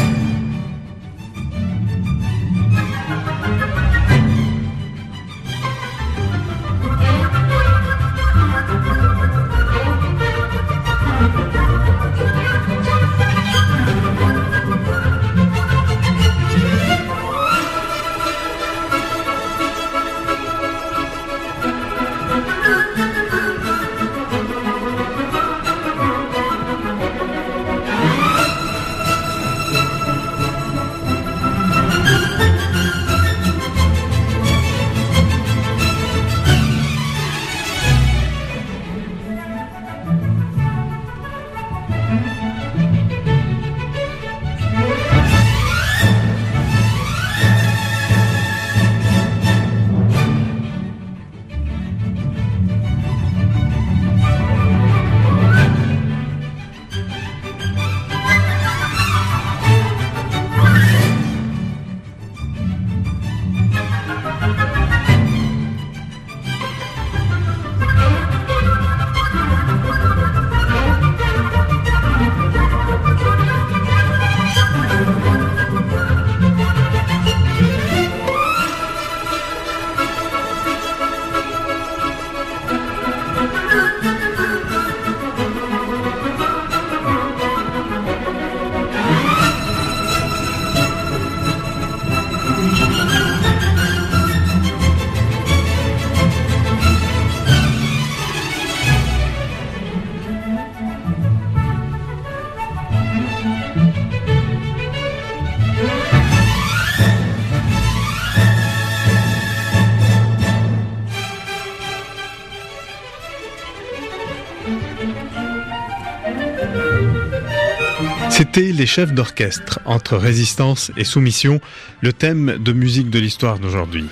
Les 118.76 118.86
chefs 118.86 119.12
d'orchestre, 119.12 119.80
entre 119.84 120.16
résistance 120.16 120.92
et 120.96 121.04
soumission, 121.04 121.60
le 122.02 122.12
thème 122.12 122.58
de 122.58 122.72
musique 122.72 123.10
de 123.10 123.18
l'histoire 123.18 123.58
d'aujourd'hui. 123.58 124.04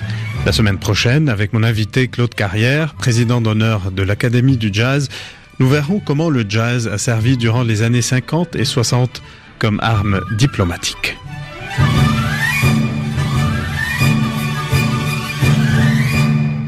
La 0.47 0.53
semaine 0.53 0.79
prochaine, 0.79 1.29
avec 1.29 1.53
mon 1.53 1.63
invité 1.63 2.09
Claude 2.09 2.35
Carrière, 2.35 2.95
président 2.95 3.41
d'honneur 3.41 3.93
de 3.93 4.03
l'Académie 4.03 4.57
du 4.57 4.71
Jazz, 4.73 5.09
nous 5.61 5.69
verrons 5.69 6.01
comment 6.01 6.31
le 6.31 6.45
jazz 6.49 6.89
a 6.89 6.99
servi 6.99 7.37
durant 7.37 7.63
les 7.63 7.83
années 7.83 8.03
50 8.03 8.57
et 8.57 8.65
60 8.65 9.23
comme 9.59 9.79
arme 9.83 10.21
diplomatique. 10.37 11.17